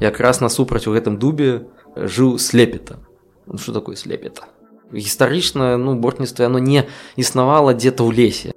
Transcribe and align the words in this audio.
якраз 0.00 0.40
насупраць 0.40 0.86
у 0.88 0.92
гэтым 0.96 1.18
дубе 1.20 1.68
жыў 1.96 2.38
слепета 2.38 2.98
ну, 3.46 3.58
что 3.58 3.72
такое 3.72 3.96
слепета 3.96 4.48
гістарычна 4.92 5.76
ну 5.76 5.94
бортніцтва 5.94 6.46
оно 6.46 6.58
не 6.58 6.88
існавала 7.16 7.74
дзе-то 7.74 8.08
ў 8.08 8.10
лесе. 8.16 8.50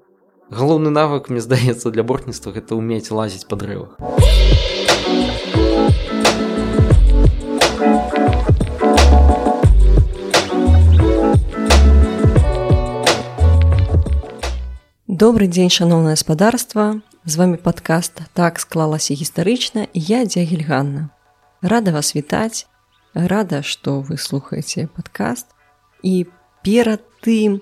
Галоўны 0.50 0.90
навык 0.90 1.30
мне 1.30 1.42
здаецца 1.42 1.90
для 1.90 2.04
бортніцтва 2.04 2.54
гэта 2.54 2.78
ўмець 2.78 3.12
лазіць 3.12 3.46
па 3.50 3.58
дрэвах 3.58 3.98
Добры 15.08 15.48
дзень 15.48 15.70
шаноўнае 15.70 16.18
гаспадарства 16.18 17.02
з 17.26 17.34
вами 17.38 17.58
падкаст 17.58 18.26
так 18.34 18.60
склалася 18.60 19.14
гістарычна 19.14 19.88
я 19.94 20.26
дзягель 20.26 20.66
Ганна 20.68 21.10
рада 21.64 21.96
вас 21.96 22.14
вітаць 22.16 22.68
рада 23.16 23.64
што 23.64 24.02
вы 24.02 24.20
слухаеце 24.20 24.88
падкаст 24.96 25.48
і 26.04 26.28
перад 26.68 27.02
тым 27.24 27.62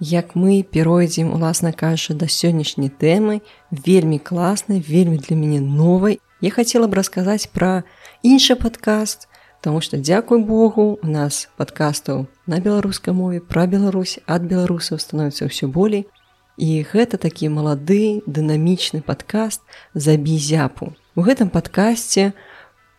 як 0.00 0.34
мы 0.34 0.62
перайдзем 0.62 1.32
уласна 1.32 1.72
кажа 1.72 2.14
да 2.14 2.28
сённяшняй 2.28 2.92
тэмы 2.92 3.40
вельмі 3.70 4.18
класнай 4.18 4.80
вельмі 4.80 5.18
для 5.18 5.36
мяне 5.36 5.60
новай. 5.60 6.20
Я 6.40 6.50
хацела 6.50 6.88
б 6.88 6.96
расказаць 6.96 7.52
пра 7.52 7.84
іншы 8.22 8.56
падкаст 8.56 9.28
Таму 9.60 9.82
што 9.84 9.98
дзякуй 10.00 10.40
Богу 10.40 10.98
у 11.02 11.06
нас 11.06 11.48
падкастаў 11.60 12.24
на 12.46 12.60
беларускай 12.64 13.12
мове 13.12 13.40
пра 13.44 13.66
Беларусь 13.68 14.16
ад 14.24 14.48
беларусаў 14.48 14.96
становіцца 14.96 15.52
ўсё 15.52 15.68
болей. 15.68 16.08
І 16.56 16.80
гэта 16.88 17.20
такі 17.20 17.52
малады 17.52 18.24
дынамічны 18.24 19.04
падкаст 19.04 19.60
забі 19.92 20.40
зяпу 20.40 20.96
у 21.12 21.20
гэтым 21.20 21.52
падкасці 21.52 22.32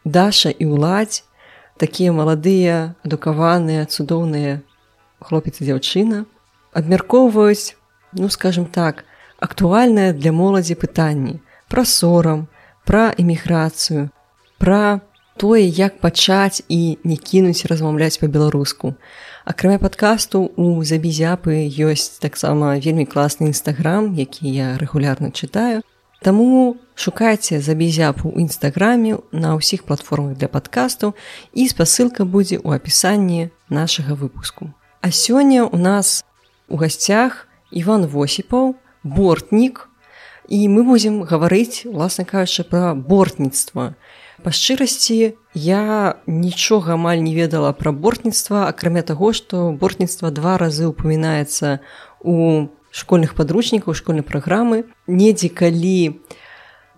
даша 0.06 0.50
і 0.50 0.66
ўладзь 0.72 1.24
такія 1.78 2.12
маладыя 2.16 2.96
адукаваныя 3.06 3.86
цудоўныя 3.86 4.62
хлопец 5.20 5.60
і 5.62 5.70
дзяўчына 5.70 6.26
абмяркоўваюць 6.74 7.76
ну 8.18 8.30
скажем 8.30 8.66
так 8.66 9.06
актуальнае 9.40 10.14
для 10.14 10.32
моладзі 10.32 10.78
пытанні 10.80 11.40
пра 11.68 11.86
сорам 11.86 12.48
пра 12.86 13.14
эміграцыю 13.18 14.10
пра 14.58 15.02
тое 15.42 15.66
як 15.66 16.00
пачаць 16.00 16.62
і 16.70 16.98
не 17.04 17.18
кінуць 17.18 17.66
размаўляць 17.66 18.20
па-беларуску. 18.22 18.94
Акрамя 19.46 19.80
падкасту 19.82 20.52
у 20.54 20.84
забізяпы 20.86 21.66
ёсць 21.66 22.22
таксама 22.22 22.78
вельмі 22.78 23.08
класны 23.10 23.50
нстаграм 23.50 24.14
які 24.14 24.46
я 24.54 24.78
рэгулярна 24.78 25.32
чытаю 25.32 25.82
Таму 26.22 26.78
шукайце 26.94 27.58
забізяпу 27.66 28.30
ў 28.30 28.46
нстаграме 28.46 29.18
на 29.34 29.58
ўсіх 29.58 29.90
платформах 29.90 30.38
для 30.38 30.46
падкасту 30.46 31.18
і 31.58 31.66
спасылка 31.66 32.30
будзе 32.30 32.62
ў 32.62 32.78
апісанні 32.78 33.50
нашага 33.74 34.14
выпуску. 34.14 34.70
А 35.02 35.10
сёння 35.10 35.66
у 35.66 35.82
нас 35.82 36.22
у 36.70 36.78
гасцях 36.78 37.50
Іван 37.74 38.06
Восіпаў, 38.06 38.78
бортнік 39.02 39.90
і 40.46 40.60
мы 40.70 40.86
будзем 40.86 41.26
гаварыць 41.26 41.90
уласна 41.90 42.22
кажучы 42.30 42.70
пра 42.70 42.94
бортніцтва. 42.94 43.98
Па 44.46 44.50
шчырасці 44.54 45.34
я 45.58 45.82
нічога 46.30 47.02
амаль 47.02 47.26
не 47.26 47.34
ведала 47.34 47.74
пра 47.74 47.90
бортніцтва, 47.90 48.70
акрамя 48.70 49.02
таго, 49.02 49.34
што 49.34 49.74
бортніцтва 49.74 50.30
два 50.30 50.62
разы 50.62 50.86
ўпамінаецца 50.86 51.82
у 52.22 52.70
школьных 52.92 53.36
падручнікаў 53.36 53.96
школьнай 53.96 54.24
праграмы. 54.24 54.86
Недзе 55.08 55.50
калі 55.50 56.22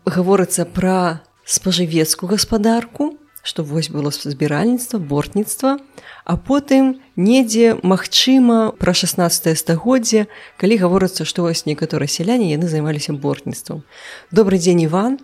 гаворыцца 0.06 0.66
пра 0.66 1.22
спажывецкую 1.46 2.30
гаспадарку, 2.34 3.18
што 3.44 3.64
вось 3.64 3.90
было 3.90 4.12
збіральніцтва, 4.12 5.00
бортніцтва, 5.00 5.78
а 6.24 6.38
потым 6.38 7.02
недзе 7.16 7.76
магчыма 7.84 8.72
пра 8.80 8.94
16 8.94 9.58
стагоддзе, 9.58 10.28
калі 10.58 10.80
гаворыцца, 10.80 11.26
што 11.28 11.44
вось 11.44 11.66
некаторыя 11.66 12.08
сяляне 12.08 12.52
яны 12.52 12.68
займаліся 12.68 13.14
бортніцтвам. 13.14 13.84
Добры 14.32 14.58
дзень 14.58 14.88
Іван, 14.88 15.20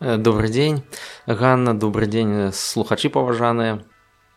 Э, 0.00 0.16
добрый 0.16 0.48
день 0.48 0.84
ганна 1.26 1.74
добрый 1.74 2.06
день 2.06 2.30
э, 2.30 2.52
слухачи 2.52 3.08
паважаныя 3.08 3.84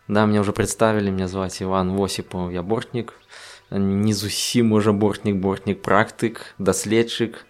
да 0.07 0.25
мне 0.25 0.39
уже 0.41 0.53
представили 0.53 1.11
меня 1.11 1.27
звать 1.27 1.61
иван 1.61 1.95
восипов 1.95 2.51
я 2.51 2.63
бортнік 2.63 3.13
не 3.71 4.13
зусім 4.13 4.67
можа 4.67 4.91
бортнік 4.91 5.35
бортнік 5.35 5.81
практык 5.81 6.53
даследчык. 6.59 7.47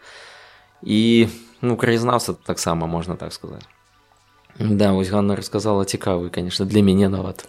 І 0.81 1.27
ну 1.61 1.77
краязнаўца 1.77 2.33
таксама 2.33 2.87
можна 2.87 3.15
так 3.15 3.33
сказать 3.33 3.67
да 4.59 4.93
вось 4.93 5.09
ганна 5.09 5.35
рассказала 5.35 5.85
цікавы 5.85 6.29
конечно 6.29 6.65
для 6.65 6.81
мяне 6.81 7.09
нават. 7.09 7.47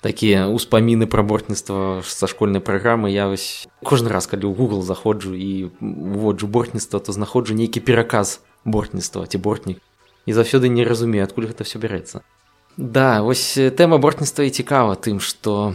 Такія 0.00 0.52
ўспаміны 0.52 1.08
пра 1.08 1.24
бортніцтва 1.24 2.04
са 2.04 2.26
школьнай 2.28 2.60
праграмы. 2.60 3.08
Я 3.08 3.28
вось 3.28 3.64
кожны 3.80 4.12
раз 4.12 4.28
калі 4.28 4.44
ў 4.44 4.52
google 4.52 4.82
заходжу 4.84 5.32
і 5.32 5.72
уводжу 5.80 6.46
бортніцтва 6.46 7.00
то 7.00 7.12
знаходжу 7.12 7.56
нейкі 7.56 7.80
пераказ 7.80 8.40
бортніцтва 8.64 9.26
ці 9.26 9.38
бортнік. 9.38 9.80
І 10.26 10.32
заўсёды 10.32 10.68
не 10.68 10.84
разумею 10.84 11.24
адкуль 11.24 11.48
гэта 11.48 11.64
все 11.64 11.80
бярэцца 11.80 12.20
да 12.76 13.22
вось 13.22 13.58
тэма 13.76 13.98
бортніцтва 13.98 14.44
і 14.44 14.50
цікава 14.50 14.98
тым 14.98 15.22
што 15.22 15.74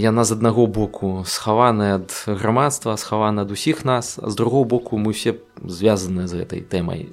яна 0.00 0.24
з 0.24 0.32
аднаго 0.32 0.66
боку 0.66 1.24
схаваная 1.28 2.00
ад 2.00 2.08
грамадства 2.24 2.96
схавана 2.96 3.44
ад 3.44 3.52
усіх 3.52 3.84
нас 3.84 4.16
а 4.16 4.30
з 4.30 4.34
другого 4.34 4.64
боку 4.64 4.96
мы 4.96 5.12
все 5.12 5.36
звязаныя 5.60 6.26
з 6.26 6.40
гэтай 6.40 6.64
тэмай 6.64 7.12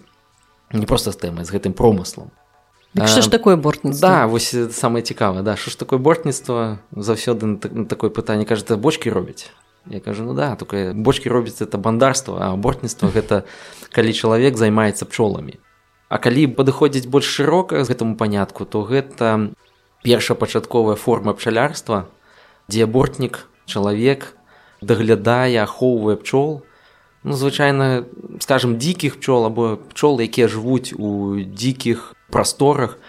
не 0.72 0.88
проста 0.88 1.12
з 1.12 1.20
тэмай 1.20 1.44
з 1.44 1.52
гэтым 1.52 1.76
промыслом 1.76 2.32
что 2.96 3.22
ж 3.22 3.28
такое 3.28 3.60
бортніцтва 3.60 4.08
да 4.08 4.26
вось 4.26 4.56
самае 4.72 5.04
цікава 5.04 5.42
да 5.42 5.56
що 5.56 5.72
ж 5.72 5.80
такое 5.80 6.00
бортніцтва 6.00 6.80
заўсёды 6.96 7.60
на 7.60 7.86
такое 7.86 8.10
пытанне 8.10 8.46
кажа 8.46 8.78
бочки 8.78 9.10
робяць? 9.10 9.52
Я 9.86 10.00
кажу 10.00 10.24
ну 10.24 10.34
да 10.34 10.56
только 10.56 10.94
бочки 10.96 11.30
робіць 11.30 11.60
это 11.62 11.78
бандарство 11.78 12.40
а 12.40 12.56
бортніцтва 12.56 13.12
гэта 13.12 13.44
калі 13.92 14.14
чалавек 14.14 14.56
займаецца 14.56 15.06
пчоламі 15.06 15.60
А 16.10 16.18
калі 16.22 16.48
падыходзіць 16.58 17.10
больш 17.10 17.26
шырока 17.26 17.84
з 17.84 17.90
гэтаму 17.90 18.16
панятку, 18.16 18.66
то 18.66 18.84
гэта 18.86 19.52
першапачатковая 20.06 20.96
форма 20.96 21.34
пчалярства, 21.34 22.06
дзе 22.70 22.86
бортнік, 22.86 23.48
чалавек 23.66 24.38
даглядае, 24.82 25.58
ахоўвае 25.66 26.18
пчол. 26.22 26.62
Ну, 27.26 27.34
звычайна 27.34 28.06
скажем 28.40 28.78
дзікіх 28.78 29.18
пчол 29.18 29.50
або 29.50 29.82
пчол, 29.94 30.22
якія 30.22 30.46
жывуць 30.46 30.94
у 30.94 31.42
дзікіх 31.42 32.14
прасторах 32.30 33.00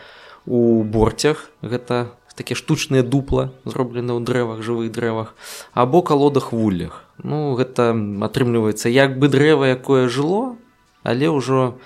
у 0.46 0.82
борцях 0.82 1.50
гэта 1.60 2.14
такія 2.36 2.56
штучныя 2.56 3.02
дупла 3.02 3.50
зроблены 3.64 4.14
ў 4.14 4.22
дрэвах 4.22 4.62
жывых 4.62 4.92
дрэвах 4.92 5.34
або 5.74 6.02
калодах 6.06 6.52
вуллях 6.52 7.02
ну 7.24 7.56
гэта 7.58 7.90
атрымліваецца 8.28 8.92
як 8.92 9.18
бы 9.18 9.28
дрэва 9.32 9.72
якое 9.74 10.06
жыло 10.06 10.56
але 11.02 11.32
ўжо 11.32 11.80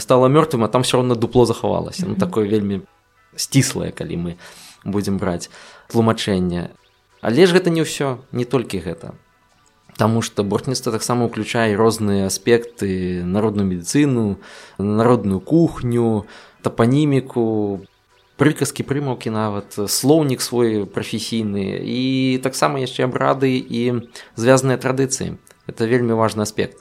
стала 0.00 0.28
мёртвым 0.28 0.64
а 0.64 0.68
там 0.68 0.82
все 0.82 0.96
равно 0.96 1.14
дупло 1.14 1.44
захавалася 1.46 2.06
ну 2.06 2.16
такое 2.16 2.48
вельмі 2.48 2.82
сціслае 3.36 3.92
калі 3.92 4.16
мы 4.16 4.32
будзем 4.84 5.18
браць 5.18 5.50
тлумачэнне. 5.88 6.70
Але 7.20 7.46
ж 7.46 7.52
гэта 7.52 7.70
не 7.70 7.84
ўсё 7.84 8.24
не 8.32 8.44
толькі 8.44 8.80
гэта. 8.80 9.14
Таму 10.00 10.22
што 10.24 10.44
бортніцтва 10.44 10.92
таксама 10.96 11.28
ўключае 11.28 11.76
розныя 11.76 12.26
аспекты 12.26 13.20
народную 13.24 13.68
медыцыну 13.68 14.40
народную 14.78 15.40
кухню 15.40 16.24
тапаніміку 16.64 17.84
прыказкі 18.40 18.88
прымаўкі 18.88 19.28
нават 19.28 19.76
слоўнік 19.76 20.40
свой 20.40 20.88
прафесійны 20.88 21.84
і 21.84 22.40
таксама 22.40 22.80
яшчэ 22.80 23.04
абрады 23.04 23.52
і 23.60 24.08
звязаныя 24.40 24.80
традыцыі. 24.80 25.36
Это 25.68 25.84
вельмі 25.84 26.16
важны 26.16 26.48
аспект 26.48 26.80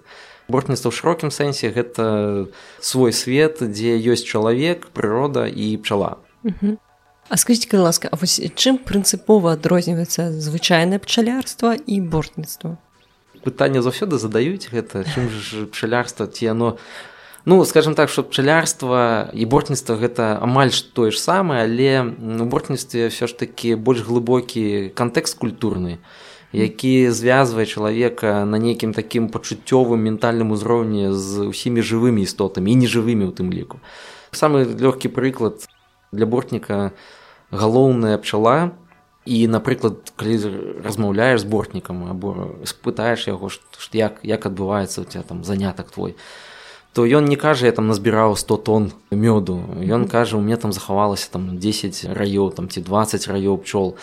бортніцтва 0.49 0.89
ў 0.89 0.95
шырокім 0.97 1.29
сэнсе 1.29 1.69
гэта 1.69 2.49
свой 2.81 3.13
свет 3.13 3.61
дзе 3.61 3.95
ёсць 3.95 4.25
чалавек 4.25 4.89
прырода 4.91 5.45
і 5.45 5.77
пчала. 5.77 6.17
А 7.29 7.37
скажитеце 7.37 7.69
калі 7.69 7.85
ласка 7.85 8.09
А 8.11 8.17
вось 8.17 8.41
чым 8.57 8.81
прынцыпова 8.81 9.53
адрозніваецца 9.53 10.33
звычайнае 10.33 10.97
пчалярства 10.97 11.77
і 11.77 12.01
бортніцтва? 12.01 12.81
Пытанне 13.45 13.85
заўсёды 13.85 14.17
задаюць 14.17 14.67
гэта 14.73 15.05
чым 15.05 15.29
ж 15.29 15.69
пчалярства 15.69 16.25
ці 16.25 16.49
яно 16.49 16.77
ну 17.45 17.63
скажем 17.65 17.95
так 17.95 18.09
что 18.09 18.23
пчалярства 18.23 19.29
і 19.33 19.45
бортніцтва 19.45 19.95
гэта 19.95 20.41
амаль 20.41 20.73
тое 20.93 21.11
ж 21.11 21.21
самае 21.21 21.63
але 21.69 22.03
у 22.17 22.45
бортніцтве 22.49 23.13
ўсё 23.13 23.29
ж 23.29 23.37
такі 23.37 23.77
больш 23.77 24.03
глыбокі 24.03 24.91
кантэкст 24.97 25.37
культурны 25.37 26.01
які 26.51 27.11
звязвае 27.11 27.65
чалавека 27.65 28.45
на 28.45 28.57
нейкім 28.57 28.93
такім 28.93 29.29
пачуццёвым 29.29 30.01
ментальным 30.01 30.51
узроўні 30.51 31.13
з 31.13 31.45
усімі 31.49 31.81
жывымі 31.81 32.25
істотамі 32.25 32.73
і 32.73 32.79
нежывымі 32.85 33.29
ў 33.29 33.33
тым 33.33 33.53
ліку. 33.53 33.77
Самы 34.31 34.65
лёгкі 34.65 35.13
прыклад 35.13 35.69
для 36.11 36.25
бортніка 36.25 36.91
галоўная 37.51 38.17
пчала. 38.17 38.71
І 39.29 39.45
напрыклад 39.45 40.09
калі 40.17 40.81
размаўляеш 40.81 41.41
з 41.41 41.45
бортнікам 41.45 42.09
або 42.09 42.57
спытаеш 42.65 43.29
яго 43.29 43.51
як, 43.93 44.23
як 44.23 44.45
адбываецца 44.45 45.01
у 45.01 45.05
тебя 45.05 45.21
там 45.21 45.43
занятак 45.43 45.91
твой 45.91 46.15
то 46.93 47.05
ён 47.05 47.25
не 47.29 47.35
кажа 47.35 47.65
я 47.65 47.71
там 47.71 47.87
назбіраў 47.87 48.35
100 48.35 48.57
тонн 48.57 48.91
мёду 49.11 49.61
ён 49.77 50.07
кажа 50.07 50.37
у 50.37 50.41
меня 50.41 50.57
там 50.57 50.73
захавалася 50.73 51.29
там 51.31 51.59
10 51.59 52.05
раёў 52.17 52.49
там 52.55 52.69
ці 52.69 52.81
20 52.81 53.27
раёў 53.27 53.57
пчол 53.61 53.97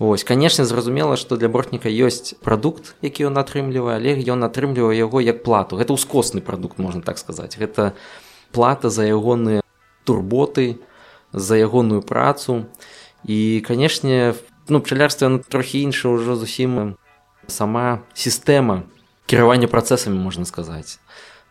Вось 0.00 0.24
канешне 0.24 0.64
зразумела 0.64 1.16
што 1.20 1.36
для 1.36 1.52
бортніка 1.52 1.92
ёсць 1.92 2.32
прадукт 2.40 2.96
які 3.04 3.28
ён 3.28 3.36
атрымлівае 3.36 4.00
але 4.00 4.16
ён 4.32 4.40
атрымлівае 4.48 4.96
яго 4.96 5.20
як 5.20 5.44
плату. 5.44 5.76
Гэта 5.76 5.92
ўскосны 5.92 6.40
прадукт 6.40 6.80
можна 6.80 7.04
так 7.04 7.20
сказаць. 7.20 7.60
Гэта 7.60 7.92
плата 8.48 8.88
за 8.88 9.04
ягоныя 9.04 9.60
турботы 10.08 10.80
за 11.36 11.60
ягоную 11.60 12.00
працу. 12.00 12.64
І 13.28 13.60
канешне 13.60 14.32
ну 14.72 14.80
пчалярства 14.80 15.36
трохі 15.36 15.84
інша 15.84 16.08
ўжо 16.08 16.32
зусім. 16.32 16.96
Сама 17.44 18.00
сістэма 18.16 18.88
кіравання 19.28 19.68
працэсамі 19.68 20.16
можна 20.16 20.48
сказаць. 20.48 20.96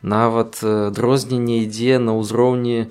Нават 0.02 0.58
дрозненне 0.66 1.70
ідзе 1.70 2.02
на 2.02 2.18
ўзроўні 2.18 2.90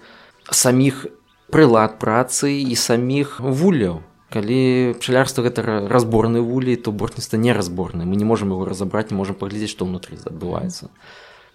саміх 0.54 1.10
прылад 1.50 1.98
працы 1.98 2.62
і 2.62 2.78
саміх 2.78 3.42
вуляў 3.42 4.06
калі 4.32 4.94
пчалярства 5.00 5.42
гэта 5.42 5.88
разборны 5.88 6.40
вулей 6.40 6.76
то 6.76 6.92
бортніцтва 6.92 7.36
неразборны 7.36 8.04
мы 8.04 8.16
не 8.16 8.24
можемм 8.24 8.52
его 8.52 8.64
разабраць 8.64 9.10
не 9.10 9.16
можем 9.16 9.34
паглядзець 9.34 9.72
што 9.72 9.88
ўнутры 9.88 10.20
адбываецца. 10.24 10.88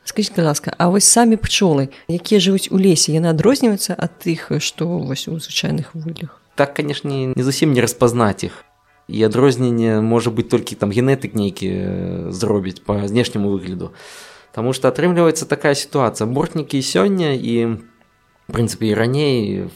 Скажите 0.04 0.42
ласка 0.42 0.74
а 0.78 0.90
вось 0.90 1.06
самі 1.06 1.38
пчолы 1.38 1.90
якія 2.10 2.42
жывуць 2.42 2.74
у 2.74 2.78
лесе 2.78 3.14
яны 3.14 3.30
адрозніваюцца 3.30 3.94
ад 3.94 4.20
тых 4.20 4.52
што 4.60 4.88
вось 4.88 5.28
у 5.28 5.38
звычайных 5.40 5.94
вулях? 5.94 6.42
Так 6.56 6.75
канешне 6.75 7.34
не 7.34 7.44
зусім 7.44 7.74
не 7.74 7.81
распазнаць 7.81 8.44
іх. 8.44 8.66
І 9.08 9.24
адрозненне 9.28 10.00
можа 10.02 10.31
быць 10.31 10.48
толькі 10.48 10.75
там 10.75 10.90
генетык 10.90 11.36
нейкі 11.36 12.31
зробіць 12.31 12.80
па 12.86 13.04
знешняму 13.08 13.52
выгляду. 13.52 13.92
Таму 14.54 14.72
што 14.72 14.88
атрымліваецца 14.88 15.50
такая 15.50 15.74
сітуацыя. 15.75 16.30
Бортнікі 16.30 16.80
сёння 16.80 17.34
і 17.36 17.84
прынцыпе 18.48 18.94
і 18.94 18.94
раней 18.94 19.68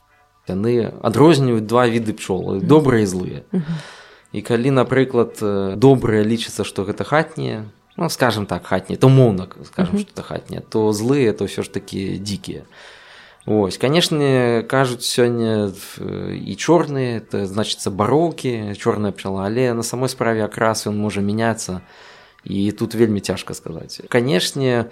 яны 0.50 0.94
адрозніваюць 1.02 1.68
два 1.68 1.88
віды 1.88 2.14
пчолы 2.14 2.62
добрыя 2.62 3.04
і 3.04 3.10
злыя. 3.10 3.42
І 4.32 4.44
калі 4.44 4.72
напрыклад 4.76 5.40
добрыя 5.80 6.24
лічыцца 6.24 6.68
што 6.68 6.84
гэта 6.84 7.04
хатнія 7.04 7.66
ну 7.98 8.10
скажем 8.10 8.46
так 8.46 8.66
хатнія 8.66 9.00
то 9.00 9.10
моўнак 9.10 9.58
скажем 9.66 10.00
што 10.00 10.12
это 10.14 10.24
хатнія 10.24 10.62
то 10.62 10.94
злыя 10.94 11.34
то 11.34 11.50
ўсё 11.50 11.64
ж 11.64 11.72
такі 11.74 12.20
дзікія 12.20 12.64
Ось 13.48 13.78
канешне 13.80 14.68
кажуць 14.68 15.08
сёння 15.08 15.72
і 15.72 16.54
чорныя 16.60 17.24
это 17.24 17.48
значыцца 17.48 17.90
бароўкі 17.96 18.76
чорная 18.76 19.16
пчала 19.16 19.48
але 19.48 19.72
на 19.74 19.84
самой 19.88 20.12
справе 20.12 20.44
акрас 20.44 20.84
ён 20.86 21.00
можа 21.00 21.24
мяняцца 21.24 21.82
і 22.44 22.72
тут 22.72 22.96
вельмі 22.96 23.20
цяжка 23.20 23.54
сказаць. 23.54 24.04
Канешне 24.10 24.92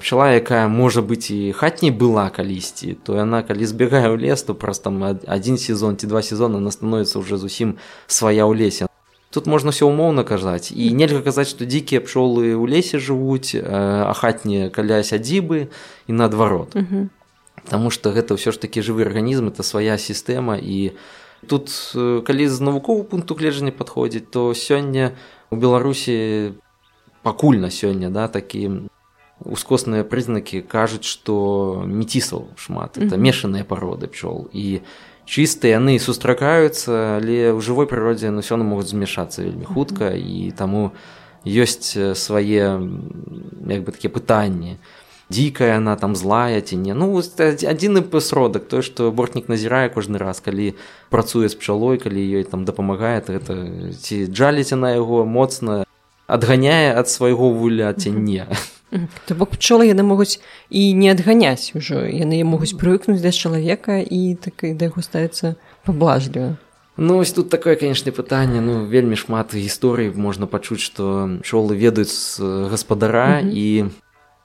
пчала 0.00 0.32
якая 0.32 0.66
можа 0.68 1.04
быць 1.04 1.30
і 1.30 1.52
хатняй 1.52 1.92
была 1.92 2.26
калісьці 2.32 2.96
то 3.04 3.14
яна 3.20 3.44
калі 3.44 3.68
збегае 3.68 4.08
ў 4.08 4.16
лес 4.16 4.42
то 4.42 4.56
праз 4.56 4.80
там 4.80 4.98
адзін 5.04 5.60
сезон 5.60 6.00
ці 6.00 6.08
два 6.08 6.24
сезона 6.24 6.58
она 6.58 6.72
становіцца 6.72 7.20
ўжо 7.20 7.36
зусім 7.36 7.76
свая 8.08 8.48
ў 8.48 8.56
лесе 8.56 8.88
тут 9.30 9.46
можна 9.46 9.70
все 9.70 9.86
умоўна 9.86 10.24
казаць 10.24 10.72
і 10.72 10.90
нельга 10.96 11.22
казаць 11.22 11.52
што 11.52 11.68
дзікія 11.68 12.00
пчолы 12.00 12.56
ў 12.56 12.64
лесе 12.66 12.98
жывуць 12.98 13.54
а 13.54 14.10
хатнія 14.16 14.72
каля 14.74 15.04
сядзібы 15.04 15.68
і 16.08 16.12
наадварот 16.12 16.76
Таму 17.68 17.92
што 17.92 18.08
гэта 18.08 18.40
ўсё 18.40 18.56
ж 18.56 18.58
такі 18.58 18.80
жывы 18.80 19.04
арганізм 19.04 19.52
это 19.52 19.60
свая 19.62 20.00
сістэма 20.00 20.56
і 20.56 20.96
тут 21.46 21.68
калі 22.24 22.48
з 22.48 22.56
навукового 22.60 23.04
пункту 23.04 23.36
гледжання 23.36 23.72
падходзіць 23.72 24.32
то 24.32 24.56
сёння 24.56 25.12
у 25.52 25.56
беларусі 25.60 26.56
пакуль 27.22 27.60
на 27.60 27.68
сёння 27.68 28.08
да 28.08 28.28
такі 28.28 28.88
ускосныя 29.44 30.04
прызнакі 30.04 30.60
кажуць 30.60 31.08
што 31.08 31.82
мецісаў 31.86 32.50
шмат 32.56 32.98
это 32.98 33.16
мешаныя 33.16 33.64
пароды 33.64 34.10
пчол 34.12 34.48
і 34.52 34.82
чыстыя 35.24 35.78
яны 35.80 35.96
сустракаюцца 36.02 37.20
але 37.20 37.54
ў 37.56 37.60
жывой 37.64 37.86
прыродзе 37.86 38.34
на 38.34 38.44
сённа 38.44 38.66
могуць 38.66 38.90
змяшацца 38.92 39.46
вельмі 39.46 39.64
хутка 39.64 40.12
і 40.12 40.52
таму 40.52 40.92
ёсць 41.46 41.96
свае 41.96 42.66
як 43.64 43.80
бы 43.86 43.90
такія 43.94 44.12
пытанні 44.12 44.76
дзікая 45.30 45.78
она 45.78 45.96
там 45.96 46.16
злая 46.16 46.60
ці 46.60 46.76
не 46.76 46.92
ну 46.92 47.14
адзіны 47.16 48.02
пасродак 48.02 48.66
той 48.68 48.82
што 48.82 49.08
бортнік 49.14 49.48
назірае 49.48 49.88
кожны 49.88 50.18
раз 50.18 50.42
калі 50.44 50.74
працуе 51.08 51.48
з 51.48 51.54
пчалой 51.54 51.96
калі 52.02 52.20
ёй 52.20 52.44
там 52.44 52.66
дапамагае 52.66 53.22
гэта 53.24 53.56
ці 53.94 54.26
джаліце 54.28 54.76
на 54.76 54.92
яго 54.98 55.24
моцна 55.24 55.86
адганяе 56.26 56.92
ад 56.92 57.08
свайго 57.08 57.54
вуля 57.54 57.94
ці 57.94 58.10
не 58.10 58.44
то 59.26 59.34
бок 59.34 59.54
пчолы 59.54 59.86
яны 59.86 60.02
могуць 60.02 60.40
і 60.70 60.92
не 60.94 61.10
адганяць 61.10 61.72
ужо 61.78 62.02
яны 62.06 62.42
могуць 62.44 62.74
прывыкнуць 62.74 63.22
да 63.22 63.30
чалавека 63.30 64.02
і 64.02 64.34
так 64.34 64.66
да 64.74 64.90
яго 64.90 65.02
ставіцца 65.02 65.54
паблажліва 65.86 66.58
Ну 67.00 67.18
ось 67.18 67.32
тут 67.32 67.48
такое 67.48 67.76
канешне 67.76 68.12
пытанне 68.12 68.60
ну 68.60 68.84
вельмі 68.84 69.16
шмат 69.16 69.54
гісторый 69.54 70.12
можна 70.12 70.46
пачуць 70.46 70.82
што 70.82 71.30
пчолы 71.40 71.78
ведаюць 71.78 72.36
гаспадара 72.70 73.40
mm 73.40 73.46
-hmm. 73.46 73.54
і 73.54 73.90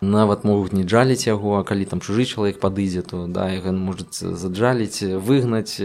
нават 0.01 0.43
могуць 0.43 0.71
не 0.71 0.83
джаліць 0.83 1.27
яго 1.27 1.57
а 1.59 1.63
калі 1.63 1.85
там 1.85 1.99
чужы 1.99 2.25
чалавек 2.25 2.59
падыдзе 2.59 3.01
то 3.01 3.27
да 3.27 3.49
ён 3.49 3.77
можа 3.77 4.05
заджаліць 4.11 5.03
выгнаць 5.03 5.81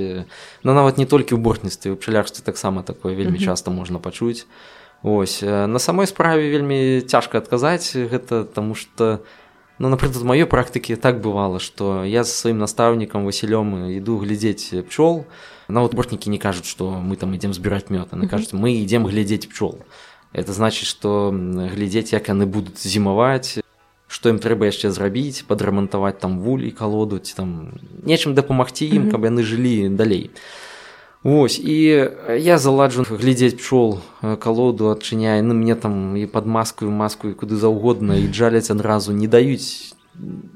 ну 0.63 0.75
нават 0.75 0.99
не 0.99 1.07
толькі 1.07 1.35
ў 1.35 1.41
бортніцтве 1.41 1.93
у 1.93 1.97
пчалярстве 1.97 2.45
таксама 2.45 2.83
такое 2.83 3.15
вельмі 3.15 3.39
mm 3.39 3.43
-hmm. 3.43 3.45
часта 3.45 3.71
можна 3.71 3.99
пачуць 3.99 4.47
Вось 5.03 5.43
на 5.43 5.79
самой 5.79 6.07
справе 6.07 6.51
вельмі 6.51 7.01
цяжка 7.01 7.39
адказаць 7.39 7.97
гэта 7.97 8.45
таму 8.45 8.75
што 8.75 9.25
ну 9.81 9.89
напрыклад 9.89 10.25
маёй 10.29 10.45
практыкі 10.45 10.97
так 11.01 11.25
бывала 11.25 11.57
што 11.59 12.05
я 12.05 12.25
з 12.25 12.37
сваім 12.37 12.61
настаўнікам 12.61 13.25
васілём 13.25 13.89
іду 13.97 14.21
глядзець 14.21 14.85
пчол. 14.89 15.25
Нават 15.69 15.95
бортнікі 15.95 16.29
не 16.29 16.39
кажуць 16.39 16.67
што 16.69 17.01
мы 17.01 17.17
там 17.17 17.33
ідзем 17.33 17.55
збіраць 17.55 17.89
мёд 17.89 18.13
на 18.13 18.29
кажуць 18.29 18.53
мы 18.53 18.77
ідзем 18.77 19.07
глядзець 19.07 19.49
пчол 19.49 19.81
это 20.33 20.53
значыць 20.53 20.87
што 20.87 21.31
глядзець 21.33 22.13
як 22.13 22.29
яны 22.29 22.47
будуць 22.47 22.79
зімаваць 22.79 23.59
што 24.11 24.31
ім 24.31 24.39
трэба 24.43 24.71
яшчэ 24.71 24.91
зрабіць 24.91 25.47
падрамантаваць 25.47 26.19
там 26.19 26.43
вулі 26.43 26.71
калоду 26.71 27.19
ці 27.19 27.35
там 27.35 27.79
нечым 28.03 28.35
дапамагці 28.35 28.87
ім 28.87 29.11
каб 29.11 29.27
яны 29.27 29.47
жылі 29.47 29.89
далей 29.95 30.31
Вось 31.23 31.59
і 31.59 32.09
я 32.39 32.59
заладжу 32.59 33.05
глядзець 33.05 33.61
пчол 33.61 34.01
калоду 34.41 34.89
адчыняе 34.89 35.45
ну 35.45 35.53
мне 35.53 35.77
там 35.77 36.17
і 36.17 36.25
пад 36.25 36.49
маскую 36.49 36.89
маску 36.89 37.29
і 37.29 37.37
куды 37.37 37.61
заўгодна 37.61 38.17
і 38.17 38.33
джаляць 38.33 38.73
адразу 38.73 39.13
не 39.13 39.29
даюць 39.29 39.93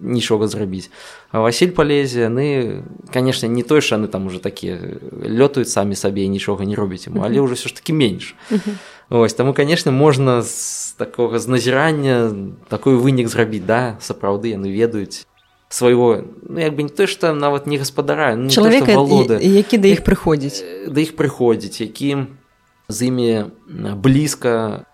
нічога 0.00 0.48
зрабіць. 0.48 0.88
А 1.32 1.44
Васіль 1.44 1.68
палезе 1.76 2.32
яны 2.32 2.80
канешне 3.12 3.48
не 3.48 3.62
той 3.62 3.84
яны 3.84 4.08
там 4.08 4.26
уже 4.26 4.40
такія 4.40 4.80
лётаюць 5.12 5.68
самі 5.68 6.00
сабе 6.00 6.24
нічога 6.32 6.64
не 6.64 6.74
робяць 6.74 7.12
ему 7.12 7.20
але 7.20 7.44
ўжо 7.44 7.60
ўсё 7.60 7.68
ж 7.68 7.76
таки 7.76 7.92
менш. 7.92 8.32
Вось 9.12 9.36
таму 9.36 9.52
канешне 9.52 9.92
можна 9.92 10.40
з 10.40 10.96
такога 10.96 11.38
з 11.38 11.48
назірання 11.48 12.32
такой 12.72 12.96
вынік 12.96 13.28
зрабіць 13.28 13.68
да 13.68 14.00
сапраўды 14.00 14.56
яны 14.56 14.72
ведаюць 14.72 15.28
свайго 15.68 16.24
ну 16.48 16.60
як 16.60 16.74
бы 16.76 16.82
не 16.82 16.88
то 16.88 17.06
што 17.06 17.34
нават 17.34 17.66
не 17.66 17.78
гаспадара 17.78 18.36
ну, 18.36 18.50
чалавек 18.50 18.88
які 19.40 19.78
да 19.78 19.88
іх 19.88 20.04
прыходзіць 20.04 20.62
да 20.88 21.00
іх 21.00 21.16
прыходзіць 21.16 21.80
які 21.80 22.26
з 22.88 22.98
імі 23.08 23.50
блізка 23.96 24.84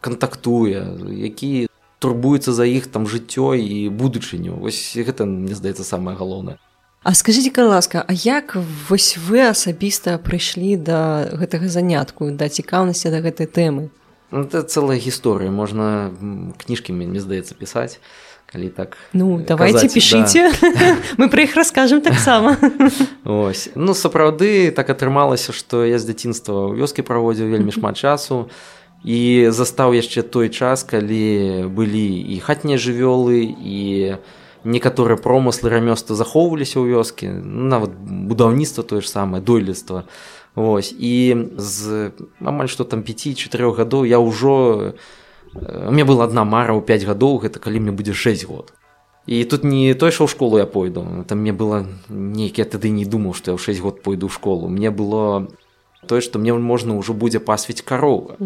кантактуе 0.00 0.82
які 1.10 1.68
турбуецца 1.98 2.52
за 2.52 2.66
іх 2.66 2.86
там 2.86 3.06
жыццё 3.06 3.54
і 3.56 3.88
будучыню 3.88 4.60
вось 4.60 4.94
гэта 4.96 5.24
мне 5.24 5.54
здаецца 5.54 5.84
самае 5.84 6.16
галоўнае 6.16 6.58
А 7.06 7.14
скажитеце 7.14 7.54
ка 7.54 7.62
ласка 7.62 8.02
А 8.02 8.12
як 8.12 8.56
вось 8.88 9.14
вы 9.16 9.46
асабіста 9.46 10.18
прыйшлі 10.18 10.74
да 10.74 11.30
гэтага 11.38 11.70
занятку 11.70 12.34
да 12.34 12.50
цікаўнасці 12.50 13.14
да 13.14 13.22
гэтай 13.22 13.46
тэмы? 13.46 13.94
Ну, 14.34 14.42
это 14.42 14.66
целая 14.66 14.98
гісторыя 14.98 15.54
можна 15.54 16.10
кніжкі 16.58 16.98
мне 16.98 17.22
здаецца 17.22 17.54
пісаць 17.54 18.02
калі 18.46 18.68
так 18.68 18.96
ну 19.12 19.42
давайте 19.42 19.90
казаць, 19.90 19.94
пішыце 19.94 20.50
да. 20.62 20.96
мы 21.18 21.26
пра 21.28 21.42
іх 21.42 21.56
раскажам 21.58 22.00
таксама 22.00 22.56
ось. 23.24 23.68
Ну 23.74 23.94
сапраўды 23.94 24.70
так 24.70 24.90
атрымалася 24.90 25.50
што 25.50 25.82
я 25.82 25.98
з 25.98 26.06
дзяцінства 26.06 26.70
ў 26.70 26.78
вёскі 26.78 27.02
праводзіў 27.02 27.50
вельмі 27.50 27.74
шмат 27.74 27.98
часу. 27.98 28.46
І 29.06 29.50
застаў 29.54 29.94
яшчэ 29.94 30.22
той 30.22 30.48
час 30.48 30.82
калі 30.82 31.68
былі 31.70 32.06
і 32.22 32.38
хатнія 32.40 32.78
жывёлы 32.78 33.44
і 33.44 34.18
некаторыя 34.64 35.18
промыслы 35.18 35.70
рамёства 35.70 36.14
захоўваліся 36.16 36.82
ў 36.82 36.96
вёскі. 36.96 37.26
Ну, 37.30 37.70
нават 37.70 37.94
будаўніцтва 37.98 38.82
тое 38.82 39.02
ж 39.02 39.10
самае 39.10 39.42
дойлідства. 39.42 40.06
Ось. 40.54 40.94
І 40.94 41.50
з 41.58 42.10
амаль 42.40 42.70
што 42.70 42.86
там 42.86 43.02
5-4 43.02 43.74
гадоў 43.74 44.06
я 44.06 44.18
ўжо 44.18 44.94
не 44.94 45.25
у 45.56 45.90
мне 45.90 46.04
была 46.04 46.24
одна 46.24 46.44
мара 46.44 46.74
ў 46.74 46.82
5 46.84 47.04
гадоў 47.04 47.40
гэта 47.44 47.58
калі 47.58 47.80
мне 47.80 47.92
будзе 47.92 48.12
6 48.12 48.46
год 48.46 48.72
і 49.26 49.44
тут 49.44 49.64
не 49.64 49.94
той 49.94 50.10
що 50.10 50.24
ў 50.24 50.30
школу 50.30 50.58
я 50.58 50.66
пойду 50.66 51.24
там 51.26 51.42
мне 51.42 51.52
было 51.52 51.86
нейкі 52.08 52.62
я 52.62 52.64
тады 52.64 52.90
не 52.90 53.04
думаў 53.04 53.34
што 53.34 53.50
я 53.50 53.56
ў 53.56 53.60
6 53.60 53.80
год 53.82 54.02
пойду 54.02 54.26
ў 54.26 54.32
школу. 54.32 54.68
Мне 54.68 54.90
было 54.90 55.50
тое 56.06 56.20
што 56.22 56.38
мне 56.38 56.54
можна 56.54 56.94
ўжо 56.94 57.12
будзе 57.12 57.40
пасвіць 57.40 57.82
карова 57.82 58.38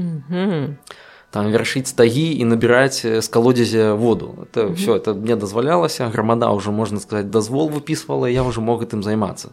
там 1.30 1.46
вяршыць 1.52 1.86
стагі 1.86 2.32
і 2.32 2.44
набіраць 2.44 3.06
з 3.06 3.26
калодзезе 3.30 3.92
воду. 3.92 4.34
Это 4.42 4.66
mm 4.66 4.68
-hmm. 4.68 4.74
все 4.74 4.96
это 4.96 5.14
мне 5.14 5.36
дазвалялася 5.36 6.08
грамада 6.08 6.50
уже 6.50 6.70
можна 6.70 7.00
сказаць 7.00 7.30
дазвол 7.30 7.70
выпісвала 7.70 8.26
я 8.26 8.42
уже 8.42 8.60
мог 8.60 8.82
гэтым 8.82 9.02
займацца 9.02 9.48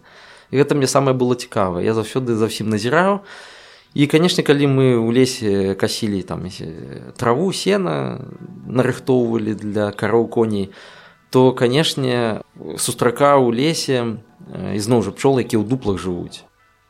і 0.52 0.58
гэта 0.58 0.76
мне 0.76 0.88
самае 0.88 1.14
было 1.14 1.36
цікава 1.36 1.82
я 1.82 1.94
заўсёды 1.94 2.36
за 2.36 2.46
ўсім 2.46 2.70
назіраў 2.70 3.14
і 3.16 3.57
канешне 3.96 4.44
калі 4.44 4.68
мы 4.68 4.86
ў 4.98 5.10
лесе 5.14 5.76
касілі 5.76 6.22
там 6.24 6.48
траву 7.18 7.52
сена 7.54 8.20
нарыхтоўвалі 8.68 9.54
для 9.56 9.92
кароў 9.92 10.28
коней 10.28 10.72
то 11.30 11.52
канешне 11.52 12.42
сустрака 12.78 13.38
ў 13.38 13.54
лесе 13.54 13.98
ізноў 14.76 15.04
жа 15.04 15.12
пчол 15.12 15.40
які 15.40 15.58
ў 15.58 15.64
дуплах 15.68 15.98
жывуць 16.00 16.44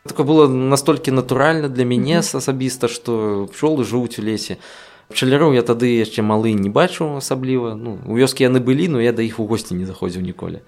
такое 0.07 0.25
было 0.25 0.47
настолькі 0.47 1.11
натуральна 1.11 1.69
для 1.69 1.85
мяне 1.85 2.19
асабіста 2.19 2.87
што 2.87 3.47
пчолы 3.51 3.83
жывуць 3.83 4.17
у 4.19 4.23
лесе. 4.23 4.57
Пчаляроў 5.07 5.55
я 5.55 5.63
тады 5.63 5.87
яшчэ 5.87 6.19
малы 6.19 6.51
не 6.51 6.67
бачу 6.67 7.15
асабліва 7.15 7.79
ну 7.79 7.95
у 8.03 8.19
вёскі 8.19 8.43
яны 8.43 8.59
былі 8.59 8.91
но 8.91 8.99
я 8.99 9.15
да 9.15 9.23
іх 9.23 9.39
у 9.39 9.47
госці 9.47 9.75
не 9.75 9.87
заходзіў 9.87 10.19
ніколі 10.19 10.59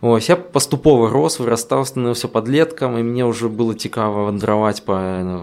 ось 0.00 0.28
я 0.28 0.36
паступова 0.36 1.10
рос 1.10 1.38
вырастаў 1.40 1.84
становіўся 1.84 2.28
падлеткам 2.28 2.96
і 2.96 3.04
мне 3.04 3.28
ўжо 3.28 3.52
было 3.52 3.74
цікава 3.74 4.32
вандраваць 4.32 4.80
па 4.80 4.96
ну, 5.20 5.36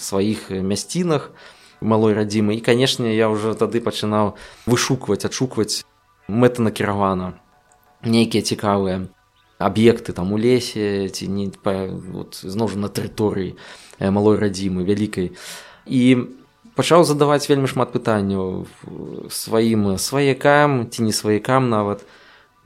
сваіх 0.00 0.48
мясцінах 0.50 1.30
малой 1.80 2.16
радзімы 2.16 2.56
і 2.56 2.64
канешне 2.64 3.12
я 3.14 3.28
ўжо 3.28 3.52
тады 3.52 3.84
пачынаў 3.84 4.34
вышукваць 4.64 5.28
адшукваць 5.28 5.84
мэтанакіравана 6.28 7.36
нейкія 8.02 8.42
цікавыя 8.42 9.12
аб'екты 9.58 10.12
там 10.16 10.32
у 10.32 10.38
лесе 10.38 11.08
ці 11.12 11.28
не 11.28 11.52
вот, 11.60 12.40
зноў 12.40 12.68
жа 12.72 12.78
на 12.78 12.88
тэрыторыі 12.88 13.56
э, 13.98 14.10
малой 14.10 14.38
радзімы 14.38 14.88
вялікай 14.88 15.36
і 15.84 16.02
пачаў 16.78 17.04
задаваць 17.04 17.44
вельмі 17.50 17.68
шмат 17.68 17.92
пытанняў 17.92 18.64
сваім 19.28 19.98
сваякам 19.98 20.88
ці 20.88 21.02
не 21.02 21.12
сваякам 21.12 21.68
нават 21.68 22.06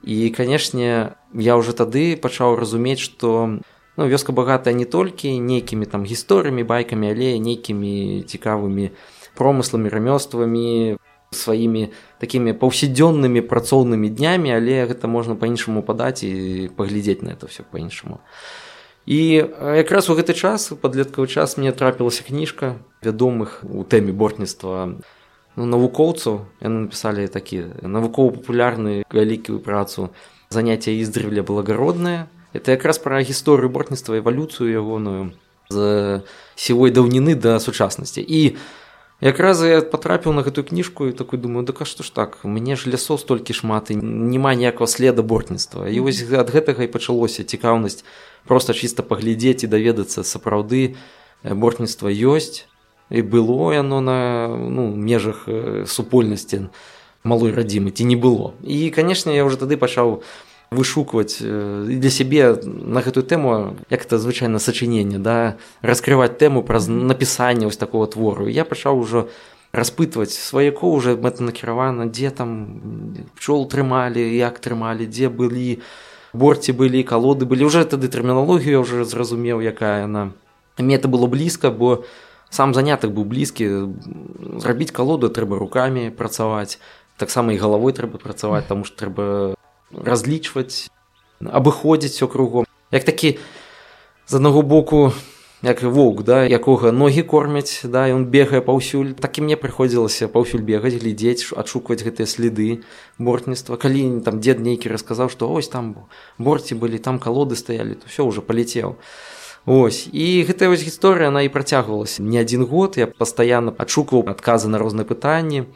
і 0.03 0.29
канешне 0.29 1.17
я 1.33 1.57
уже 1.57 1.73
тады 1.73 2.15
пачаў 2.17 2.55
разумець 2.55 2.99
што 2.99 3.59
ну, 3.97 4.07
вёска 4.07 4.31
багатая 4.31 4.73
не 4.73 4.85
толькі 4.85 5.37
нейкімі 5.39 5.85
там 5.85 6.03
гісторыямі 6.03 6.63
байкамі 6.63 7.11
але 7.13 7.39
нейкімі 7.39 8.23
цікавымі 8.27 8.91
промысламі 9.35 9.89
рамёствамі 9.89 10.97
сваімі 11.33 11.89
такімі 12.21 12.53
паўсядзённымі 12.53 13.41
працоўнымі 13.41 14.09
днямі 14.09 14.53
але 14.53 14.85
гэта 14.85 15.09
можна 15.09 15.35
па-іншаму 15.35 15.81
падаць 15.81 16.23
і 16.23 16.69
паглядзець 16.77 17.21
на 17.25 17.33
это 17.33 17.49
все 17.49 17.63
па-іншаму. 17.63 18.21
І 19.05 19.49
якраз 19.59 20.07
у 20.09 20.15
гэты 20.15 20.31
час 20.31 20.71
падлеткавы 20.79 21.27
час 21.27 21.57
мне 21.57 21.73
трапілася 21.75 22.23
кніжка 22.23 22.79
вядомых 23.03 23.59
у 23.67 23.83
тэме 23.83 24.15
бортніцтва 24.15 24.95
ну, 25.57 25.63
навукоўцаў. 25.65 26.47
Яны 26.63 26.87
напісалі 26.87 27.27
такі 27.27 27.67
навукова-папулярны 27.83 29.03
вялікую 29.11 29.59
працу 29.59 30.15
заняцця 30.53 30.93
іздрывля 30.93 31.41
благароднае 31.41 32.29
это 32.53 32.77
якраз 32.77 33.01
пра 33.01 33.25
гісторыю 33.25 33.73
бортніцтва 33.73 34.21
эвалюцыю 34.21 34.69
ягоную 34.69 35.33
з 35.73 36.21
сівой 36.53 36.93
даўніны 36.93 37.33
да 37.33 37.57
сучаснасці 37.57 38.21
і 38.21 38.41
у 38.53 38.57
якраз 39.23 39.63
я 39.63 39.81
потрапіў 39.81 40.35
на 40.35 40.43
гэтую 40.43 40.67
кніжку 40.67 41.07
і 41.07 41.15
такой 41.15 41.39
думаю 41.39 41.63
да 41.65 41.85
што 41.85 42.03
ж 42.03 42.13
так? 42.13 42.43
Мне 42.43 42.75
ж 42.75 42.91
лясоў 42.91 43.17
столькі 43.17 43.53
шмат 43.53 43.91
і 43.91 43.95
няма 43.95 44.53
ніякого 44.53 44.87
следа 44.87 45.23
бортніцтва 45.23 45.87
і 45.87 45.99
вось 46.03 46.19
ад 46.27 46.51
гэтага 46.51 46.83
і 46.83 46.91
пачалося 46.91 47.43
цікаўнасць 47.43 48.03
просто 48.43 48.73
чыста 48.75 49.03
паглядзець 49.03 49.63
і 49.63 49.71
даведацца 49.71 50.27
сапраўды 50.27 50.99
бортніцтва 51.43 52.11
ёсць. 52.11 52.67
І 53.11 53.21
было 53.21 53.73
яно 53.75 54.01
на 54.01 54.47
ну, 54.47 54.95
межах 54.95 55.47
супольнасці 55.85 56.71
малой 57.23 57.53
радзімы 57.53 57.91
ці 57.91 58.03
не 58.03 58.15
было. 58.15 58.53
І 58.63 58.89
канешне 58.89 59.35
я 59.35 59.45
уже 59.45 59.57
тады 59.57 59.77
пачаў 59.77 60.23
вышукваць 60.73 61.39
для 61.39 62.09
сябе 62.09 62.57
на 62.65 63.01
гэтую 63.01 63.23
тэму 63.23 63.77
як 63.89 64.05
это 64.05 64.17
звычайна 64.17 64.59
сачыненне 64.59 65.19
да 65.19 65.55
раскрываць 65.81 66.35
тэму 66.37 66.63
праз 66.63 66.87
напісанне 66.89 67.65
вось 67.65 67.77
такого 67.77 68.07
твору. 68.07 68.47
Я 68.47 68.65
пачаў 68.65 68.99
ужо 68.99 69.29
распытваць 69.71 70.33
сваяко 70.33 70.89
уже 70.89 71.15
мэтанакіравана 71.15 72.09
дзе 72.09 72.29
там 72.29 73.13
пчол 73.37 73.69
трымалі 73.69 74.21
як 74.21 74.59
трымалі 74.59 75.05
дзе 75.07 75.29
былі 75.29 75.81
борці 76.33 76.73
былі 76.73 77.03
калоды 77.03 77.45
былі. 77.45 77.65
Уже 77.65 77.85
тады 77.85 78.09
тэрміналогію 78.09 78.81
уже 78.81 79.05
зразумеў 79.05 79.61
якая 79.61 80.05
яна. 80.05 80.33
Мне 80.77 80.97
это 80.97 81.07
было 81.07 81.27
блізка 81.27 81.71
бо 81.71 82.03
сам 82.49 82.73
занятак 82.73 83.13
быў 83.13 83.25
блізкі. 83.25 83.93
Зрабіць 84.61 84.93
калоду 84.93 85.29
трэба 85.29 85.57
руками 85.57 86.13
працаваць 86.13 86.77
таксама 87.17 87.53
і 87.53 87.61
галавой 87.61 87.93
трэба 87.93 88.17
працаваць 88.17 88.65
таму 88.67 88.83
што 88.87 88.97
трэба 89.05 89.25
разлічваць 89.93 90.89
абыходзіць 91.43 92.15
все 92.15 92.27
кругом. 92.27 92.65
Як 92.91 93.03
такі 93.03 93.37
з 94.27 94.33
аднаго 94.35 94.61
боку 94.61 95.11
як 95.63 95.81
воўк 95.83 96.23
да 96.27 96.43
якога 96.43 96.91
ногі 96.91 97.23
кормяць 97.23 97.87
да 97.87 98.07
ён 98.11 98.25
бегае 98.27 98.59
паўсюль 98.61 99.13
так 99.15 99.37
і 99.39 99.47
мне 99.47 99.55
прыходзілася 99.55 100.27
паўсюль 100.27 100.65
бегаць 100.65 100.99
глядзець 100.99 101.55
адшукваць 101.55 102.03
гэтыя 102.03 102.27
следы 102.27 102.83
бортніцтва. 103.17 103.77
Калі 103.77 104.19
там 104.25 104.43
дзед 104.43 104.59
нейкі 104.59 104.91
расказаў 104.91 105.31
што 105.31 105.47
ось 105.47 105.71
там 105.71 105.95
борці 106.37 106.75
былі 106.75 106.99
там 106.99 107.19
калоды 107.19 107.55
стаялі 107.55 107.95
то 107.95 108.11
все 108.11 108.23
уже 108.23 108.41
паляцеў 108.41 108.99
Ось. 109.65 110.11
І 110.11 110.43
гэтая 110.43 110.67
вось 110.67 110.83
гісторыя 110.83 111.31
она 111.31 111.39
і 111.47 111.47
працягвалася 111.47 112.19
не 112.19 112.35
адзін 112.35 112.67
год. 112.67 112.99
Я 112.99 113.07
пастаянна 113.07 113.71
адшукваў 113.71 114.27
адказы 114.27 114.67
на 114.67 114.75
розныя 114.75 115.07
пытанні 115.07 115.71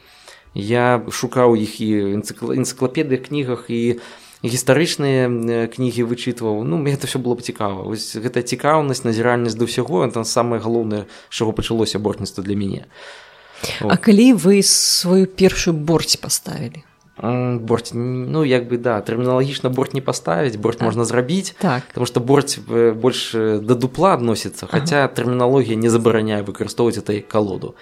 я 0.57 1.05
шукаў 1.13 1.53
іх 1.53 1.77
і 1.85 2.17
энцыклапедыях 2.17 3.29
кнігах 3.29 3.69
і 3.69 4.01
гістарычныя 4.41 5.69
кнігі 5.69 6.09
вычытваў 6.09 6.65
ну 6.65 6.81
мне 6.81 6.97
это 6.97 7.05
все 7.05 7.21
было 7.21 7.37
б 7.37 7.45
цікава 7.45 7.85
вось 7.85 8.17
гэта 8.17 8.41
цікаўнасць 8.41 9.05
назіральнасць 9.05 9.57
да 9.57 9.69
ўсяго 9.69 10.01
там 10.09 10.25
самае 10.25 10.57
галоўнае 10.61 11.05
чаго 11.29 11.53
пачалося 11.53 12.01
бортніцтва 12.01 12.43
для 12.43 12.57
мяне. 12.57 12.85
А 13.81 13.97
калі 13.97 14.33
вы 14.37 14.61
сваю 14.61 15.25
першую 15.25 15.73
борць 15.73 16.17
паставілі 16.17 16.81
борт 17.17 17.91
ну 17.93 18.45
як 18.45 18.69
бы 18.69 18.77
да 18.77 19.01
тэрміналагічна 19.01 19.69
борт 19.69 19.93
не 19.93 20.01
паставіць 20.01 20.55
борт 20.55 20.77
так. 20.77 20.85
можна 20.85 21.05
зрабіць 21.05 21.55
так 21.57 21.83
потому 21.89 22.05
что 22.05 22.19
борт 22.19 22.59
больш 23.01 23.33
да 23.33 23.73
дупла 23.73 24.13
адносіцца 24.13 24.67
хаця 24.69 25.05
ага. 25.05 25.07
тэрміналогія 25.07 25.77
не 25.77 25.89
забараняе 25.89 26.43
выкарыстоўваць 26.43 27.01
этой 27.01 27.21
калоду 27.21 27.73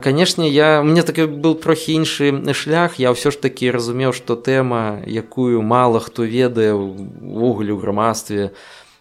канешне 0.00 0.48
я 0.48 0.82
мне 0.82 1.02
такі 1.02 1.26
был 1.26 1.54
трохі 1.54 1.96
іншы 2.00 2.54
шлях. 2.54 3.00
Я 3.00 3.12
ўсё 3.12 3.30
ж 3.30 3.40
такі 3.40 3.70
разумеў 3.70 4.12
што 4.12 4.36
тэма 4.36 5.02
якую 5.06 5.62
мала 5.62 6.00
хто 6.00 6.24
ведае 6.24 6.72
увогуле 6.74 7.72
ў 7.72 7.80
грамадстве 7.80 8.50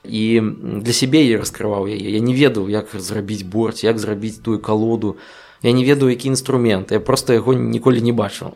і 0.03 0.41
для 0.85 0.93
сябе 0.93 1.25
я 1.25 1.41
раскрываў 1.41 1.89
яе 1.89 2.15
я 2.15 2.21
не 2.21 2.33
ведаў 2.33 2.69
як 2.69 2.93
зрабіць 2.93 3.43
борт 3.43 3.83
як 3.83 3.97
зрабіць 3.99 4.39
тую 4.41 4.59
калоду 4.59 5.17
я 5.63 5.71
не 5.71 5.83
ведаю 5.83 6.11
які 6.13 6.29
інструмент 6.29 6.91
я 6.91 6.99
просто 6.99 7.33
яго 7.33 7.53
ніколі 7.53 8.01
не 8.01 8.13
бачыў 8.13 8.53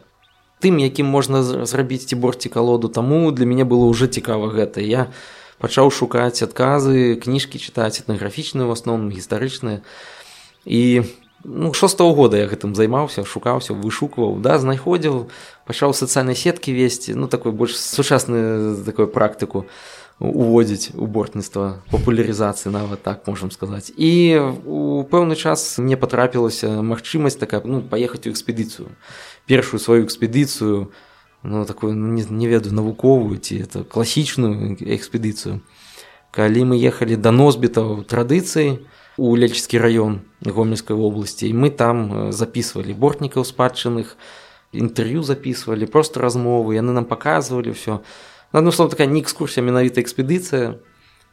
тым 0.60 0.80
якім 0.84 1.08
можна 1.08 1.42
зрабіць 1.44 2.06
ці 2.06 2.16
борці 2.20 2.52
калоду 2.52 2.92
таму 2.92 3.32
для 3.32 3.48
мяне 3.48 3.64
было 3.64 3.88
ўжо 3.88 4.08
цікава 4.08 4.52
гэта. 4.52 4.84
Я 4.84 5.08
пачаў 5.60 5.92
шукаць 5.92 6.44
адказы 6.44 7.16
кніжкі 7.16 7.60
чытаць 7.60 8.04
этнаграфічныя 8.04 8.68
в 8.68 8.76
асноўным 8.76 9.12
гістарычныя 9.16 9.82
і 10.68 11.08
ну, 11.44 11.74
шостого 11.74 12.14
года 12.14 12.38
я 12.38 12.48
гэтым 12.48 12.76
займаўся 12.76 13.24
шукаўся 13.24 13.74
вышукваў 13.74 14.40
да 14.44 14.60
знаходзіў 14.60 15.30
пачаў 15.66 15.94
сацыяльнай 15.94 16.36
сеткі 16.36 16.74
весці 16.76 17.16
ну 17.16 17.28
такой 17.28 17.52
больш 17.52 17.78
сучасную 17.78 18.84
такую 18.84 19.08
практыку 19.08 19.66
уводзіць 20.20 20.92
у 21.00 21.08
бортніцтва 21.08 21.80
папулярызацыі 21.92 22.76
нават 22.76 23.04
так 23.04 23.24
можам 23.28 23.52
сказаць. 23.56 23.88
І 23.96 24.36
у 24.68 25.08
пэўны 25.08 25.40
час 25.40 25.80
мне 25.80 25.96
патрапілася 25.96 26.84
магчымасць 26.84 27.40
такая 27.40 27.64
ну 27.64 27.80
паехаць 27.80 28.28
у 28.28 28.32
экспедыцыю 28.36 28.92
першую 29.48 29.80
сваю 29.80 30.04
экспедыцыю 30.04 30.92
ну 31.44 31.64
такую 31.64 31.96
ну, 31.96 32.12
не, 32.12 32.28
не 32.28 32.48
ведаю 32.52 32.76
навуковую 32.76 33.40
ці 33.40 33.64
это 33.64 33.84
класічную 33.88 34.76
экспедыцыю. 34.76 35.64
Калі 36.36 36.76
мы 36.76 36.76
ехалі 36.76 37.16
да 37.16 37.32
носьбітаў 37.32 38.04
традыцыі 38.04 38.84
у 38.84 38.99
лельчскі 39.36 39.80
раён 39.80 40.22
гомельскай 40.42 40.96
вобласці 40.96 41.50
і 41.50 41.54
мы 41.54 41.70
там 41.70 42.30
э, 42.30 42.32
записывалі 42.32 42.94
бортнікаў 42.94 43.44
спадчынных 43.44 44.16
інтэрв'ю 44.72 45.24
записывалі 45.24 45.86
просто 45.86 46.20
размовы 46.24 46.80
яны 46.80 46.96
нам 46.96 47.06
показывалі 47.06 47.76
ўсё 47.76 48.00
адно 48.52 48.72
слово 48.72 48.92
такая 48.96 49.08
не 49.08 49.22
экскурсія 49.22 49.66
менавіта 49.66 50.02
экспедыцыя 50.02 50.80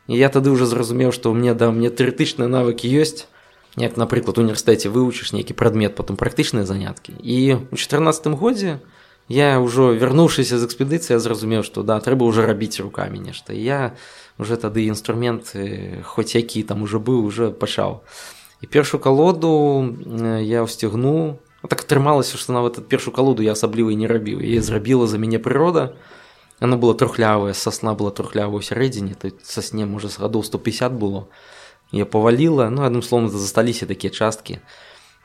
я 0.09 0.29
тады 0.29 0.51
уже 0.51 0.67
зразумеў 0.67 1.13
што 1.13 1.33
мне 1.35 1.55
да 1.55 1.71
мне 1.71 1.91
тэарэтычныя 1.91 2.51
навыкі 2.51 2.91
ёсць 2.91 3.31
як 3.77 3.97
напрыклад 3.97 4.39
універсітэце 4.43 4.89
вывучыш 4.89 5.31
нейкі 5.37 5.55
прадмет 5.55 5.95
потым 5.95 6.17
практычныя 6.17 6.67
заняткі 6.67 7.15
і 7.23 7.69
у 7.71 7.77
чатырнатым 7.77 8.35
годзе 8.35 8.81
я 9.29 9.59
ўжо 9.59 9.91
вярнуўшыся 9.91 10.59
з 10.59 10.67
экспедыцыі 10.67 11.19
зразумеў 11.19 11.67
што 11.67 11.83
да 11.83 11.99
трэба 11.99 12.23
ўжо 12.27 12.47
рабіць 12.47 12.79
руками 12.79 13.19
нешта. 13.19 13.53
Я 13.53 13.99
уже 14.39 14.57
тады 14.57 14.87
інструмент 14.87 15.57
хоць 16.05 16.35
які 16.35 16.63
там 16.63 16.83
уже 16.83 16.99
быў 16.99 17.25
уже 17.25 17.51
пачаў. 17.51 18.05
І 18.61 18.67
першую 18.67 19.01
калоду 19.01 19.97
я 20.41 20.65
ўсцягну. 20.65 21.41
Так 21.67 21.83
атрымалася 21.83 22.39
што 22.39 22.53
нават 22.53 22.81
першую 22.89 23.13
калоду 23.13 23.43
я 23.43 23.53
асабліва 23.53 23.93
не 23.93 24.07
рабіў. 24.07 24.41
І 24.41 24.61
зрабіла 24.61 25.07
за 25.07 25.19
мяне 25.19 25.39
прырода. 25.39 25.97
Она 26.61 26.77
была 26.77 26.95
трухлявая 26.95 27.53
сосна 27.53 27.93
была 27.93 28.11
трухлявая 28.11 28.61
ў 28.61 28.65
сярэдзіне 28.65 29.15
то 29.17 29.29
сасне 29.45 29.85
можа 29.85 30.09
з 30.09 30.17
гадоў 30.21 30.45
150 30.45 30.93
было. 30.93 31.29
Я 31.93 32.05
паваліла 32.07 32.71
ну 32.71 32.85
адным 32.85 33.03
словом 33.03 33.29
засталіся 33.29 33.87
такія 33.87 34.11
часткі. 34.11 34.61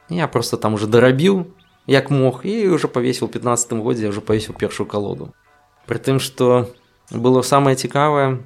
Я 0.10 0.28
просто 0.28 0.58
там 0.58 0.74
уже 0.74 0.88
дарабіў 0.88 1.48
як 1.88 2.12
мог 2.12 2.44
і 2.44 2.68
уже 2.68 2.88
павесіў 2.88 3.28
15 3.28 3.74
годзе 3.80 4.10
уже 4.10 4.22
павесіў 4.22 4.56
першую 4.56 4.88
калоду. 4.88 5.32
Притым 5.88 6.20
что 6.20 6.68
было 7.12 7.42
самае 7.42 7.76
цікавае 7.76 8.44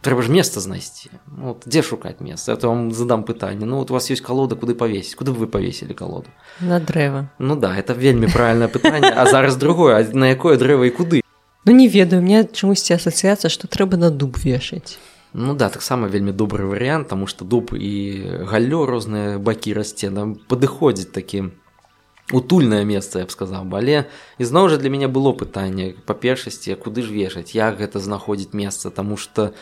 трэба 0.00 0.22
ж 0.22 0.30
месца 0.30 0.60
знайсці. 0.60 1.10
Вот, 1.26 1.62
дзе 1.66 1.82
шукаць 1.82 2.20
месца 2.20 2.52
это 2.52 2.68
вам 2.68 2.92
задам 2.92 3.24
пытанне 3.24 3.66
ну 3.66 3.78
вот 3.78 3.90
у 3.90 3.94
вас 3.94 4.10
есть 4.10 4.22
калода 4.22 4.56
куды 4.56 4.74
павесіць 4.74 5.14
куды 5.14 5.32
вы 5.32 5.46
павесілі 5.46 5.94
калоду 5.94 6.30
на 6.60 6.80
дрэва 6.80 7.28
ну 7.38 7.56
да 7.56 7.76
это 7.76 7.94
вельмі 7.94 8.26
правильное 8.26 8.68
пытанне 8.68 9.10
а 9.10 9.26
зараз 9.26 9.56
другое 9.56 10.06
на 10.12 10.30
якое 10.30 10.56
дрэва 10.56 10.86
і 10.86 10.90
куды 10.90 11.22
Ну 11.64 11.72
не 11.72 11.88
ведаю 11.88 12.22
мне 12.22 12.44
чамусьці 12.44 12.94
асацыяцыя 12.94 13.50
што 13.50 13.68
трэба 13.68 13.96
на 13.96 14.10
дуб 14.10 14.38
вешаць 14.38 14.98
Ну 15.34 15.54
да 15.54 15.68
таксама 15.68 16.08
вельмі 16.08 16.32
добры 16.32 16.64
варыянт 16.64 17.08
таму 17.08 17.26
што 17.26 17.44
дуб 17.44 17.74
і 17.74 18.46
галлё 18.48 18.86
розныя 18.86 19.38
бакі 19.38 19.74
расце 19.74 20.10
нам 20.10 20.34
падыходзіць 20.48 21.12
такім 21.12 21.52
утульнае 22.32 22.84
месца 22.84 23.18
я 23.18 23.26
б 23.26 23.30
сказаў 23.30 23.68
але 23.72 24.06
ізноў 24.38 24.68
жа 24.68 24.76
для 24.76 24.90
мяне 24.90 25.08
было 25.08 25.32
пытанне 25.32 25.94
па 26.06 26.14
першасці 26.14 26.74
куды 26.76 27.02
ж 27.02 27.12
вешаць 27.12 27.52
як 27.54 27.78
гэта 27.78 28.00
знаходзіць 28.00 28.52
месца 28.52 28.90
таму 28.90 29.16
што 29.16 29.52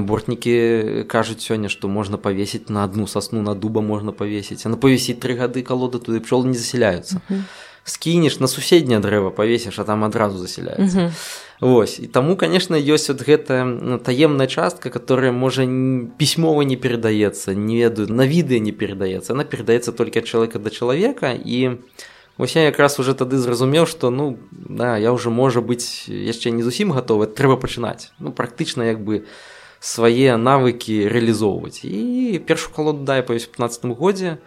бортнікі 0.00 1.04
кажуць 1.08 1.42
сёння 1.42 1.68
што 1.68 1.88
можна 1.88 2.16
павесіць 2.16 2.68
на 2.68 2.84
одну 2.84 3.06
сасну 3.06 3.42
на 3.42 3.54
дуба 3.54 3.80
можна 3.80 4.12
павесіць. 4.12 4.64
А 4.66 4.68
на 4.68 4.76
павесіць 4.76 5.18
тры 5.18 5.34
гады 5.34 5.62
калоды 5.62 5.98
туды 5.98 6.20
пчол 6.20 6.44
не 6.44 6.54
засяляюцца. 6.54 7.20
Скінеш 7.84 8.38
на 8.38 8.46
суседняе 8.46 9.02
дрэва 9.02 9.30
павесіш 9.34 9.78
а 9.78 9.84
там 9.84 10.04
адразу 10.04 10.38
засяляецца 10.38 11.10
Вось 11.60 11.98
і 11.98 12.06
таму 12.06 12.36
конечно 12.36 12.74
ёсць 12.74 13.08
вот 13.10 13.22
гэта 13.22 14.00
таемная 14.06 14.46
частка 14.46 14.90
которая 14.90 15.32
можа 15.32 15.66
пісьмова 16.18 16.62
не 16.62 16.76
перадаецца 16.76 17.54
не 17.54 17.82
ведаю 17.82 18.06
на 18.08 18.26
відэа 18.26 18.58
не 18.58 18.72
перадаецца. 18.72 19.34
Она 19.34 19.44
перадаецца 19.44 19.92
толькі 19.92 20.22
ад 20.22 20.26
чалавека 20.26 20.58
да 20.58 20.70
чалавека 20.70 21.34
і 21.34 21.82
Вось 22.38 22.56
я 22.56 22.64
якраз 22.64 22.98
уже 22.98 23.14
тады 23.14 23.36
зразумеў 23.36 23.86
што 23.86 24.10
ну 24.10 24.38
да 24.50 24.96
я 24.96 25.12
уже 25.12 25.30
можа 25.30 25.60
быць 25.60 26.08
яшчэ 26.08 26.50
не 26.50 26.62
зусім 26.62 26.92
гатовы 26.92 27.26
трэба 27.26 27.60
пачынаць. 27.60 28.10
Ну 28.18 28.32
практычна 28.32 28.82
як 28.88 29.04
бы 29.04 29.26
свае 29.82 30.38
навыкі 30.38 31.10
рэалізоўваць 31.10 31.82
і 31.82 32.38
першую 32.46 32.70
калоду 32.74 33.02
дай 33.02 33.26
па 33.26 33.34
15 33.34 33.90
годзе 33.98 34.38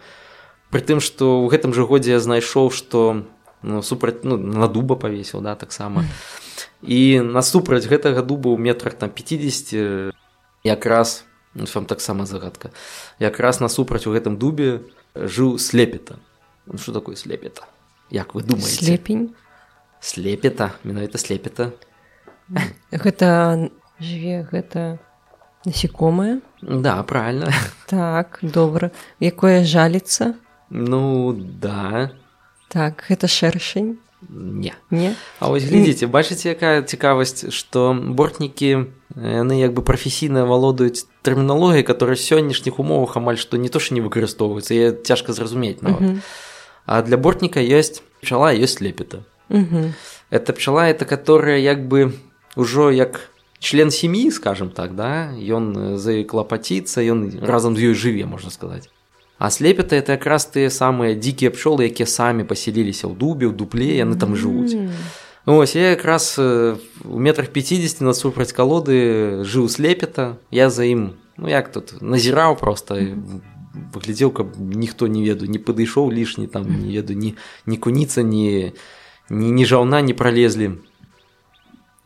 пры 0.72 0.80
тым 0.80 1.04
што 1.04 1.44
ў 1.44 1.52
гэтым 1.52 1.76
жа 1.76 1.84
годзе 1.84 2.16
я 2.16 2.20
знайшоў 2.24 2.72
што 2.72 3.22
ну, 3.62 3.82
супраць 3.84 4.24
ну, 4.24 4.40
на 4.40 4.66
дуба 4.66 4.96
павесіў 4.96 5.44
да 5.44 5.54
таксама 5.54 6.08
і 6.80 7.20
насупраць 7.20 7.84
гэтага 7.84 8.24
дуба 8.24 8.50
ў 8.50 8.58
метрах 8.58 8.96
там 8.96 9.12
50 9.12 10.16
якраз 10.64 11.28
ну, 11.52 11.68
вам 11.68 11.84
таксама 11.84 12.24
загадка 12.24 12.72
якраз 13.20 13.60
насупраць 13.60 14.08
у 14.08 14.16
гэтым 14.16 14.40
дубе 14.40 14.80
жыў 15.16 15.58
слепета. 15.58 16.18
Ну, 16.66 16.78
что 16.78 16.92
такое 16.92 17.16
слепета? 17.16 17.64
Як 18.10 18.34
вы 18.34 18.42
думаете 18.42 18.84
слепень. 18.84 19.34
Слепета 20.00 20.72
менавіта 20.84 21.18
слепета. 21.18 21.72
Гэта 22.92 23.70
жыве 23.98 24.46
гэта 24.50 24.98
насекомае 25.66 26.38
да 26.62 27.02
правильно 27.02 27.52
так 27.90 28.38
добра 28.42 28.90
якое 29.20 29.64
жаліцца 29.64 30.34
ну 30.70 31.34
да 31.36 32.10
так 32.70 33.04
гэта 33.10 33.28
шэршень 33.28 33.98
не 34.28 34.72
не 34.90 35.14
А 35.40 35.48
вось 35.48 35.64
глядзіце 35.64 36.06
бачыце 36.06 36.54
якая 36.54 36.82
цікавасць 36.82 37.52
што 37.52 37.92
бортнікі 37.92 38.88
яны 39.16 39.60
як 39.60 39.74
бы 39.74 39.82
прафесійна 39.82 40.46
валодаюць 40.48 41.06
тэрміналогіяй 41.22 41.84
которая 41.84 42.16
сённяшніх 42.16 42.80
умовах 42.80 43.16
амаль 43.16 43.38
што 43.38 43.60
не 43.60 43.68
то 43.68 43.78
што 43.78 43.94
не 43.94 44.00
выкарыстоўваецца 44.00 44.72
я 44.74 44.92
цяжка 44.92 45.32
зразумець 45.32 45.82
нават. 45.82 46.00
Uh 46.00 46.06
-huh. 46.06 46.20
А 46.86 47.02
для 47.02 47.16
бортніка 47.16 47.60
ёсць 47.60 48.02
пчала 48.22 48.54
ёсць 48.54 48.80
лепета. 48.80 49.24
Угу. 49.50 49.92
Это 50.30 50.52
пчала 50.52 50.88
это 50.88 51.04
которая 51.04 51.58
як 51.58 51.86
бы 51.88 52.12
ўжо 52.56 52.90
як 52.90 53.30
член 53.58 53.90
сям'і 53.90 54.30
скажем 54.30 54.70
так 54.70 54.94
да 54.94 55.32
ён 55.36 55.96
за 55.96 56.22
клапаціцца 56.24 57.00
ён 57.02 57.40
разам 57.42 57.76
з 57.76 57.92
ёй 57.92 57.94
жыве 57.94 58.26
можна 58.26 58.50
сказаць. 58.50 58.88
А 59.38 59.50
слепета 59.50 59.96
это 59.96 60.16
якраз 60.16 60.48
тыя 60.48 60.72
самыя 60.72 61.12
дзікія 61.12 61.52
пчолы, 61.52 61.84
якія 61.84 62.08
самі 62.08 62.48
пасяліліся 62.48 63.04
ў 63.04 63.12
дубе, 63.12 63.44
ў 63.44 63.52
дупле, 63.52 64.00
яны 64.00 64.16
там 64.16 64.32
жывуць. 64.32 64.72
Ось 65.44 65.76
я 65.76 65.92
якраз 65.92 66.40
у 66.40 67.18
метрах 67.20 67.52
50 67.52 68.00
насупраць 68.00 68.56
калоды 68.56 69.44
жыў 69.44 69.68
слепета, 69.68 70.40
я 70.50 70.70
за 70.72 70.88
ім 70.88 71.20
ну 71.36 71.48
як 71.48 71.72
тут 71.72 72.00
назіраў 72.00 72.56
просто 72.56 72.96
выглядзеў 73.92 74.32
каб 74.32 74.56
ніхто 74.56 75.06
не 75.06 75.22
ведаю 75.22 75.50
не 75.50 75.58
падышоў 75.58 76.10
лішні 76.10 76.46
там 76.46 76.64
не 76.64 76.96
веду 76.96 77.12
ні 77.12 77.36
не 77.66 77.76
куніца 77.76 78.22
не 78.22 78.72
не 79.28 79.50
ні 79.52 79.64
жаўна 79.64 80.00
не 80.00 80.14
пролезлі 80.14 80.80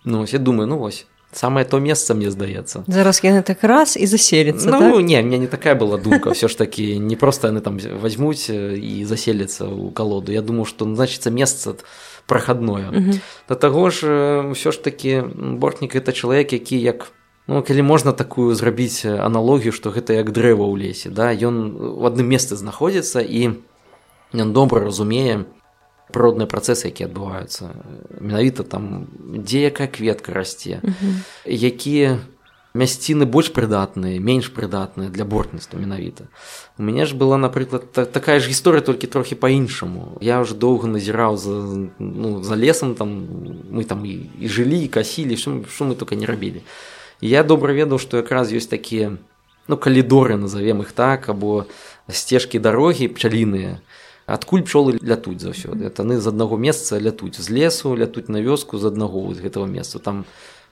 ну 0.04 0.26
я 0.26 0.38
думаю 0.38 0.66
ну 0.66 0.78
вось 0.78 1.06
самое 1.32 1.64
то 1.64 1.78
месца 1.78 2.14
мне 2.14 2.30
здаецца 2.30 2.82
зараз 2.86 3.22
яны 3.22 3.42
так 3.42 3.62
раз 3.64 3.96
і 3.96 4.06
заселіцца 4.06 4.70
ну 4.70 4.78
так? 4.78 5.04
не 5.06 5.22
мне 5.22 5.38
не 5.38 5.46
такая 5.46 5.74
была 5.74 5.98
думка. 5.98 6.30
Все 6.30 6.48
ж 6.48 6.58
таки 6.58 6.98
не 6.98 7.16
просто 7.16 7.48
яны 7.48 7.60
там 7.60 7.78
возьмуць 7.78 8.50
і 8.50 9.04
заселіцца 9.04 9.70
ў 9.70 9.92
калоду 9.92 10.32
я 10.32 10.42
думаю 10.42 10.64
что 10.64 10.84
значится 10.94 11.30
месца 11.30 11.76
проходное. 12.26 12.90
Да 13.48 13.54
таго 13.54 13.90
ж 13.90 14.06
ўсё 14.50 14.72
ж 14.72 14.82
таки 14.82 15.22
бортнік 15.34 15.94
это 15.94 16.12
чалавек 16.12 16.52
які 16.52 16.80
як 16.80 17.12
Ну, 17.50 17.62
калі 17.66 17.82
можна 17.82 18.12
такую 18.12 18.54
зрабіць 18.54 19.02
аналогію 19.02 19.72
што 19.72 19.90
гэта 19.90 20.14
як 20.14 20.30
дрэва 20.30 20.62
ў 20.62 20.74
лесе 20.78 21.10
да 21.10 21.34
ён 21.34 21.74
у 21.98 22.06
адным 22.06 22.30
месцы 22.30 22.54
знаходзіцца 22.54 23.18
і 23.26 23.58
ён 24.30 24.52
добра 24.54 24.86
разумее 24.86 25.50
прыродныя 26.12 26.50
працэсы 26.50 26.90
якія 26.90 27.08
адбываюцца 27.08 27.70
менавіта 28.20 28.66
там 28.66 29.08
дзе 29.30 29.70
якая 29.70 29.88
кветка 29.88 30.34
расце 30.36 30.82
якія 31.46 32.18
мясціны 32.74 33.26
больш 33.26 33.50
прыдатныя 33.50 34.20
менш 34.22 34.50
прыдатныя 34.54 35.10
для 35.10 35.24
бортніцтва 35.24 35.78
менавіта 35.78 36.30
у 36.78 36.82
мяне 36.86 37.06
ж 37.06 37.18
была 37.18 37.34
напрыклад 37.34 37.90
та, 37.90 38.04
такая 38.04 38.38
ж 38.38 38.46
гісторыя 38.46 38.82
толькі 38.82 39.10
трохі 39.10 39.34
па-іншаму 39.34 40.18
я 40.22 40.38
ўжо 40.38 40.54
доўга 40.54 40.86
назіраў 40.86 41.34
за 41.34 41.50
ну, 41.98 42.42
за 42.42 42.54
лесам 42.54 42.94
там. 42.94 43.10
Мы 43.70 43.84
там 43.84 44.06
і, 44.06 44.30
і 44.38 44.46
жылі 44.46 44.84
і 44.86 44.88
касілі 44.88 45.36
що, 45.36 45.62
мы 45.82 45.94
только 45.94 46.14
не 46.14 46.26
рабілі 46.26 46.62
я 47.20 47.42
добра 47.42 47.74
ведаў 47.74 47.98
што 47.98 48.22
якраз 48.22 48.54
ёсць 48.54 48.70
такія 48.70 49.18
ну 49.66 49.76
калідоры 49.76 50.38
назовем 50.38 50.86
іх 50.86 50.92
так 50.92 51.28
або 51.28 51.66
сцежкі 52.06 52.62
дарогі 52.62 53.10
пчаліныя 53.10 53.82
адкуль 54.34 54.62
пчолы 54.62 54.98
лятуць 55.02 55.40
заўсёды 55.40 55.86
это 55.86 56.02
яны 56.02 56.20
з 56.20 56.26
аднаго 56.28 56.56
месца 56.56 56.98
лятуць. 56.98 57.40
З 57.40 57.50
лесу 57.50 57.94
лятуць 57.96 58.28
на 58.28 58.40
вёску 58.40 58.78
з 58.78 58.86
аднаго 58.86 59.34
з 59.34 59.42
гэтага 59.42 59.66
месца. 59.66 59.98
Там 59.98 60.24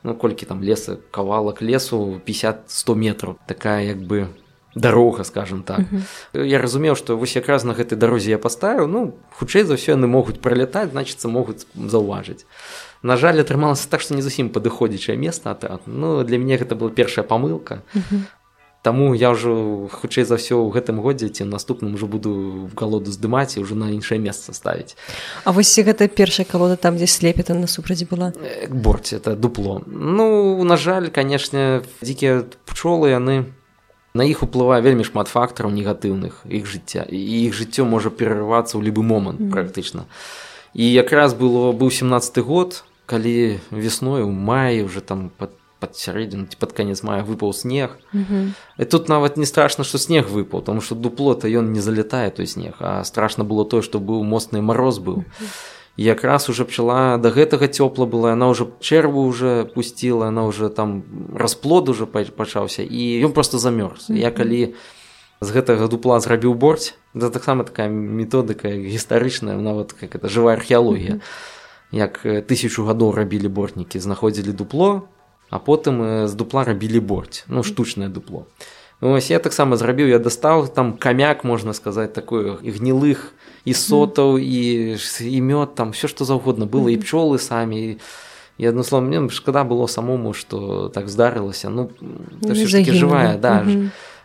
ну 0.02 0.14
колькі 0.14 0.46
там 0.46 0.62
леса 0.62 0.98
кавалак 1.10 1.62
лесу 1.62 2.20
50-100 2.26 2.94
метров 2.94 3.36
такая 3.46 3.84
як 3.84 3.98
бы 3.98 4.28
дарога 4.74 5.24
скажем 5.24 5.62
так. 5.62 5.80
Uh 5.80 6.02
-huh. 6.34 6.44
я 6.44 6.58
разумеў 6.58 6.94
што 6.94 7.16
вось 7.16 7.36
якраз 7.36 7.64
на 7.64 7.74
гэтай 7.74 7.98
дарозе 7.98 8.30
я 8.30 8.38
паставіў 8.38 8.86
ну 8.86 9.14
хутчэй 9.30 9.64
за 9.64 9.74
ўсё 9.74 9.92
яны 9.96 10.06
могуць 10.06 10.38
пралятаць 10.38 10.90
значыцца 10.90 11.28
могуць 11.28 11.66
заўважыць. 11.74 12.44
На 13.02 13.16
жаль 13.16 13.40
атрымалася 13.40 13.88
так 13.90 14.00
што 14.00 14.14
не 14.14 14.22
зусім 14.22 14.48
падыходзячае 14.48 15.16
месца 15.16 15.50
атрад 15.50 15.80
ну 15.86 16.24
для 16.24 16.38
мяне 16.38 16.56
гэта 16.56 16.74
была 16.74 16.90
першая 16.90 17.24
памылка. 17.24 17.82
Uh 17.94 18.02
-huh. 18.10 18.20
Таму 18.82 19.10
я 19.14 19.34
ўжо 19.34 19.90
хутчэй 19.90 20.22
за 20.22 20.38
ўсё 20.38 20.54
ў 20.62 20.70
гэтым 20.70 21.02
годзе 21.02 21.28
ці 21.28 21.50
наступным 21.50 21.98
ужо 21.98 22.06
буду 22.06 22.70
в 22.70 22.78
галоду 22.78 23.10
здымаць 23.10 23.58
і 23.58 23.66
ўжо 23.66 23.74
на 23.74 23.90
іншае 23.90 24.22
месца 24.22 24.54
ставіць. 24.54 24.94
А 25.42 25.50
вось 25.50 25.74
гэта 25.74 26.06
першая 26.06 26.46
калода 26.46 26.78
там 26.78 26.94
дзе 26.94 27.10
слепета 27.10 27.58
насупраць 27.58 28.06
была? 28.06 28.30
Борце 28.70 29.18
это 29.18 29.34
дупло. 29.34 29.82
Ну 29.86 30.62
на 30.62 30.78
жаль 30.78 31.10
канешне 31.10 31.82
дзікія 32.06 32.46
пчолы 32.70 33.10
яны 33.10 33.50
на 34.14 34.22
іх 34.22 34.46
уплывае 34.46 34.78
вельмі 34.78 35.02
шмат 35.02 35.26
фактараў 35.26 35.74
негатыўных 35.74 36.46
іх 36.46 36.70
жыцця. 36.70 37.02
І 37.02 37.18
іх 37.50 37.58
жыццё 37.58 37.82
можа 37.82 38.14
перарывацца 38.14 38.78
ў 38.78 38.86
любы 38.86 39.02
момант 39.02 39.42
mm. 39.42 39.50
практычна. 39.50 40.06
І 40.70 40.86
якраз 40.86 41.34
было 41.34 41.74
быў 41.74 41.90
17 41.90 42.38
год 42.46 42.86
калі 43.10 43.58
весной 43.74 44.22
у 44.22 44.30
маі 44.30 44.86
уже 44.86 45.00
там 45.00 45.34
под 45.34 45.57
под 45.80 45.96
сярэдзіну 45.96 46.46
ці 46.46 46.56
пад 46.58 46.72
канец 46.72 47.02
мая 47.02 47.22
выпаў 47.22 47.52
снег 47.52 47.98
mm 48.14 48.24
-hmm. 48.24 48.46
і 48.78 48.84
тут 48.84 49.08
нават 49.08 49.36
не 49.36 49.46
страшно 49.46 49.84
што 49.84 49.98
снег 49.98 50.28
выпаў 50.28 50.62
тому 50.62 50.80
что 50.80 50.94
дупло 50.94 51.34
то 51.34 51.48
ён 51.48 51.72
не 51.72 51.80
залетае 51.80 52.30
той 52.30 52.46
снег 52.46 52.74
а 52.80 53.04
страшно 53.04 53.44
было 53.44 53.64
тое 53.64 53.82
што 53.82 53.98
быў 53.98 54.22
моцны 54.22 54.60
мороз 54.60 54.98
быў 54.98 55.16
mm 55.16 55.24
-hmm 55.40 55.78
якраз 55.98 56.48
уже 56.48 56.64
пчала 56.64 57.18
до 57.18 57.30
гэтага 57.30 57.66
цёпла 57.66 58.06
была 58.06 58.32
она 58.32 58.48
уже 58.48 58.68
чэрву 58.80 59.26
уже 59.26 59.64
пустила 59.74 60.28
она 60.28 60.46
уже 60.46 60.70
там 60.70 61.02
расплод 61.34 61.88
уже 61.88 62.06
пачаўся 62.06 62.82
і 62.82 63.26
ён 63.26 63.32
просто 63.32 63.58
замёрз. 63.58 64.08
Mm 64.08 64.16
-hmm. 64.16 64.20
я 64.20 64.30
калі 64.30 64.74
з 65.40 65.50
гэтага 65.50 65.88
дупла 65.88 66.20
зрабіў 66.20 66.54
борць 66.54 66.94
да 67.14 67.30
таксама 67.30 67.64
такая 67.64 67.88
методыка 67.88 68.68
гістарычная 68.68 69.56
нават 69.56 69.92
как 69.92 70.14
это 70.14 70.28
жывая 70.28 70.54
археалогія. 70.54 71.20
Як 71.92 72.24
тысячу 72.24 72.86
гадоў 72.86 73.14
рабілі 73.14 73.48
бортнікі 73.48 73.98
знаходзілі 73.98 74.52
дупло 74.52 75.08
а 75.50 75.58
потым 75.58 76.26
з 76.28 76.34
дупла 76.34 76.64
рабілі 76.64 77.00
борць. 77.00 77.44
Ну 77.48 77.62
штучнае 77.62 78.08
дупло. 78.08 78.46
Ось 79.00 79.30
я 79.30 79.38
таксама 79.38 79.76
зрабіў 79.76 80.08
я 80.10 80.18
дастаў 80.18 80.66
там 80.66 80.98
камяк 80.98 81.44
можна 81.44 81.72
сказаць 81.72 82.12
такое 82.12 82.58
і 82.62 82.70
гнілых 82.70 83.30
і 83.64 83.72
сотаў 83.74 84.42
і 84.42 84.98
і 84.98 85.38
мёд 85.40 85.74
там 85.78 85.94
все 85.94 86.08
што 86.08 86.24
заўгодна. 86.24 86.66
Было 86.66 86.90
і 86.90 86.98
пчолы 86.98 87.38
самі 87.38 87.98
і 88.58 88.64
адно 88.66 88.82
слово 88.82 89.06
мне 89.06 89.22
шкада 89.30 89.62
было 89.62 89.86
самому 89.86 90.34
што 90.34 90.88
так 90.90 91.08
здарылася. 91.08 91.70
Ну, 91.70 91.90
ну 92.00 92.54
жывая 92.54 93.38
да 93.38 93.62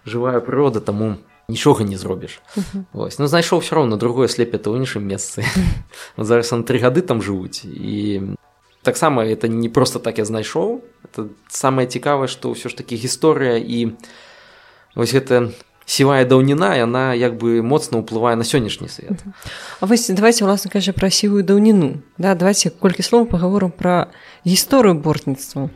жывая 0.05 0.41
прырода 0.41 0.81
таму 0.81 1.21
нічога 1.47 1.83
не 1.83 1.97
зробіш. 1.97 2.41
Вось. 2.93 3.19
Ну 3.19 3.27
знайшоў 3.27 3.59
все 3.59 3.75
роўно 3.75 3.97
другое 3.97 4.27
слепета 4.27 4.73
ў 4.73 4.81
іншым 4.81 5.05
месцы. 5.05 5.45
Зараз 6.17 6.51
на 6.51 6.63
тры 6.65 6.81
гады 6.81 7.05
там 7.05 7.21
жывуць 7.21 7.61
і 7.61 8.35
таксама 8.83 9.25
это 9.25 9.47
не 9.47 9.69
просто 9.69 9.99
так 9.99 10.17
я 10.17 10.25
знайшоў 10.25 10.83
это 11.03 11.29
самае 11.49 11.87
цікавае 11.87 12.27
што 12.27 12.51
ўсё 12.51 12.69
ж 12.69 12.75
такі 12.75 12.95
гісторыя 12.99 13.57
і 13.57 13.95
вось 14.95 15.15
гэта 15.15 15.51
сівая 15.85 16.23
даўніна 16.25 16.75
яна 16.75 17.13
як 17.13 17.35
бы 17.39 17.63
моцна 17.63 17.99
ўплывае 18.03 18.35
на 18.35 18.43
сённяшні 18.43 18.87
свет 18.87 19.23
А 19.79 19.85
вось 19.85 20.07
давайте 20.11 20.43
уласна 20.45 20.71
кажа 20.71 20.93
пра 20.93 21.09
сівую 21.09 21.43
даўніну 21.43 22.03
да 22.17 22.35
давайте 22.35 22.69
колькі 22.69 23.03
слоў 23.03 23.25
паговорам 23.25 23.71
пра 23.71 24.11
гісторыю 24.45 24.99
бортніцтва 24.99 25.69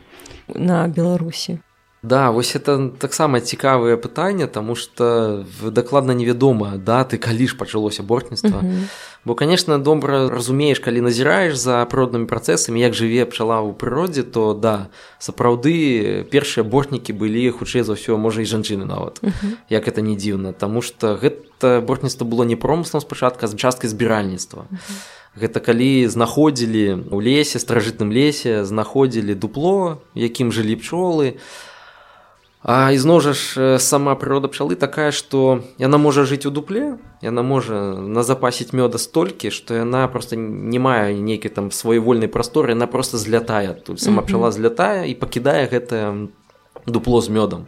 на 0.48 0.88
беларусі 0.88 1.60
Да 2.02 2.30
вось 2.30 2.54
это 2.54 2.90
таксама 2.98 3.40
цікавае 3.40 3.96
пытанне 3.96 4.46
тому 4.46 4.74
что 4.76 5.44
дакладна 5.62 6.12
невядома 6.12 6.78
даты 6.78 7.18
калі 7.18 7.46
ж 7.48 7.56
пачалося 7.56 8.02
бортніцтва 8.02 8.62
бо 9.24 9.34
конечно 9.34 9.78
добра 9.78 10.28
разумееш 10.28 10.78
калі 10.78 11.00
назіраеш 11.00 11.58
за 11.58 11.82
прыроднымі 11.90 12.30
працэсамі 12.30 12.78
як 12.80 12.94
жыве 12.94 13.26
пчала 13.26 13.66
ў 13.66 13.74
прыродзе 13.74 14.22
то 14.22 14.54
да 14.54 14.94
сапраўды 15.18 16.22
першыя 16.30 16.62
бортнікі 16.62 17.12
былі 17.18 17.50
хутчэй 17.50 17.82
за 17.82 17.98
ўсё 17.98 18.14
можа 18.14 18.46
і 18.46 18.48
жанчыны 18.48 18.86
нават 18.86 19.18
як 19.68 19.88
это 19.90 20.00
не 20.00 20.14
дзіўна. 20.14 20.52
Тому 20.54 20.82
что 20.82 21.18
гэта 21.18 21.82
бортніцтва 21.82 22.24
было 22.24 22.46
не 22.46 22.54
промыслам 22.54 23.02
спачатка 23.02 23.50
з 23.50 23.58
часткай 23.58 23.90
збіральніцтва. 23.90 24.70
Гэта 25.34 25.60
калі 25.60 26.06
знаходзілі 26.06 27.10
ў 27.10 27.18
лесе 27.18 27.58
стражытным 27.58 28.14
лесе 28.14 28.64
знаходзілі 28.64 29.34
дупло 29.34 29.98
якім 30.14 30.54
жылі 30.54 30.78
пчолы 30.78 31.42
А 32.62 32.90
ізноў 32.90 33.20
жа 33.22 33.32
ж 33.38 33.78
сама 33.78 34.18
прырода 34.18 34.50
пчалы 34.50 34.74
такая, 34.74 35.14
што 35.14 35.62
яна 35.78 35.98
можа 35.98 36.26
жыць 36.26 36.42
у 36.42 36.50
дупле, 36.50 36.98
яна 37.22 37.42
можа 37.46 37.94
назапасіць 37.94 38.74
мёда 38.74 38.98
столькі, 38.98 39.54
што 39.54 39.78
яна 39.78 40.08
проста 40.10 40.34
не 40.34 40.78
мае 40.82 41.14
нейкай 41.14 41.54
там 41.54 41.70
сваёвольнай 41.70 42.26
прасторы, 42.26 42.74
яна 42.74 42.90
проста 42.90 43.14
злятае 43.14 43.78
тут 43.78 44.02
сама 44.02 44.26
пчала 44.26 44.50
злятае 44.50 45.06
і 45.06 45.14
пакідае 45.14 45.70
гэтае 45.70 46.34
дупло 46.86 47.20
з 47.20 47.28
мёдам. 47.28 47.64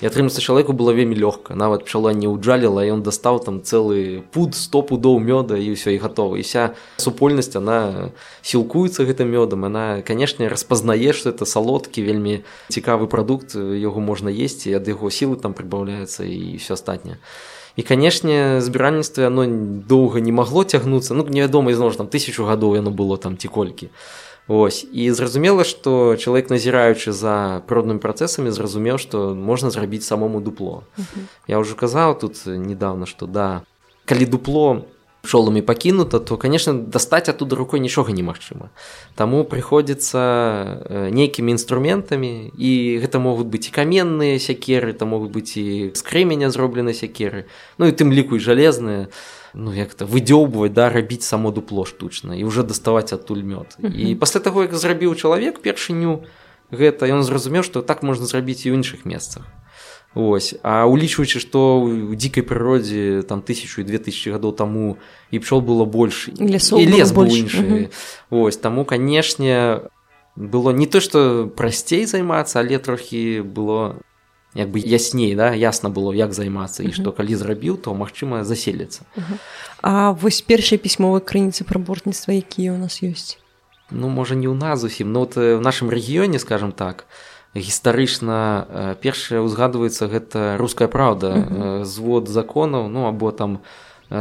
І 0.00 0.06
атрымацца 0.06 0.40
чалавеку 0.40 0.72
было 0.72 0.92
вельмі 0.92 1.16
лёгка. 1.16 1.54
Нават 1.54 1.84
пчала 1.84 2.12
не 2.12 2.28
ўджаліла 2.28 2.84
ён 2.84 3.02
дастаў 3.02 3.40
там 3.40 3.62
цэлы 3.62 4.22
пуд 4.32 4.54
сто 4.54 4.82
пудоў 4.82 5.18
мёда 5.20 5.56
і 5.56 5.74
ўсё 5.74 5.94
і 5.94 5.98
гатова 5.98 6.36
і 6.36 6.42
вся 6.42 6.74
супольнасць 6.96 7.56
она 7.56 8.10
сілкуецца 8.42 9.04
гэтым 9.04 9.30
мёдам 9.30 9.64
она 9.64 10.02
канешне 10.02 10.48
распазнае 10.48 11.12
што 11.12 11.30
это 11.30 11.46
салодкі 11.46 12.02
вельмі 12.02 12.44
цікавы 12.68 13.06
прадукт 13.06 13.54
яго 13.56 14.00
можна 14.00 14.30
есці 14.30 14.74
ад 14.74 14.88
яго 14.88 15.10
сілы 15.10 15.36
там 15.36 15.54
прыбаўляецца 15.54 16.24
і 16.24 16.56
все 16.58 16.74
астатняе. 16.74 17.16
І 17.76 17.82
канешне 17.82 18.62
збіральніцтва 18.62 19.26
оно 19.26 19.46
доўга 19.82 20.20
не 20.20 20.30
магло 20.30 20.62
цягнуцца. 20.62 21.14
Ну 21.14 21.26
невядома 21.26 21.74
ізноў 21.74 21.90
там 21.98 22.06
тысячу 22.06 22.46
гадоў 22.46 22.78
яно 22.78 22.94
было 22.94 23.18
там 23.18 23.34
ці 23.36 23.48
колькі 23.48 23.90
Вось 24.48 24.86
і 24.92 25.10
зразумела, 25.10 25.64
што 25.64 26.16
чалавек 26.16 26.50
назіраючы 26.50 27.12
за 27.12 27.64
прыроднымі 27.64 27.98
працэсамі 27.98 28.52
зразумеў, 28.52 29.00
што 29.00 29.32
можна 29.34 29.70
зрабіць 29.70 30.04
самому 30.04 30.40
дупло. 30.40 30.82
Uh 30.98 31.04
-huh. 31.04 31.24
Я 31.48 31.58
ўжо 31.58 31.74
казаў 31.74 32.20
тут 32.20 32.46
недавно, 32.46 33.06
што 33.06 33.26
да 33.26 33.62
калі 34.04 34.26
дупло 34.26 34.84
пчоламі 35.24 35.62
пакінута, 35.62 36.18
то 36.18 36.36
конечно 36.36 36.74
дастаць 36.74 37.28
адтуда 37.28 37.56
рукой 37.56 37.80
нічога 37.80 38.12
немагчыма. 38.12 38.68
Таму 39.14 39.44
прыходзіцца 39.44 41.10
нейкімі 41.10 41.56
інструментамі 41.56 42.52
і 42.58 43.00
гэта 43.00 43.18
могуць 43.18 43.48
быць 43.48 43.68
і 43.68 43.72
каменныя 43.72 44.38
сякеры, 44.38 44.92
там 44.92 45.08
могуць 45.08 45.32
быць 45.32 45.56
і 45.56 45.96
з 45.96 46.02
крэмення 46.04 46.50
зроблены 46.50 46.92
сякеры, 46.92 47.48
ну 47.78 47.88
і 47.88 47.96
тым 47.96 48.12
ліку 48.12 48.36
і 48.36 48.44
жалезныя 48.44 49.08
ну 49.54 49.72
як-то 49.72 50.06
выдзёўбваць 50.06 50.72
да 50.74 50.90
рабіць 50.90 51.22
само 51.22 51.50
дупло 51.50 51.84
штучна 51.84 52.34
і 52.34 52.44
уже 52.44 52.62
даставаць 52.62 53.12
адтуль 53.12 53.42
мёд. 53.42 53.78
Uh 53.78 53.90
-huh. 53.90 54.10
і 54.10 54.14
пасля 54.14 54.40
таго 54.40 54.62
як 54.62 54.74
зрабіў 54.74 55.14
чалавек 55.14 55.62
першыню 55.62 56.22
гэта 56.70 57.06
ён 57.06 57.22
зразумеў 57.22 57.62
што 57.62 57.82
так 57.82 58.02
можна 58.02 58.26
зрабіць 58.26 58.66
і 58.66 58.70
ў 58.70 58.74
іншых 58.74 59.06
месцах. 59.06 59.44
Вось 60.14 60.54
а 60.62 60.86
улічваючы 60.86 61.40
што 61.40 61.58
ў 61.82 62.16
дзікай 62.16 62.42
прыродзе 62.42 63.22
там 63.22 63.42
тысячу 63.42 63.80
і 63.80 63.84
две 63.84 63.98
тысячи 63.98 64.30
гадоў 64.30 64.52
таму 64.52 64.96
і 65.30 65.38
пчол 65.38 65.60
было 65.60 65.84
больш 65.84 66.28
Лесо 66.38 66.78
і 66.78 66.86
лес 66.86 67.12
быў 67.12 67.26
іншы 67.26 67.62
uh 67.62 67.70
-huh. 67.70 67.90
Вось 68.30 68.56
таму 68.56 68.84
канешне 68.84 69.80
было 70.36 70.72
не 70.72 70.86
то 70.86 71.00
што 71.00 71.50
прасцей 71.56 72.06
займацца 72.06 72.60
але 72.60 72.78
трохі 72.78 73.42
было 73.42 73.94
як 74.54 74.70
бы 74.70 74.78
ясней 74.78 75.34
да 75.34 75.52
ясна 75.52 75.90
было 75.90 76.14
як 76.14 76.32
займацца 76.32 76.82
і 76.82 76.94
што 76.94 77.12
калі 77.12 77.34
зрабіў 77.34 77.76
то 77.76 77.94
магчыма 77.94 78.44
заселіцца. 78.44 79.02
А 79.82 80.12
вось 80.12 80.42
першыя 80.42 80.78
пісьмовыя 80.78 81.20
крыніцы 81.20 81.66
пра 81.66 81.78
бортніцтва 81.78 82.38
якія 82.38 82.74
ў 82.74 82.78
нас 82.78 83.02
ёсць? 83.02 83.38
Ну 83.90 84.08
можа 84.08 84.34
не 84.34 84.46
ў 84.46 84.54
нас 84.54 84.80
зусім 84.80 85.12
но 85.12 85.26
вот 85.26 85.36
в 85.36 85.60
нашым 85.60 85.90
рэгіёне 85.90 86.38
скажем 86.38 86.72
так 86.72 87.06
гістарычна 87.54 88.96
першае 89.02 89.42
ўзгадваецца 89.42 90.10
гэта 90.10 90.56
руская 90.58 90.88
праўда 90.88 91.84
звод 91.84 92.28
законаў 92.28 92.88
ну 92.88 93.06
або 93.06 93.30
там 93.30 93.62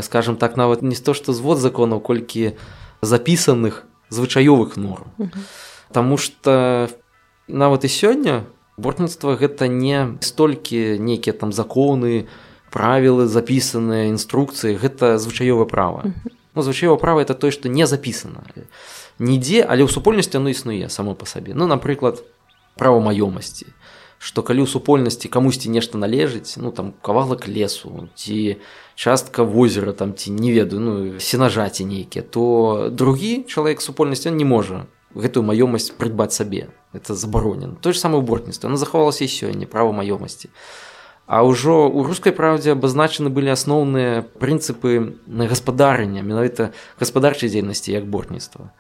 скажем 0.02 0.38
так 0.38 0.58
нават 0.58 0.82
не 0.82 0.96
то 0.96 1.14
што 1.14 1.34
звод 1.34 1.58
законаў 1.58 2.02
колькі 2.02 2.58
запісаных 3.02 3.86
звычаёвых 4.10 4.78
норм. 4.78 5.12
Таму 5.92 6.18
што 6.18 6.88
нават 7.48 7.86
і 7.86 7.90
сёння 7.90 8.46
бортніцтва 8.78 9.36
гэта 9.36 9.68
не 9.68 10.18
столькі 10.22 10.98
нейкія 11.00 11.34
там 11.34 11.54
законы 11.54 12.26
правілы 12.74 13.30
запісаныя 13.30 14.10
інструкцыі 14.10 14.78
гэта 14.82 15.18
звычаёвае 15.22 15.70
права 15.70 16.10
ну, 16.56 16.62
звычаёва 16.62 16.98
права 16.98 17.22
это 17.22 17.34
тое 17.34 17.52
што 17.52 17.70
не 17.70 17.86
запісана 17.86 18.42
нідзе 19.20 19.62
але 19.62 19.86
ў 19.86 19.90
супольнасці 19.90 20.42
оно 20.42 20.50
існуе 20.50 20.90
само 20.90 21.14
па 21.14 21.30
сабе 21.30 21.54
ну 21.54 21.70
напрыклад 21.70 22.26
права 22.74 22.98
маёмасці 22.98 23.70
што 24.24 24.42
калі 24.42 24.66
ў 24.66 24.72
супольнасці 24.72 25.30
камусьці 25.30 25.70
нешта 25.70 26.02
належыць 26.02 26.58
ну 26.58 26.72
там 26.72 26.98
кавалак 27.06 27.46
лесу 27.46 28.10
ці 28.16 28.58
частка 28.96 29.44
возера 29.44 29.94
там 29.94 30.18
ці 30.18 30.34
не 30.34 30.50
ведаю 30.50 30.82
ну 30.82 30.94
сенажаці 31.20 31.86
нейкія 31.86 32.26
то 32.26 32.90
другі 32.90 33.46
чалавек 33.46 33.86
супольнасці 33.86 34.32
не 34.32 34.46
можа 34.50 34.90
гэтую 35.16 35.44
маёмасць 35.44 35.92
прыдбаць 35.98 36.34
сабе 36.34 36.70
это 36.94 37.16
забаронена 37.16 37.76
то 37.82 37.94
же 37.94 38.00
самое 38.00 38.22
бортніцтва 38.22 38.70
она 38.70 38.78
захавалася 38.78 39.24
і 39.26 39.32
сёння 39.32 39.66
права 39.66 39.92
маёмасці 39.92 40.50
а 41.26 41.44
ўжо 41.44 41.88
у 41.88 42.04
рускай 42.04 42.36
праўдзе 42.36 42.76
абазначаны 42.76 43.30
былі 43.30 43.56
асноўныя 43.56 44.28
прынцыпы 44.40 45.16
на 45.28 45.48
гаспадарання 45.48 46.22
менавіта 46.22 46.74
гаспадарчай 47.00 47.50
дзейнасці 47.50 47.96
як 47.96 48.06
бортніцтва 48.06 48.74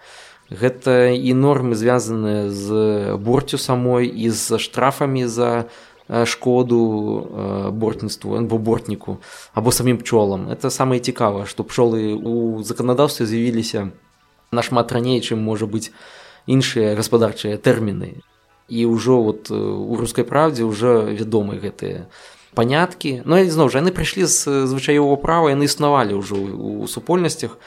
гэта 0.51 1.15
і 1.15 1.31
нормы 1.33 1.75
звязаныя 1.75 2.51
з 2.51 2.67
борцю 3.17 3.57
самой 3.57 4.07
і 4.07 4.29
з 4.29 4.59
штрафамі 4.59 5.25
за 5.25 5.65
шкоду 6.25 7.71
бортніцтву 7.71 8.35
або 8.35 8.57
бортніку 8.57 9.17
або 9.53 9.71
самім 9.71 9.97
пчолам 9.97 10.51
это 10.51 10.69
самае 10.69 10.99
цікавае 10.99 11.47
што 11.47 11.63
пчолы 11.63 12.11
у 12.11 12.59
заканадаўстве 12.63 13.25
з'явіліся 13.25 13.87
нашмат 14.51 14.91
раней 14.91 15.23
чым 15.23 15.39
можа 15.39 15.65
быць 15.65 15.95
іншыя 16.47 16.95
гаспадарчыя 16.95 17.57
тэрміны. 17.57 18.23
І 18.69 18.85
ўжо 18.87 19.21
вот 19.21 19.51
у 19.51 19.95
рускай 19.99 20.23
правдзе 20.23 20.63
ўжо 20.63 21.11
вядомы 21.11 21.59
гэтыя 21.59 22.07
паняткі. 22.55 23.23
Но 23.25 23.41
зноў 23.43 23.69
жа 23.69 23.83
яны 23.83 23.91
прыйшлі 23.91 24.25
з 24.29 24.69
звычаёвого 24.69 25.19
права 25.19 25.51
яны 25.51 25.67
існавалі 25.67 26.19
ўжо 26.19 26.37
у 26.37 26.87
супольнасцях. 26.87 27.57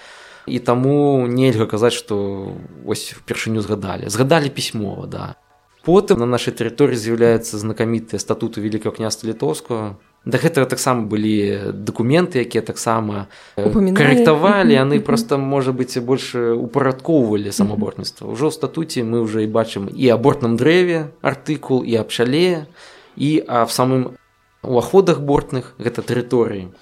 І 0.46 0.62
таму 0.62 1.26
нельга 1.26 1.66
казаць 1.66 1.94
што 1.96 2.54
ось 2.86 3.18
упершыню 3.18 3.60
згадалі. 3.60 4.08
Згадалі 4.08 4.48
пісьмова 4.48 5.06
да. 5.06 5.34
Потым 5.82 6.22
на 6.22 6.26
нашай 6.26 6.54
тэрыторыі 6.54 6.98
з'яўляецца 6.98 7.58
знакамітыя 7.58 8.18
статуты 8.18 8.62
великкага 8.62 8.98
княства 8.98 9.30
літоўскага 9.30 9.98
да 10.26 10.38
гэтага 10.42 10.66
таксама 10.66 11.06
былі 11.06 11.70
дакументы 11.72 12.42
якія 12.42 12.60
таксама 12.66 13.30
карэктавалі 13.54 14.74
яны 14.74 14.98
просто 15.08 15.38
можа 15.38 15.70
быць 15.70 15.94
больш 16.02 16.34
упарадкоўвалі 16.34 17.54
самаборніцтва 17.54 18.34
ўжо 18.34 18.50
ў 18.50 18.52
статуце 18.52 19.06
мы 19.06 19.22
ўжо 19.22 19.46
і 19.46 19.48
бачым 19.48 19.86
і 19.86 20.10
абортным 20.10 20.58
дрэве 20.58 21.14
артыкул 21.22 21.86
і 21.86 22.02
аб 22.02 22.10
пчале 22.10 22.66
і 23.14 23.30
а 23.46 23.64
в 23.64 23.72
самым 23.72 24.18
уваходах 24.66 25.22
бортных 25.22 25.78
гэта 25.78 26.02
тэрыторыі 26.02 26.74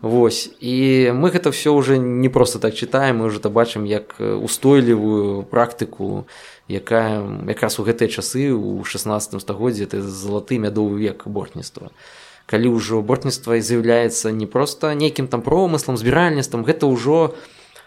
Вось. 0.00 0.54
І 0.62 1.10
мы 1.10 1.34
гэта 1.34 1.50
все 1.50 1.74
уже 1.74 1.98
не 1.98 2.28
просто 2.28 2.58
так 2.62 2.74
читаем 2.74 3.18
мы 3.18 3.26
уже 3.26 3.40
то 3.40 3.50
бачым 3.50 3.84
як 3.84 4.14
устойлівую 4.20 5.42
практыку 5.42 6.26
якая 6.68 7.18
якраз 7.50 7.80
у 7.80 7.82
гэтыя 7.82 8.06
часы 8.06 8.54
у 8.54 8.84
16 8.84 9.42
стагоддзе 9.42 9.86
ты 9.86 10.00
залаты 10.00 10.62
мядовы 10.62 11.02
век 11.02 11.26
бортніцтва 11.26 11.90
калі 12.52 12.76
ўжо 12.76 13.00
бортніцтва 13.00 13.56
з'яўляецца 13.56 14.28
не 14.36 14.44
просто 14.44 14.92
нейкім 14.92 15.24
там 15.32 15.40
промыслам 15.40 15.96
збіральніцтвам 15.96 16.68
гэта 16.68 16.84
ўжо 16.84 17.32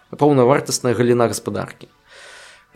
паўнавартасная 0.09 0.97
галіна 0.97 1.29
гаспадаркі. 1.29 1.85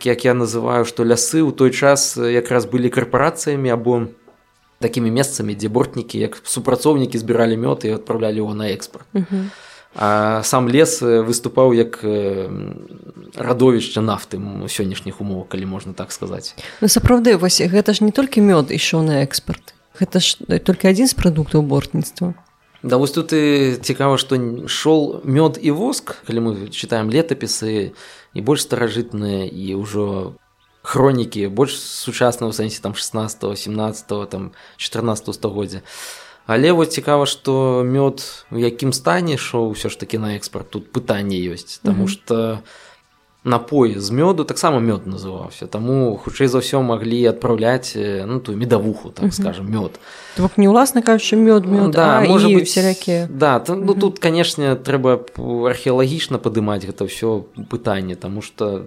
Як 0.06 0.24
я 0.24 0.38
называю 0.38 0.86
што 0.86 1.02
лясы 1.02 1.42
ў 1.42 1.50
той 1.50 1.74
час 1.74 2.14
якраз 2.14 2.70
былі 2.70 2.94
карпорацыямі 2.94 3.74
або 3.74 4.06
такімі 4.78 5.10
месцамі 5.10 5.58
дзе 5.58 5.68
бортнікі 5.68 6.22
як 6.22 6.38
супрацоўнікі 6.46 7.18
збіралі 7.18 7.58
мёд 7.58 7.84
і 7.84 7.98
адпраўлялі 7.98 8.46
его 8.46 8.54
на 8.54 8.70
экспорт 8.70 9.04
uh 9.12 9.26
-huh. 9.26 9.50
а 9.94 10.42
сам 10.42 10.70
лес 10.70 11.02
выступаў 11.02 11.74
як 11.74 12.00
радовішча 13.36 14.00
нафты 14.00 14.38
у 14.38 14.70
сённяшніх 14.70 15.20
умовах 15.20 15.48
калі 15.48 15.66
можна 15.66 15.92
так 15.92 16.12
сказаць. 16.12 16.54
Ну, 16.80 16.88
сапраўды 16.88 17.36
вось 17.36 17.60
гэта 17.60 17.92
ж 17.92 18.04
не 18.04 18.12
толькі 18.12 18.40
мёд 18.40 18.70
ішоў 18.72 19.02
на 19.02 19.22
экспорт 19.22 19.74
гэта 20.00 20.20
ж 20.24 20.40
толькі 20.64 20.90
адзін 20.90 21.06
з 21.06 21.14
прадуктаў 21.14 21.62
бортніцтва 21.62 22.34
Да 22.82 22.96
вось 22.96 23.12
тут 23.12 23.32
і 23.36 23.76
цікава 23.76 24.16
што 24.16 24.40
шоў 24.64 25.20
мёд 25.28 25.60
і 25.60 25.70
воск 25.76 26.16
калі 26.24 26.40
мы 26.40 26.52
читаем 26.72 27.12
летапісы 27.12 27.92
і 28.32 28.40
больш 28.40 28.64
старажытныя 28.64 29.44
і 29.44 29.76
ўжо 29.76 30.32
хронікі 30.80 31.52
больш 31.52 31.76
сучаснага 31.76 32.56
сэнсе 32.56 32.80
там 32.80 32.96
16 32.96 33.36
17 33.36 34.30
там 34.30 34.52
14 34.76 35.34
стагоддзя. 35.34 35.84
Але 36.46 36.72
вот 36.72 36.92
цікава 36.92 37.28
што 37.28 37.84
мёд 37.84 38.24
у 38.50 38.56
якім 38.56 38.96
стане 38.96 39.36
шоу 39.36 39.76
ўсё 39.76 39.92
ж 39.92 40.00
таки 40.00 40.16
на 40.16 40.40
экспорт 40.40 40.72
тут 40.72 40.88
пытанне 40.88 41.36
ёсць. 41.36 41.84
Тому 41.84 42.08
что 42.08 42.64
напой 43.44 43.94
з 43.96 44.10
мёду 44.10 44.44
таксама 44.44 44.80
мёд 44.80 45.06
называўся. 45.06 45.66
Таму 45.66 46.16
хутчэй 46.20 46.46
за 46.46 46.60
ўсё 46.60 46.84
маглі 46.84 47.24
адпраўляць 47.32 47.96
ну 47.96 48.40
ту 48.40 48.52
медавуху 48.52 49.10
так 49.10 49.32
скажем 49.32 49.70
мёд. 49.72 49.96
Бок 50.36 50.58
не 50.60 50.68
ўласна 50.68 51.00
кажучы 51.00 51.40
мёд 51.40 51.64
мёд 51.64 51.90
да 51.90 52.20
можа 52.28 52.48
быть 52.48 52.68
всякие 52.68 53.28
да 53.32 53.60
то, 53.60 53.74
ну 53.74 53.94
тут 53.94 54.18
канешне 54.18 54.76
трэба 54.76 55.24
археалагічна 55.40 56.36
падымаць 56.36 56.84
гэта 56.84 57.08
ўсё 57.08 57.48
пытанне 57.70 58.14
тому 58.14 58.42
что 58.42 58.84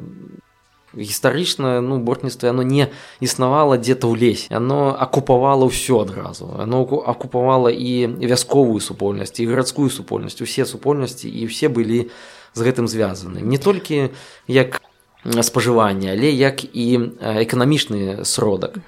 гістарычна 0.94 1.82
ну 1.82 1.98
бортніцтва 1.98 2.54
оно 2.54 2.62
не 2.62 2.94
існавала 3.20 3.82
дзе-то 3.82 4.06
ў 4.06 4.14
лесе. 4.14 4.54
Оно 4.54 4.94
акупавала 4.94 5.66
ўсё 5.66 6.06
адразу. 6.06 6.46
Оно 6.54 6.86
акупавала 6.86 7.74
і 7.74 8.06
вясковую 8.22 8.78
супольнасць 8.78 9.42
і 9.42 9.50
гарадскую 9.50 9.90
супольнасць. 9.90 10.38
Усе 10.46 10.66
супольнасці 10.70 11.26
і 11.26 11.50
все 11.50 11.74
былі 11.74 12.14
з 12.54 12.60
гэтым 12.62 12.88
звязаны. 12.88 13.42
Не 13.42 13.58
толькі 13.58 14.10
як 14.48 14.82
спажыванне 15.24 16.12
але 16.12 16.32
як 16.32 16.64
і 16.64 17.16
эканамічны 17.20 18.26
сродак. 18.26 18.80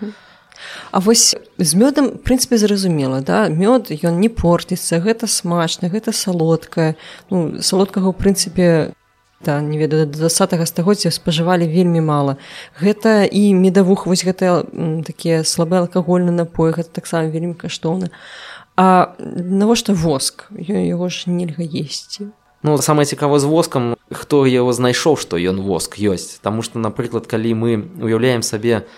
А 0.92 1.00
вось 1.00 1.36
з 1.58 1.72
мёдам 1.76 2.18
прынцыпе 2.18 2.58
зразумела 2.58 3.22
да? 3.22 3.48
Мёд 3.50 3.92
ён 3.92 4.20
не 4.20 4.30
порціцца 4.30 5.00
гэта 5.00 5.28
смачна 5.28 5.90
гэта 5.90 6.12
салодкае. 6.12 6.96
Ну, 7.30 7.62
салодкага 7.62 8.12
ў 8.12 8.16
прынцыпе 8.16 8.96
да, 9.46 9.62
не 9.62 9.78
ведаю 9.78 10.08
двадцатого 10.08 10.66
стагоддзя 10.66 11.12
спажывалі 11.12 11.68
вельмі 11.68 12.02
мала. 12.02 12.38
Гэта 12.80 13.28
і 13.28 13.54
медавух 13.54 14.08
вось 14.08 14.26
гэта 14.26 14.66
такія 15.06 15.44
слабы 15.44 15.78
алкагольны 15.78 16.32
напой 16.32 16.72
гэта 16.72 16.90
таксама 16.90 17.30
вельмі 17.30 17.54
каштоўна. 17.54 18.10
А 18.76 19.16
навошта 19.20 19.94
воск? 19.94 20.48
Яго 20.52 21.10
ж 21.10 21.30
нельга 21.30 21.64
есці 21.64 22.32
Ну 22.66 22.82
самае 22.82 23.06
цікава 23.06 23.40
з 23.40 23.46
воскам 23.46 23.94
хто 24.10 24.42
яго 24.50 24.74
знайшоў 24.74 25.22
што 25.22 25.38
ён 25.38 25.62
воск 25.62 26.02
ёсць. 26.02 26.42
Таму 26.42 26.66
што 26.66 26.82
напрыклад 26.82 27.30
калі 27.30 27.54
мы 27.54 27.78
уяўляем 28.02 28.42
сабе 28.42 28.90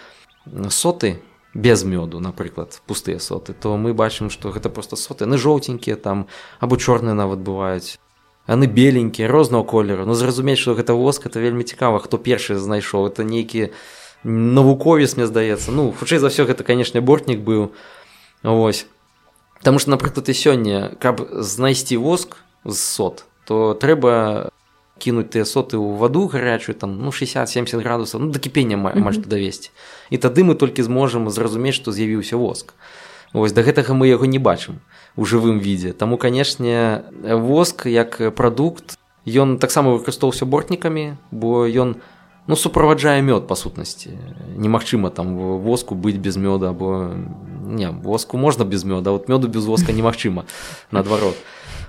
соты 0.72 1.20
без 1.52 1.84
мёду 1.84 2.24
напрыклад 2.24 2.80
пустыя 2.88 3.20
соты 3.20 3.52
то 3.52 3.76
мы 3.76 3.92
бачым 3.92 4.32
што 4.32 4.56
гэта 4.56 4.72
просто 4.72 4.96
соты. 4.96 5.28
На 5.28 5.36
жоўценькія 5.36 6.00
там 6.00 6.32
або 6.64 6.80
чорныя 6.80 7.12
нават 7.12 7.44
бываюць. 7.44 8.00
Яны 8.48 8.72
беленькія 8.72 9.28
рознага 9.28 9.68
колеру. 9.68 10.08
Ну 10.08 10.16
зразумець 10.16 10.64
что 10.64 10.72
гэта 10.72 10.96
воск 10.96 11.28
это 11.28 11.44
вельмі 11.44 11.68
цікава 11.68 12.00
хто 12.00 12.16
першы 12.16 12.56
знайшоў. 12.56 13.12
Это 13.12 13.28
нейкі 13.28 13.76
навуковец 14.24 15.20
мне 15.20 15.28
здаецца. 15.28 15.76
Ну 15.76 15.92
хутчэй 15.92 16.24
за 16.24 16.32
все 16.32 16.48
гэта 16.48 16.64
канешне 16.64 17.04
бортнік 17.04 17.44
быў. 17.44 17.76
Ось 18.48 18.88
Таму 19.60 19.80
что 19.80 19.92
напрыклад 19.92 20.32
і 20.32 20.32
сёння 20.32 20.96
каб 21.04 21.20
знайсці 21.36 22.00
воск 22.00 22.40
з 22.64 22.80
сот 22.80 23.28
то 23.48 23.74
трэба 23.74 24.52
кінуць 25.00 25.32
тыя 25.32 25.48
соты 25.48 25.80
ў 25.80 25.98
ваду 25.98 26.28
гарячую 26.28 26.76
там 26.76 27.00
ну 27.00 27.16
60-70 27.16 27.80
градусаў 27.80 28.22
ну 28.22 28.30
да 28.36 28.44
кіпення 28.44 28.76
амаль 28.76 29.16
што 29.16 29.26
давесці 29.32 29.72
і 30.12 30.18
тады 30.20 30.44
мы 30.44 30.60
толькі 30.60 30.84
зможам 30.84 31.32
зразумець 31.32 31.78
што 31.80 31.96
з'явіўся 31.96 32.36
воск 32.36 32.76
Вось 33.34 33.52
да 33.52 33.62
гэтага 33.62 33.92
мы 33.92 34.08
яго 34.08 34.26
не 34.26 34.40
бачым 34.40 34.80
у 35.20 35.26
жывым 35.26 35.60
відзе. 35.60 35.92
Таму 35.92 36.18
канешне, 36.18 37.04
воск 37.22 37.86
як 37.86 38.22
прадукт 38.36 38.96
ён 39.28 39.60
таксама 39.60 39.92
выкарыстоўваўся 40.00 40.48
бортнікамі, 40.48 41.20
бо 41.32 41.68
ён 41.68 42.00
ну, 42.48 42.56
суправаджае 42.56 43.20
мёд 43.22 43.48
па 43.48 43.60
сутнасці. 43.60 44.16
Немагчыма 44.56 45.12
там 45.12 45.36
воску 45.60 45.96
быць 45.96 46.16
без 46.16 46.38
мёда 46.40 46.72
або 46.72 47.12
не 47.68 47.92
воску 47.92 48.38
можна 48.38 48.64
без 48.64 48.86
мёда, 48.88 49.12
вот 49.12 49.28
мёду 49.28 49.52
без 49.52 49.66
воска 49.66 49.92
немагчыма 49.92 50.46
наадварот. 50.92 51.36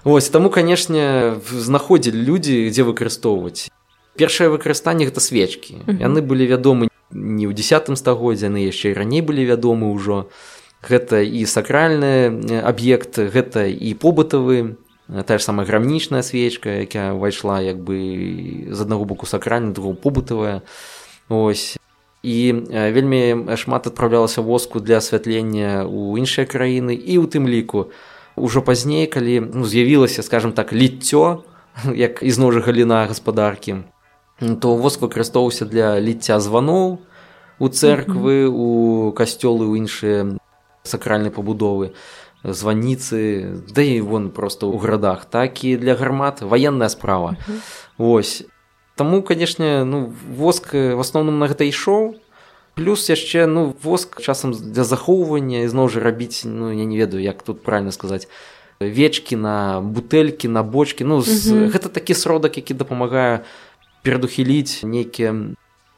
Вось 0.05 0.29
таму 0.29 0.51
канешне 0.51 1.39
знаходзілі 1.51 2.19
людзі, 2.19 2.71
дзе 2.71 2.83
выкарыстоўваць. 2.87 3.71
Першае 4.19 4.51
выкарыстанне 4.51 5.07
гэта 5.07 5.23
свечкі. 5.23 5.83
Яны 5.87 6.23
былі 6.23 6.47
вядомы 6.47 6.89
не 7.11 7.47
ў 7.49 7.53
десятым 7.55 7.97
стагоддзе, 7.97 8.51
яны 8.51 8.67
яшчэ 8.69 8.93
і 8.93 8.99
раней 8.99 9.23
былі 9.23 9.47
вядомы 9.49 9.91
ўжо 9.95 10.29
гэта 10.83 11.23
і 11.25 11.43
сакральны 11.47 12.61
аб'ект 12.63 13.19
гэта 13.19 13.67
і 13.67 13.91
побытавы 13.99 14.79
тая 15.09 15.39
ж 15.39 15.43
самая 15.43 15.67
грамнічная 15.67 16.23
свечка 16.23 16.85
якая 16.85 17.17
ўвайшла 17.17 17.65
як 17.65 17.81
бы 17.81 17.97
з 18.71 18.79
аднаго 18.79 19.09
боку 19.09 19.27
сакральна 19.27 19.73
другого 19.73 19.97
побытавая 19.97 20.63
ось. 21.29 21.79
І 22.23 22.53
вельмі 22.53 23.57
шмат 23.57 23.87
адпраўлялася 23.87 24.43
воску 24.43 24.81
для 24.81 24.99
асвятлення 24.99 25.87
ў 25.87 26.19
іншыя 26.19 26.45
краіны 26.45 26.93
і 26.95 27.15
ў 27.19 27.27
тым 27.31 27.49
ліку 27.49 27.91
ўжо 28.39 28.63
пазней 28.63 29.07
калі 29.07 29.51
ну, 29.53 29.65
з'явілася 29.67 30.23
скажем 30.23 30.53
так 30.53 30.73
ліццё 30.73 31.45
як 31.95 32.23
ізноў 32.23 32.55
жа 32.57 32.65
галіна 32.65 33.07
гаспадаркі 33.11 33.85
то 34.63 34.77
воск 34.79 35.03
выкарыстоўваўся 35.03 35.67
для 35.67 35.99
ліцця 35.99 36.39
званоў 36.39 37.03
у 37.59 37.67
церквы 37.69 38.47
у 38.47 39.11
касцёлы 39.13 39.67
ў 39.67 39.83
іншыя 39.83 40.19
сакральнай 40.87 41.35
пабудовы 41.35 41.93
званіцы 42.45 43.59
да 43.75 43.83
і 43.83 44.01
вон 44.01 44.31
просто 44.31 44.71
ў 44.71 44.79
гарадах 44.79 45.27
так 45.27 45.65
і 45.65 45.77
для 45.77 45.95
гармат 45.95 46.41
ваенная 46.43 46.89
справа. 46.89 47.37
Вось. 47.99 48.47
Таму 48.95 49.23
канешне 49.23 49.85
ну 49.85 50.13
воск 50.31 50.75
в 50.75 51.01
асноўным 51.01 51.39
на 51.39 51.51
гэта 51.51 51.67
ішоў 51.67 52.19
плюс 52.79 53.11
яшчэ 53.11 53.47
ну 53.51 53.75
воск 53.83 54.23
часам 54.23 54.55
для 54.55 54.87
захоўвання 54.87 55.67
ізноў 55.67 55.91
жа 55.91 56.01
рабіць 56.01 56.47
ну 56.47 56.71
я 56.71 56.87
не 56.87 56.95
ведаю 56.95 57.19
як 57.19 57.43
тут 57.43 57.67
правильно 57.67 57.91
сказаць 57.91 58.31
вечкі 58.79 59.35
на 59.35 59.83
бутэлькі 59.83 60.47
на 60.47 60.63
бочки 60.63 61.03
ну 61.03 61.19
з, 61.21 61.75
гэта 61.75 61.91
такі 61.91 62.15
сродак 62.15 62.55
які 62.55 62.79
дапамагае 62.79 63.43
перадухіліць 64.07 64.87
нейкія 64.87 65.35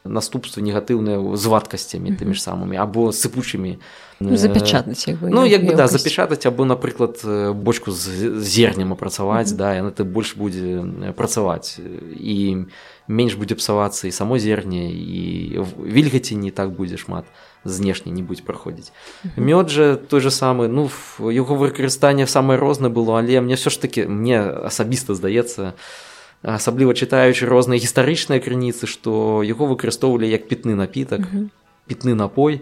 наступствы 0.03 0.65
негатыўныя 0.65 1.37
з 1.37 1.45
вадкасцямі 1.45 2.17
тымі 2.17 2.33
ж 2.33 2.41
самымі 2.41 2.73
або 2.81 3.13
сыпучымі 3.13 3.77
ну, 4.17 4.33
запечатаць 4.33 5.05
ну 5.21 5.45
як 5.45 5.61
бы 5.61 5.77
да 5.77 5.85
запечатаць 5.85 6.45
або 6.49 6.65
напрыклад 6.65 7.21
бочку 7.53 7.91
з 7.91 8.41
зернем 8.41 8.93
апрацаваць 8.93 9.49
mm 9.49 9.53
-hmm. 9.53 9.57
да 9.57 9.75
яна 9.75 9.89
ты 9.89 10.03
больш 10.03 10.33
будзе 10.35 10.83
працаваць 11.15 11.79
і 12.17 12.65
менш 13.07 13.35
будзе 13.35 13.55
псавацца 13.55 14.07
і 14.07 14.11
само 14.11 14.39
зерне 14.39 14.89
і 14.89 15.61
вільгаці 15.85 16.35
не 16.35 16.51
так 16.51 16.71
будзе 16.71 16.97
шмат 16.97 17.25
знешне 17.65 18.11
не 18.11 18.23
будзе 18.23 18.41
праходзіць 18.43 18.91
mm 18.91 19.29
-hmm. 19.37 19.45
мёд 19.45 19.69
жа 19.69 19.95
той 19.95 20.21
же 20.21 20.29
самы 20.29 20.67
ну 20.67 20.89
яго 21.31 21.55
выкарыстанне 21.55 22.25
самае 22.25 22.57
рознае 22.57 22.93
было 22.93 23.19
але 23.19 23.41
мне 23.41 23.55
все 23.55 23.69
ж 23.69 23.81
таки 23.81 24.07
мне 24.07 24.41
асабіста 24.41 25.13
здаецца 25.15 25.73
асабліва 26.43 26.93
чытаючы 26.93 27.45
розныя 27.45 27.77
гістарычныя 27.77 28.41
крыніцы 28.41 28.89
што 28.89 29.41
яго 29.45 29.69
выкарыстоўвалі 29.69 30.25
як 30.25 30.49
пітны 30.49 30.75
напітак 30.75 31.21
mm 31.21 31.29
-hmm. 31.29 31.49
пітны 31.87 32.13
напой. 32.15 32.61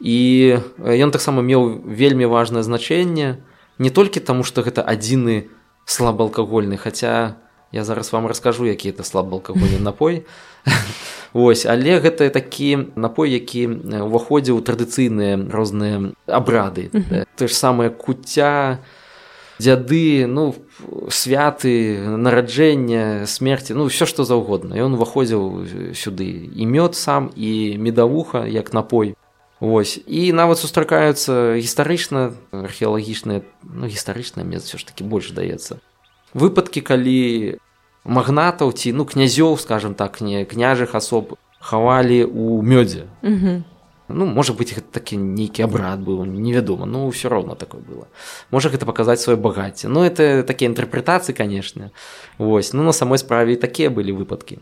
І 0.00 0.58
ён 0.80 1.10
таксама 1.10 1.42
меў 1.42 1.80
вельмі 1.86 2.26
важнае 2.26 2.62
значэнне 2.62 3.36
не 3.78 3.90
толькі 3.90 4.20
таму 4.20 4.42
што 4.44 4.62
гэта 4.62 4.82
адзіны 4.82 5.44
слабаалкагольны 5.84 6.76
хаця 6.76 7.34
я 7.72 7.84
зараз 7.84 8.12
вам 8.12 8.26
раскажу 8.26 8.66
які 8.66 8.90
это 8.90 9.02
слабаалкагольны 9.02 9.78
напой. 9.88 10.24
Вось 11.32 11.66
але 11.66 12.00
гэта 12.00 12.30
такі 12.30 12.78
напой 12.96 13.30
які 13.30 13.66
уваходзіў 14.02 14.60
традыцыйныя 14.62 15.50
розныя 15.50 16.12
абрады. 16.26 16.90
Ты 17.36 17.48
ж 17.48 17.54
самае 17.54 17.90
куця 17.90 18.78
дзяды 19.58 20.26
ну 20.26 20.54
святы 21.10 21.98
нараджэння 22.00 23.26
смерти 23.26 23.72
ну 23.72 23.88
все 23.88 24.06
что 24.06 24.24
заўгодна. 24.24 24.74
Ён 24.74 24.94
уваходзіў 24.94 25.94
сюды 25.94 26.50
і 26.50 26.66
мёд 26.66 26.94
сам 26.94 27.30
і 27.36 27.78
медавуха 27.78 28.46
як 28.46 28.72
напой. 28.72 29.14
Вось. 29.60 30.00
І 30.06 30.32
нават 30.32 30.58
сустракаюцца 30.58 31.56
гістарычна 31.56 32.34
археалагічныя 32.52 33.42
ну, 33.62 33.86
гістарычнае 33.86 34.44
мне 34.44 34.58
все 34.58 34.78
ж 34.78 34.86
таки 34.86 35.04
больш 35.04 35.30
даецца 35.30 35.78
выпадкі 36.34 36.82
калі 36.82 37.56
магнатаў 38.04 38.74
ці 38.74 38.92
ну 38.92 39.06
князёў 39.06 39.56
скажем 39.56 39.94
так 39.94 40.20
не 40.20 40.44
княжых 40.44 40.94
асоб 40.98 41.38
хавалі 41.60 42.26
у 42.26 42.60
мёдзе 42.60 43.06
ну 44.08 44.26
можа 44.26 44.52
быть 44.52 44.74
гэта 44.74 44.88
такі 44.92 45.16
нейкі 45.16 45.64
абрад 45.64 46.00
быў 46.00 46.24
невядома 46.26 46.86
ну 46.86 47.08
все 47.10 47.28
роўно 47.28 47.54
такое 47.54 47.80
было. 47.80 48.06
Можа 48.50 48.68
гэта 48.68 48.86
паказаць 48.86 49.20
сваё 49.20 49.36
багацце 49.36 49.88
ну 49.88 50.04
это 50.04 50.42
такія 50.42 50.70
інтэрпрэтацыі 50.70 51.32
канешне 51.32 51.90
Вось 52.38 52.72
ну 52.72 52.82
на 52.82 52.92
самой 52.92 53.18
справе 53.18 53.52
і 53.52 53.56
такія 53.56 53.90
былі 53.90 54.12
выпадкі 54.12 54.58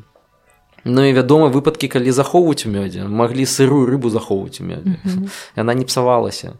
Ну 0.85 1.05
і 1.05 1.13
вядома 1.13 1.47
выпадкі 1.47 1.89
калі 1.89 2.11
захоўваюць 2.11 2.67
у 2.67 2.71
мёдзе 2.71 3.07
маглі 3.07 3.47
сырую 3.47 3.87
рыбу 3.87 4.11
захоўваць 4.11 4.61
у 4.61 4.65
мёдзе 4.65 4.99
яна 5.57 5.75
не 5.75 5.85
псавалася 5.85 6.55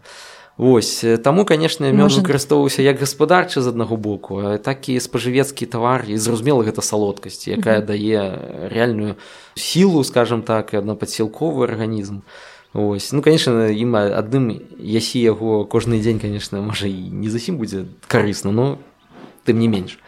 Вось 0.57 1.03
таму 1.23 1.45
канешне 1.45 1.89
мёд 1.91 2.13
выкарыстоўваўся 2.13 2.83
як 2.85 2.99
гаспадарчы 2.99 3.61
з 3.61 3.67
аднаго 3.73 3.97
боку 3.97 4.59
так 4.61 4.85
і 4.85 4.99
спажывецкі 4.99 5.65
тавар 5.65 6.05
і 6.05 6.17
зразумела 6.17 6.61
гэта 6.61 6.85
салодкасць 6.85 7.47
якая 7.47 7.81
дае 7.81 8.69
рэальную 8.69 9.15
сілу 9.55 10.03
скажем 10.03 10.43
так 10.45 10.73
і 10.73 10.83
аднападсілковы 10.83 11.65
арганізм 11.65 12.21
Ось. 12.73 13.11
Ну 13.13 13.21
конечно 13.21 13.69
ім 13.69 13.93
адным 13.93 14.49
ясі 14.81 15.21
яго 15.21 15.61
кожны 15.65 16.01
дзень 16.01 16.17
конечно 16.17 16.61
можа 16.61 16.89
і 16.89 16.97
не 17.13 17.29
зусім 17.29 17.61
будзе 17.61 17.85
карысна 18.09 18.49
но 18.51 18.79
тым 19.45 19.59
не 19.59 19.67
менш. 19.67 19.99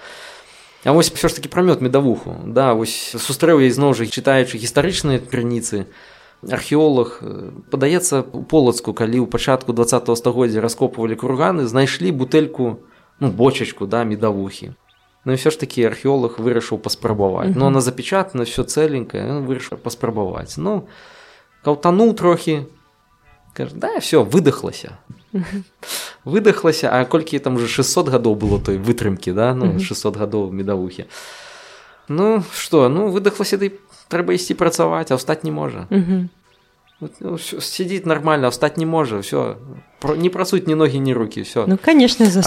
А 0.83 0.93
вось 0.93 1.11
все 1.11 1.29
ж 1.29 1.35
таки 1.35 1.49
прамёт 1.49 1.81
медавуху. 1.81 2.33
Да 2.45 2.73
вось 2.73 3.13
сустрэў 3.13 3.61
я 3.61 3.69
ізноў 3.69 3.93
жа 3.93 4.09
чытаючы 4.09 4.57
гістарычныя 4.57 5.21
крыніцы 5.21 5.85
археолог 6.41 7.19
э, 7.21 7.53
падаецца 7.69 8.25
у 8.33 8.41
полацку 8.41 8.93
калі 8.93 9.21
ў 9.21 9.29
пачатку 9.29 9.73
два 9.73 9.85
стагоддзя 9.85 10.61
раскопывалі 10.61 11.13
курганы 11.13 11.69
знайшлі 11.69 12.11
бутэльку 12.17 12.81
ну 13.19 13.29
бочачку 13.29 13.85
да 13.85 14.03
медавухі. 14.03 14.73
Ну 15.25 15.33
і 15.33 15.35
все 15.35 15.49
ж 15.49 15.59
таки 15.59 15.83
археолог 15.83 16.37
вырашыў 16.37 16.77
паспрабаваць. 16.77 17.55
Но 17.55 17.67
она 17.67 17.81
запечатана 17.81 18.45
все 18.45 18.63
цэленькае 18.63 19.41
вырашыў 19.41 19.77
паспрабаваць. 19.77 20.57
Ну 20.57 20.87
каўтануў 21.64 22.14
трохі 22.14 22.66
да 23.56 23.98
все 24.00 24.24
выдохлася 24.24 24.98
выдохлася 26.24 26.90
а 26.92 27.04
колькі 27.04 27.38
там 27.38 27.56
уже 27.56 27.68
600 27.68 28.08
гадоў 28.08 28.34
было 28.34 28.58
той 28.58 28.78
вытрымкі 28.78 29.32
да 29.32 29.54
ну 29.54 29.78
600 29.78 30.16
гадоў 30.16 30.50
медавухі 30.52 31.06
ну 32.08 32.42
что 32.52 32.88
ну 32.88 33.08
выдохлася 33.08 33.58
ты 33.58 33.78
трэба 34.08 34.34
ісці 34.34 34.54
працаваць 34.54 35.10
а 35.10 35.16
ўстаць 35.16 35.44
не 35.44 35.50
можа 35.50 35.86
ну, 37.00 37.38
сидзіць 37.38 38.04
нормально 38.04 38.50
встать 38.50 38.76
не 38.76 38.86
можа 38.86 39.20
все 39.20 39.56
не 40.16 40.30
працуюць 40.30 40.66
ні 40.66 40.74
ногі 40.74 40.98
ні 40.98 41.14
руки 41.14 41.42
все 41.42 41.66
ну 41.66 41.78
конечно 41.78 42.26
за 42.26 42.42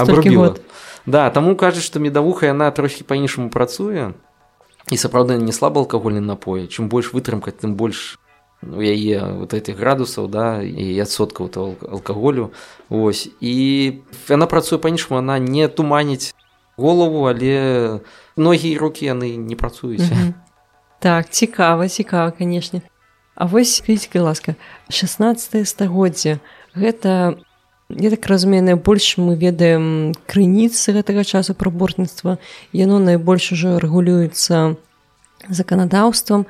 да 1.05 1.29
таму 1.29 1.55
кажуць 1.55 1.83
что 1.83 1.99
медавуха 1.99 2.45
яна 2.45 2.71
трохі 2.71 3.03
по-іншаму 3.03 3.49
працуе 3.49 4.13
і 4.91 4.97
сапраўды 4.97 5.37
не 5.37 5.51
слаба 5.51 5.81
алкагольны 5.81 6.21
напоі 6.21 6.67
чым 6.67 6.89
больш 6.89 7.13
вытрымка 7.13 7.51
тым 7.51 7.75
больш 7.75 8.19
у 8.62 8.80
яе 8.82 9.22
вот 9.38 9.54
этих 9.54 9.78
градусаў 9.78 10.28
да 10.28 10.62
і 10.62 10.98
адсоткаў 10.98 11.76
алкаголю 11.86 12.50
ось. 12.90 13.30
І 13.40 14.02
яна 14.28 14.46
працуе 14.46 14.78
па-іншаму 14.78 15.18
она 15.18 15.38
не 15.38 15.68
туманіць 15.68 16.34
голову 16.78 17.26
але 17.26 18.00
ногі 18.36 18.70
і 18.70 18.78
руки 18.78 19.06
яны 19.06 19.36
не 19.36 19.56
працуюць 19.56 20.06
так 20.98 21.30
цікава 21.30 21.88
цікава 21.88 22.30
канешне 22.30 22.82
А 23.38 23.46
вось 23.46 23.82
крыцька 23.86 24.18
ласка 24.22 24.54
16 24.90 25.68
стагоддзя 25.68 26.38
гэта 26.74 27.38
я 27.88 28.10
так 28.10 28.26
разумею 28.26 28.62
найбольш 28.62 29.18
мы 29.18 29.34
ведаем 29.34 30.14
крыніцы 30.26 30.92
гэтага 30.92 31.24
часу 31.24 31.54
пра 31.54 31.70
бортніцтва 31.70 32.38
яно 32.72 32.98
найбольш 32.98 33.52
ужо 33.52 33.78
рэгулюецца 33.78 34.74
заканадаўствам 35.48 36.46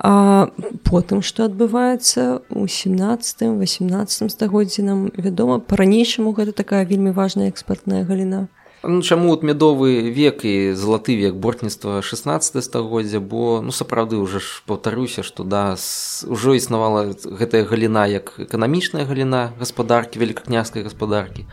а 0.00 0.48
потым 0.88 1.20
што 1.20 1.44
адбываецца 1.44 2.40
у 2.48 2.64
17 2.64 3.44
18 3.60 4.32
стагоддзі 4.32 4.82
нам 4.82 5.12
вядома 5.12 5.60
па-ранейшаму 5.60 6.32
гэта 6.32 6.56
такая 6.56 6.88
вельмі 6.88 7.12
важная 7.12 7.52
экспертная 7.52 8.04
галіна. 8.08 8.48
Ну, 8.82 9.02
чаму 9.02 9.28
от 9.36 9.44
мядовы 9.44 10.08
век 10.08 10.40
і 10.48 10.72
залаты 10.72 11.12
век 11.12 11.36
бортніцтва 11.36 12.00
16 12.00 12.64
стагоддзя? 12.64 13.20
Бо 13.20 13.60
ну 13.60 13.76
сапраўды 13.76 14.16
уже 14.16 14.40
ж 14.40 14.64
паўтаруся 14.64 15.20
што 15.20 15.44
да 15.44 15.76
ўжо 16.24 16.56
існавала 16.56 17.12
гэтая 17.12 17.68
галіна 17.68 18.08
як 18.08 18.40
эканамічная 18.40 19.04
галіна 19.04 19.52
гаспадаркі 19.60 20.16
великакняскай 20.16 20.80
гаспадаркі. 20.80 21.44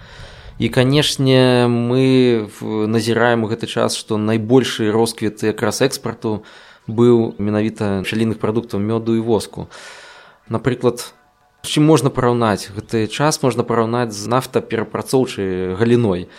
І 0.57 0.69
канешне 0.71 1.67
мы 1.67 2.47
назіраем 2.63 3.43
у 3.43 3.51
гэты 3.51 3.67
час 3.67 3.99
што 3.99 4.15
найбольшы 4.15 4.87
росквіт 4.95 5.43
якраз 5.43 5.83
экспарту 5.83 6.47
быў 6.87 7.35
менавіта 7.37 8.03
шаліных 8.03 8.39
прадуктаў 8.39 8.79
мёду 8.79 9.15
і 9.15 9.21
воску. 9.21 9.67
Напрыклад 10.49 11.13
чым 11.67 11.83
можна 11.83 12.09
параўнаць? 12.09 12.71
Гэты 12.71 13.07
час 13.07 13.43
можна 13.43 13.63
параўнаць 13.67 14.15
з 14.15 14.27
нафтаперапрацоўчай 14.31 15.75
галіной. 15.75 16.31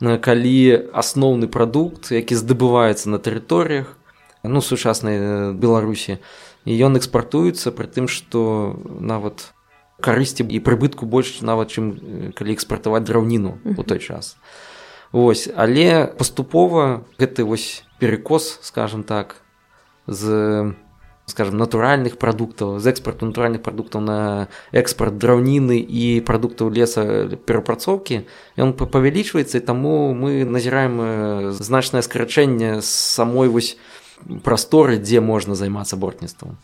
Калі 0.00 0.56
асноўны 0.92 1.48
прадукт 1.48 2.12
які 2.12 2.36
здабываецца 2.36 3.08
на 3.08 3.18
тэрыторыях 3.18 3.96
ну 4.44 4.60
сучаснай 4.60 5.52
беларусі 5.56 6.20
і 6.68 6.72
ён 6.76 7.00
экспартуецца 7.00 7.72
пры 7.72 7.88
тым 7.88 8.06
што 8.06 8.76
нават 8.84 9.56
карысці 10.04 10.44
і 10.44 10.60
прыбытку 10.60 11.08
больш 11.08 11.40
нават 11.40 11.72
чым 11.72 12.32
калі 12.36 12.52
экспартаваць 12.52 13.08
драўніну 13.08 13.56
у 13.64 13.82
той 13.82 13.98
час. 13.98 14.36
Вось 15.12 15.48
але 15.48 16.04
паступова 16.04 17.08
гэты 17.16 17.48
вось 17.48 17.84
перекос 17.98 18.60
скажем 18.60 19.02
так 19.02 19.40
з 20.06 20.74
скажем 21.26 21.58
натуральных 21.58 22.18
прадуктаў 22.18 22.78
з 22.78 22.86
экспарту 22.86 23.26
натуральных 23.26 23.62
прадуктаў 23.62 24.00
на 24.00 24.48
экспарт 24.70 25.18
драўніны 25.18 25.78
і 25.82 26.22
прадуктаў 26.22 26.70
леса 26.70 27.34
перапрацоўкі 27.46 28.22
ён 28.54 28.72
павялічваецца 28.78 29.58
таму 29.60 30.14
мы 30.14 30.46
назіраем 30.46 31.00
э, 31.02 31.50
значнае 31.50 32.06
скарачэнне 32.06 32.78
самой 32.80 33.50
вось 33.50 33.74
прасторы 34.46 35.02
дзе 35.02 35.20
можна 35.20 35.54
займацца 35.54 35.96
бортніцтвам 35.96 36.58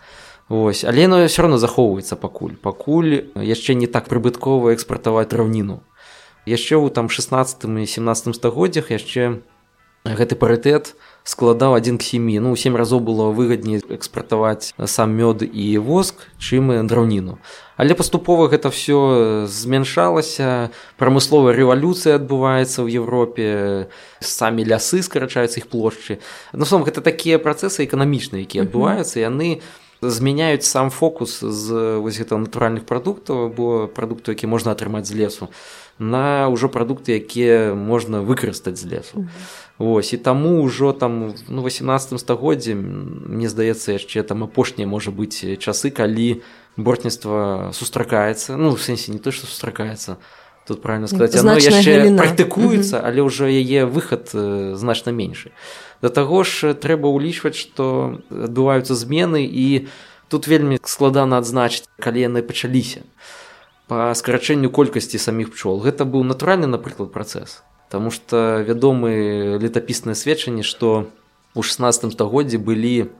Вось. 0.49 0.85
Але 0.85 1.03
яно 1.03 1.25
все 1.27 1.43
равно 1.43 1.57
захоўваецца 1.57 2.17
пакуль. 2.17 2.59
Пакуль 2.61 3.31
яшчэ 3.39 3.73
не 3.79 3.87
так 3.87 4.11
прыбыткова 4.11 4.75
экспартаваць 4.75 5.31
драўніну 5.31 5.81
яшчэ 6.47 6.75
ў 6.75 6.91
там 6.91 7.09
16 7.09 7.65
і 7.65 7.87
17 7.87 8.35
стагоддзях 8.35 8.91
яшчэ 8.91 9.43
гэты 10.05 10.35
парытэт 10.35 10.95
складаў 11.23 11.79
адзін 11.79 11.99
к 11.99 12.03
семі 12.03 12.35
ну 12.43 12.57
сем 12.59 12.75
разоў 12.75 12.99
было 12.99 13.31
выгадней 13.31 13.79
экспартаваць 13.79 14.75
сам 14.91 15.15
мёд 15.15 15.47
і 15.47 15.79
воск 15.79 16.27
чым 16.43 16.75
драўніну. 16.87 17.39
Але 17.79 17.95
паступова 17.95 18.51
гэта 18.51 18.71
все 18.75 19.47
змяншалася. 19.47 20.75
Прамысловая 20.99 21.55
рэвалюцыя 21.55 22.19
адбываецца 22.19 22.83
ў 22.83 22.91
Европе 22.99 23.47
самі 24.19 24.67
лясы 24.67 25.03
скарачаюцца 25.03 25.63
іх 25.63 25.71
плошчы. 25.71 26.19
Ну 26.53 26.67
сам 26.67 26.83
гэта 26.83 27.01
такія 27.01 27.39
працэсы 27.39 27.87
эканамічныя 27.87 28.43
якія 28.43 28.67
адбываюцца 28.67 29.23
яны 29.23 29.63
змяняюць 30.03 30.67
сам 30.67 30.91
фокус 30.91 31.39
з 31.41 31.99
вось 32.03 32.19
гэта 32.19 32.37
натуральных 32.37 32.85
прадуктаў 32.85 33.47
або 33.47 33.87
прадукту 33.87 34.35
які 34.35 34.51
можна 34.51 34.75
атрымаць 34.75 35.07
з 35.07 35.15
лесу 35.15 35.49
на 35.99 36.51
ўжо 36.51 36.67
прадукты 36.67 37.15
якія 37.23 37.75
можна 37.79 38.19
выкарыстаць 38.19 38.83
з 38.83 38.91
лесу 38.91 39.31
Вось 39.83 40.13
і 40.15 40.17
таму 40.17 40.63
ўжо 40.63 40.93
там 40.95 41.35
ну 41.51 41.67
18 41.67 42.15
стагоддзе 42.21 42.79
мне 42.79 43.51
здаецца 43.51 43.99
яшчэ 43.99 44.23
там 44.23 44.47
апошнія 44.47 44.87
можа 44.87 45.11
быць 45.11 45.43
часы 45.59 45.91
калі 45.91 46.39
бортніцтва 46.79 47.75
сустракаецца 47.75 48.55
ну 48.55 48.79
сэнсе 48.79 49.11
не 49.11 49.19
то 49.19 49.35
што 49.35 49.51
сустракаецца 49.51 50.23
тут 50.71 50.87
правильно 50.87 51.11
сказаць 51.11 51.35
оно 51.43 51.59
яшчэ 51.59 52.15
практыкуецца 52.15 53.03
але 53.03 53.27
ўжо 53.27 53.51
яе 53.51 53.83
выхад 53.91 54.31
значна 54.79 55.11
меншы. 55.11 55.51
Да 55.99 56.15
таго 56.15 56.47
ж 56.47 56.79
трэба 56.79 57.11
ўлічваць 57.11 57.59
што 57.59 58.23
адбываюцца 58.31 58.95
змены 58.95 59.43
і 59.43 59.91
тут 60.31 60.47
вельмі 60.47 60.79
складана 60.87 61.43
адзначыць 61.43 61.91
калі 61.99 62.23
яны 62.31 62.47
пачаліся. 62.47 63.03
Па 63.91 64.15
скарачэнню 64.15 64.71
колькасці 64.71 65.19
саміх 65.19 65.51
пчол. 65.51 65.83
Гэта 65.83 66.07
быў 66.07 66.23
натуральны 66.23 66.71
напрыклад 66.71 67.11
працэс 67.11 67.67
Таму 67.93 68.09
што 68.09 68.65
вядомы 68.65 69.61
летапісныя 69.61 70.17
сведчанні 70.17 70.65
што 70.65 71.13
ў 71.53 71.61
16 71.61 72.17
стагоддзі 72.17 72.57
былі 72.57 73.13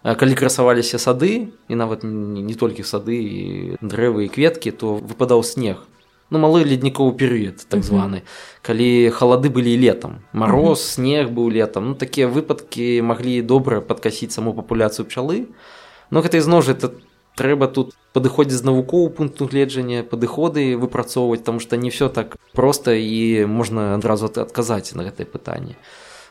калі 0.00 0.38
красаваліся 0.40 0.96
сады 0.96 1.52
і 1.52 1.74
нават 1.76 2.00
не 2.00 2.56
толькі 2.56 2.80
сады 2.80 3.20
і 3.20 3.40
дрэвы 3.84 4.24
і 4.24 4.32
кветкі 4.32 4.72
то 4.72 4.96
выпадаў 4.96 5.44
снег. 5.44 5.84
Ну 6.32 6.40
малы 6.40 6.64
ледніковы 6.64 7.12
перыяд 7.12 7.68
так 7.68 7.84
званы 7.84 8.24
калі 8.64 9.12
халады 9.12 9.52
былі 9.52 9.76
летом 9.76 10.24
мороз 10.32 10.96
снег 10.96 11.28
быў 11.28 11.52
летом. 11.52 11.92
Ну 11.92 11.94
такія 11.94 12.32
выпадкі 12.32 13.04
маглі 13.04 13.44
добра 13.44 13.84
падкасіць 13.84 14.32
саму 14.32 14.56
папуляцыю 14.56 15.04
пчалы 15.04 15.52
но 16.08 16.24
гэта 16.24 16.40
ізноў 16.40 16.64
жа 16.64 16.72
это 16.72 16.96
трэба 17.36 17.68
тут 17.68 17.92
падыходзіць 18.16 18.58
з 18.58 18.66
навукову 18.66 19.12
пункту 19.12 19.46
гледжання 19.46 20.02
падыходы 20.02 20.74
выпрацоўваць 20.80 21.44
там 21.44 21.60
што 21.60 21.76
не 21.76 21.92
все 21.92 22.08
так 22.08 22.40
проста 22.56 22.96
і 22.96 23.44
можна 23.44 23.94
адразу 23.94 24.32
адказаць 24.32 24.96
на 24.96 25.04
гэтае 25.04 25.28
пытанне. 25.28 25.76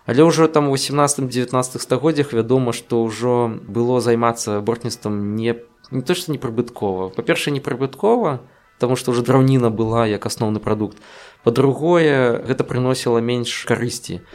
Але 0.09 0.25
ўжо 0.25 0.49
там 0.49 0.73
18-19 0.73 1.53
стагоддзях 1.81 2.33
вядома 2.33 2.73
што 2.73 3.05
ўжо 3.05 3.53
было 3.69 4.01
займацца 4.01 4.59
бортніцтвам 4.65 5.37
не 5.37 5.61
не 5.93 6.01
то 6.01 6.17
што 6.17 6.33
непрыбыткова. 6.33 7.13
Па-перша 7.13 7.53
непрыбыткова 7.53 8.41
таму 8.81 8.97
што 8.97 9.13
ўжо 9.13 9.21
драўніна 9.21 9.69
была 9.69 10.09
як 10.09 10.25
асноўны 10.25 10.59
прадукт. 10.59 10.97
Па-другое 11.45 12.41
гэта 12.41 12.65
прыносіла 12.65 13.21
менш 13.21 13.53
карысці 13.69 14.25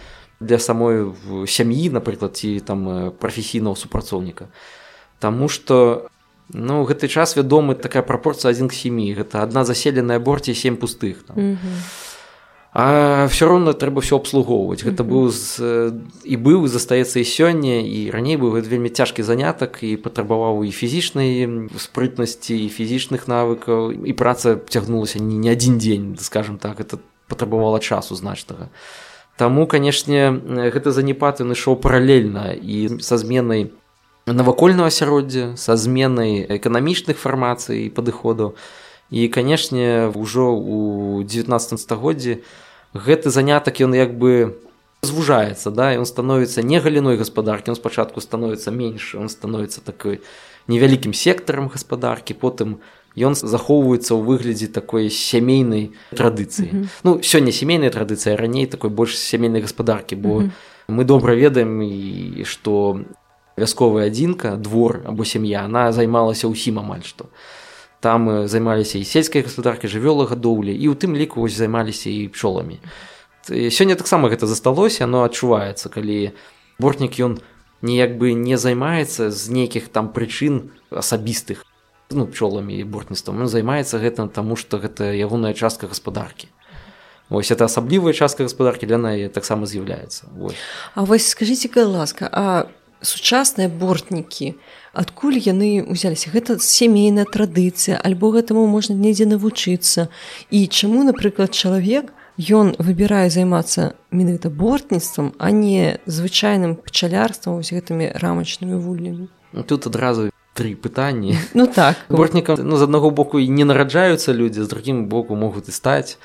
для 0.40 0.58
самой 0.58 1.12
сям'і 1.46 1.90
напрыклад 1.90 2.38
ці 2.38 2.62
там 2.62 3.12
прафесійнага 3.18 3.76
супрацоўніка. 3.76 4.48
Таму 5.18 5.50
што 5.50 6.08
Ну 6.52 6.84
гэты 6.84 7.08
час 7.08 7.36
вядомы 7.36 7.74
такая 7.74 8.02
прапорцыя 8.02 8.50
адзін 8.50 8.68
к 8.68 8.74
семі 8.74 9.12
гэта 9.14 9.42
адна 9.42 9.64
заселеная 9.64 10.18
борці 10.18 10.54
сем 10.54 10.76
пустых 10.76 11.22
там. 11.26 11.36
Mm 11.36 11.58
-hmm. 11.58 12.08
А 12.72 13.26
все 13.26 13.48
роўна 13.50 13.74
трэба 13.74 13.98
все 13.98 14.14
абслугоўваць. 14.14 14.86
Гэта 14.86 15.02
быў 15.02 15.34
і 16.22 16.36
быў 16.38 16.70
застаецца 16.70 17.18
і 17.18 17.26
сёння 17.26 17.82
і 17.82 18.14
раней 18.14 18.38
быў 18.38 18.54
гэта 18.54 18.70
вельмі 18.70 18.94
цяжкі 18.94 19.26
занятак 19.26 19.82
і 19.82 19.98
патрабаваў 19.98 20.62
і 20.62 20.70
фізічнай 20.70 21.66
спрытнасці 21.74 22.54
і 22.54 22.70
фізічных 22.70 23.26
навыкаў. 23.26 23.90
І 24.06 24.12
праца 24.14 24.54
цягнулася 24.70 25.18
не, 25.18 25.34
не 25.34 25.50
адзін 25.50 25.82
дзень 25.82 26.14
скажем 26.22 26.62
так. 26.62 26.78
Это 26.78 27.02
патрабавала 27.26 27.80
часу 27.82 28.14
значнага. 28.14 28.70
Таму 29.34 29.66
канешне 29.66 30.30
гэта 30.70 30.94
занепад 30.94 31.42
ён 31.42 31.50
ішоў 31.50 31.74
паралельна 31.82 32.54
і 32.54 33.02
са 33.02 33.18
зменай 33.18 33.74
навакольного 34.26 34.88
асяроддзя 34.88 35.56
са 35.56 35.76
зменай 35.76 36.44
эканамічных 36.44 37.18
фармацый 37.18 37.90
падыходу 37.90 38.54
і 39.10 39.28
канешне 39.28 40.12
ўжо 40.14 40.54
у 40.54 41.22
19 41.22 41.80
стагоддзі 41.80 42.42
гэты 42.94 43.30
занятак 43.30 43.80
ён 43.80 43.94
як 43.94 44.14
бы 44.18 44.58
звужаецца 45.02 45.70
да 45.70 45.96
ён 45.96 46.06
становіцца 46.06 46.62
не 46.62 46.78
галіной 46.78 47.16
гаспадаркі 47.16 47.72
он 47.72 47.76
спачатку 47.76 48.20
становіцца 48.20 48.70
менш 48.70 49.14
он 49.14 49.28
становіцца 49.28 49.80
такой 49.80 50.20
невялікім 50.68 51.14
сектарам 51.14 51.68
гаспадаркі 51.72 52.34
потым 52.34 52.78
ён 53.16 53.34
захоўваецца 53.34 54.14
ў 54.14 54.22
выглядзе 54.22 54.68
такой 54.68 55.10
сямейнай 55.10 55.90
традыцыі 56.14 56.70
mm 56.70 56.80
-hmm. 56.82 56.88
ну 57.04 57.10
сёння 57.22 57.52
сямейная 57.52 57.90
традыцыя 57.90 58.36
раней 58.36 58.66
такой 58.66 58.90
больш 58.90 59.18
сямейнай 59.18 59.62
гаспадаркі 59.62 60.16
бо 60.16 60.28
mm 60.28 60.44
-hmm. 60.46 60.94
мы 60.94 61.04
добра 61.04 61.34
ведаем 61.34 61.82
і 61.82 62.44
што 62.44 63.00
вясковая 63.60 64.08
адзінка 64.08 64.56
двор 64.56 65.04
або 65.04 65.24
сям'я 65.28 65.68
она 65.68 65.92
займалася 65.92 66.48
ўсім 66.48 66.80
амаль 66.80 67.04
што 67.04 67.28
там 68.00 68.48
займаліся 68.48 68.98
і 68.98 69.04
сельскай 69.04 69.44
гаспадаркі 69.44 69.92
жывёлагадоўлі 69.92 70.72
і 70.72 70.86
ў 70.88 70.94
тым 70.96 71.12
ліку 71.14 71.44
вось 71.44 71.54
займаліся 71.54 72.08
і 72.08 72.32
пчоламі 72.32 72.80
сёння 73.46 74.00
таксама 74.00 74.32
гэта 74.32 74.48
засталося 74.48 75.04
оно 75.04 75.28
адчуваецца 75.28 75.92
калі 75.92 76.32
бортнік 76.80 77.20
ён 77.20 77.38
неяк 77.82 78.16
бы 78.16 78.32
не 78.32 78.56
займаецца 78.56 79.30
з 79.30 79.42
нейкіх 79.52 79.92
там 79.92 80.12
прычын 80.12 80.72
асабістых 80.90 81.64
ну 82.10 82.26
пчоламі 82.26 82.74
і 82.78 82.84
бортніцтвам 82.84 83.40
он 83.40 83.48
займаецца 83.48 84.02
гэтым 84.02 84.28
таму 84.28 84.56
што 84.56 84.78
гэта 84.78 85.14
ягоная 85.14 85.54
частка 85.54 85.86
гаспадаркі. 85.86 86.48
Вось 87.30 87.50
это 87.50 87.64
асаблівая 87.64 88.12
частка 88.12 88.42
гаспадаркі 88.42 88.86
для 88.86 88.98
на 88.98 89.28
таксама 89.28 89.66
з'яўляецца. 89.66 90.26
А 90.94 91.04
вось 91.04 91.28
скажитеце 91.28 91.84
ласка 91.84 92.28
а 92.32 92.66
сучасныя 93.02 93.68
бортнікі. 93.68 94.54
Адкуль 94.92 95.38
яны 95.38 95.84
ўзяліся? 95.86 96.30
Гэта 96.34 96.58
сямейная 96.58 97.24
традыцыя 97.24 98.00
альбо 98.00 98.30
гэтаму 98.34 98.66
можна 98.66 98.94
недзе 98.94 99.26
навучыцца. 99.26 100.08
І 100.50 100.66
чаму 100.66 101.04
напрыклад 101.04 101.54
чалавек 101.54 102.12
ён 102.36 102.74
выбірае 102.78 103.28
займацца 103.30 103.94
менавіта 104.10 104.50
бортніцтвам 104.50 105.32
а 105.38 105.50
не 105.50 106.00
звычайным 106.06 106.76
пчалярствам 106.76 107.62
з 107.62 107.76
гэтымі 107.76 108.16
рамачнымі 108.16 108.76
вуллямі? 108.80 109.28
Ну, 109.52 109.62
тут 109.62 109.86
адразу 109.86 110.30
три 110.54 110.74
пытанні. 110.74 111.38
Ну 111.54 111.66
так 111.66 111.96
бортнікам 112.08 112.58
ну 112.62 112.76
з 112.76 112.82
аднаго 112.82 113.10
боку 113.10 113.38
і 113.38 113.48
не 113.48 113.64
нараджаюцца 113.64 114.32
людзі 114.32 114.62
з 114.62 114.68
другім 114.68 115.06
боку 115.06 115.36
могуць 115.36 115.68
і 115.68 115.72
стаць. 115.72 116.18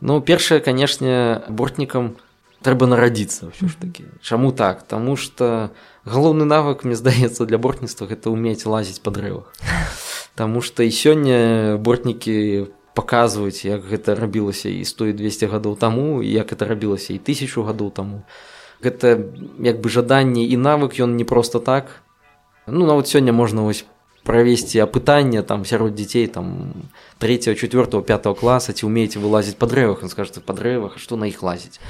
Ну 0.00 0.20
першае 0.20 0.60
канешне 0.60 1.42
бортнікам 1.48 2.16
трэба 2.62 2.90
нарадзіцца 2.90 3.54
ўсё 3.54 3.70
ж 3.70 3.74
такі. 3.78 4.04
Чаму 4.22 4.52
так? 4.52 4.82
Таму 4.82 5.16
что 5.16 5.70
галоўны 6.08 6.48
навык 6.48 6.84
мне 6.84 6.96
здаецца 6.96 7.44
для 7.44 7.58
бортніцтва 7.60 8.08
гэта 8.08 8.32
ўмець 8.32 8.64
лазіць 8.64 9.04
па 9.04 9.12
дрэвах 9.12 9.52
Таму 10.38 10.62
што 10.62 10.86
і 10.86 10.90
сёння 10.94 11.76
бортнікі 11.82 12.70
паказваюць 12.94 13.66
як 13.66 13.82
гэта 13.86 14.14
рабілася 14.14 14.70
і 14.70 14.86
100 14.86 15.18
200 15.18 15.50
гадоў 15.50 15.74
таму 15.74 16.22
як 16.22 16.54
это 16.54 16.66
рабілася 16.66 17.14
і 17.14 17.18
тысячу 17.18 17.66
гадоў 17.66 17.90
таму. 17.90 18.22
Гэта 18.78 19.18
як 19.58 19.82
бы 19.82 19.90
жаданне 19.90 20.46
і 20.46 20.54
навык 20.54 20.98
ён 21.02 21.18
не 21.18 21.26
просто 21.26 21.58
так. 21.58 22.02
Ну 22.66 22.86
нават 22.86 23.10
сёння 23.10 23.34
можна 23.34 23.62
вось 23.62 23.82
правесці 24.22 24.78
апытанне 24.78 25.42
там 25.42 25.64
сярод 25.64 25.94
дзяцей 25.94 26.26
там 26.26 26.74
3 27.18 27.54
4 27.54 28.02
5 28.02 28.38
класа 28.38 28.72
ці 28.72 28.86
умееце 28.86 29.18
вылазіць 29.18 29.58
па 29.58 29.66
дрэвах? 29.66 30.02
Он 30.02 30.08
скажет 30.08 30.38
па 30.46 30.54
дрэвах 30.54 30.98
што 30.98 31.18
на 31.18 31.26
іх 31.26 31.42
лазіць 31.42 31.82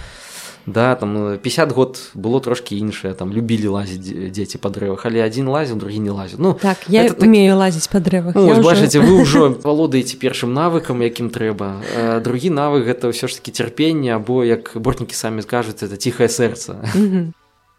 да 0.72 0.94
там 0.94 1.38
50 1.38 1.72
год 1.72 1.98
было 2.14 2.40
трошки 2.40 2.76
іншае 2.76 3.14
там 3.14 3.32
любілі 3.32 3.68
лазіць 3.68 4.32
дзеці 4.32 4.58
па 4.58 4.68
дрэвах 4.68 5.06
але 5.06 5.24
адзін 5.24 5.48
лазіў 5.48 5.80
другі 5.80 5.98
не 6.04 6.10
лазіў 6.10 6.38
ну 6.40 6.52
так 6.54 6.84
я 6.88 7.08
так... 7.08 7.22
умею 7.22 7.56
лазіць 7.56 7.88
па 7.88 8.00
дрэвах 8.00 8.34
ну, 8.34 8.52
ўжо... 8.52 8.62
бачыце 8.62 9.00
вы 9.00 9.20
ўжо 9.24 9.56
валодаеце 9.64 10.20
першым 10.20 10.52
навыкам 10.52 11.00
якім 11.02 11.30
трэба 11.32 11.80
а, 11.80 12.20
другі 12.20 12.52
навык 12.52 12.84
гэта 12.84 13.08
ўсё 13.08 13.28
ж 13.28 13.40
таки 13.40 13.50
цярпенне 13.50 14.14
або 14.14 14.44
як 14.44 14.76
бортнікі 14.76 15.16
самі 15.16 15.42
скажуць 15.42 15.80
это 15.80 15.96
ціхае 15.96 16.28
сэрца 16.28 16.76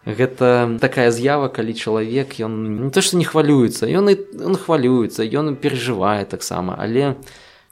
гэта 0.06 0.80
такая 0.82 1.12
з'ява 1.12 1.50
калі 1.54 1.74
чалавек 1.78 2.40
ён 2.42 2.88
не 2.88 2.92
то 2.92 3.06
што 3.06 3.18
не 3.22 3.28
хвалюецца 3.28 3.86
ён 3.86 4.10
і 4.10 4.16
он 4.42 4.56
хвалюецца 4.58 5.28
ён 5.28 5.54
перажывае 5.60 6.26
таксама 6.26 6.74
але 6.80 7.20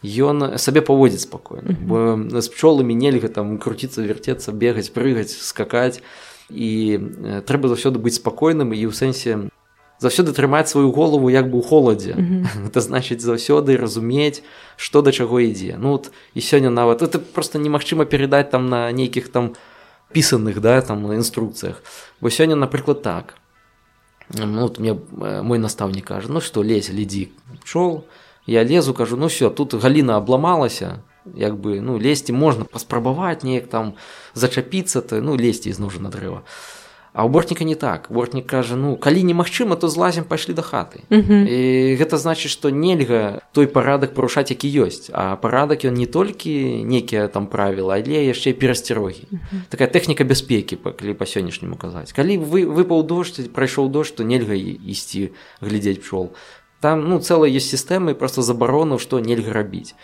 ён 0.04 0.58
сабе 0.58 0.82
паводзіць 0.82 1.26
спакойна 1.26 1.74
бо 1.74 2.18
з 2.42 2.48
пчоламі 2.54 2.94
нельга 2.94 3.28
там 3.34 3.58
круціцца 3.58 4.06
вярцецца 4.06 4.54
бегаць 4.54 4.94
прыгаць 4.94 5.34
скакаць 5.34 6.02
і 6.50 7.00
трэба 7.46 7.74
заўсёды 7.74 7.98
быць 7.98 8.22
спакойным 8.22 8.78
і 8.78 8.82
ў 8.86 8.94
сэнсе 8.94 9.50
заўсёды 9.98 10.34
трымаць 10.38 10.70
сваю 10.70 10.94
голову 10.94 11.30
як 11.34 11.50
бы 11.50 11.58
ў 11.58 11.64
холадзе 11.66 12.14
это 12.70 12.82
значыць 12.82 13.26
заўсёды 13.26 13.78
разумець 13.78 14.46
што 14.78 15.02
да 15.02 15.12
чаго 15.12 15.42
ідзе 15.42 15.82
ну 15.82 15.98
вот 15.98 16.14
і 16.38 16.40
сёння 16.46 16.70
нават 16.70 17.02
это 17.02 17.18
просто 17.18 17.58
немагчыма 17.58 18.06
перадаць 18.06 18.54
там 18.54 18.70
на 18.70 18.92
нейкіх 18.92 19.34
там 19.34 19.58
пісаных 20.14 20.62
да 20.62 20.82
там 20.82 21.02
на 21.04 21.18
інструкцыях 21.18 21.82
бо 22.22 22.30
сёння 22.30 22.56
напрыклад 22.56 23.02
так 23.02 23.42
ну, 24.30 24.62
вот 24.62 24.78
мне 24.78 24.94
мой 25.18 25.58
настаўнік 25.58 26.06
кажа 26.06 26.30
ну 26.30 26.40
што 26.40 26.62
лезь 26.62 26.94
ледзі 26.94 27.34
пчол 27.66 28.06
я 28.48 28.64
лезу 28.64 28.94
кажу 28.94 29.18
ну 29.18 29.28
все 29.28 29.50
тут 29.50 29.74
галіна 29.74 30.18
абламалася 30.18 31.04
як 31.36 31.60
бы 31.60 31.82
ну 31.82 32.00
лезці 32.00 32.34
можна 32.34 32.64
паспрабаваць 32.64 33.44
неяк 33.44 33.68
там 33.68 33.94
зачапіцца 34.34 35.02
то 35.02 35.22
ну 35.22 35.36
лезці 35.36 35.70
ізноў 35.70 35.92
жа 35.92 36.02
на 36.02 36.10
дрэва 36.10 36.44
а 37.18 37.26
у 37.26 37.30
бортніка 37.30 37.64
не 37.64 37.76
так. 37.76 38.08
Бортнік 38.10 38.46
кажа 38.46 38.76
ну 38.76 38.96
калі 38.96 39.24
немагчыма 39.24 39.76
то 39.76 39.90
злазім 39.90 40.24
пайшлі 40.24 40.54
да 40.54 40.62
хаты 40.62 41.02
uh 41.10 41.18
-huh. 41.18 41.48
і 41.50 41.98
гэта 41.98 42.22
значыць 42.22 42.54
што 42.54 42.70
нельга 42.70 43.42
той 43.52 43.66
парадак 43.66 44.14
парушаць 44.14 44.52
які 44.52 44.70
ёсць. 44.86 45.10
А 45.14 45.36
парадак 45.36 45.86
ён 45.86 45.98
не 45.98 46.06
толькі 46.06 46.84
некія 46.84 47.28
там 47.28 47.48
правіла 47.48 47.96
але 47.96 48.22
яшчэ 48.26 48.54
перасцярогі 48.54 49.26
uh 49.32 49.38
-huh. 49.38 49.60
такая 49.70 49.88
тэхніка 49.88 50.24
бяспекі 50.24 50.76
калі 50.76 51.14
па 51.14 51.26
сённяшняму 51.26 51.76
казаць. 51.76 52.14
Калі 52.14 52.38
вы 52.38 52.66
выпаў 52.66 53.04
дождь 53.04 53.54
прайшоў 53.54 53.90
дождь 53.90 54.16
то 54.16 54.24
нельга 54.24 54.54
ісці 54.54 55.30
глядзець 55.62 56.00
пчол 56.00 56.30
там 56.80 57.08
ну 57.10 57.20
цэлая 57.20 57.50
ёсць 57.50 57.74
сістэмы 57.74 58.14
просто 58.14 58.42
забарону 58.42 59.00
што 59.00 59.20
нельга 59.20 59.54
рабіць 59.54 59.96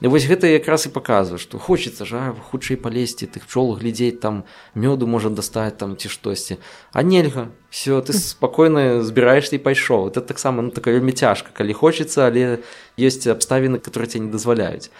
І 0.00 0.06
вось 0.06 0.30
гэта 0.30 0.46
якраз 0.46 0.86
і 0.86 0.94
паказвае 0.94 1.42
што 1.42 1.58
хочется 1.58 2.06
жа 2.06 2.30
хутчэй 2.50 2.78
палезці 2.78 3.26
тых 3.26 3.50
пчол 3.50 3.74
глядзець 3.74 4.22
там 4.22 4.44
мёду 4.78 5.10
можа 5.10 5.26
дастаць 5.26 5.74
там 5.74 5.96
ці 5.98 6.06
штосьці 6.06 6.62
а 6.94 7.02
нельга. 7.02 7.50
Все 7.70 7.98
ты 7.98 8.14
спакойна 8.14 9.02
збіраешься 9.02 9.58
і 9.58 9.64
пайшоў 9.64 10.14
это 10.14 10.22
таксама 10.22 10.62
ну, 10.62 10.70
такая 10.70 10.94
вельмі 10.94 11.10
цяжка 11.10 11.50
калі 11.50 11.74
хочется 11.74 12.30
але 12.30 12.62
ёсць 12.94 13.26
абставіны 13.26 13.82
которые 13.82 14.06
тебе 14.06 14.26
не 14.26 14.30
дазваляюць 14.30 14.94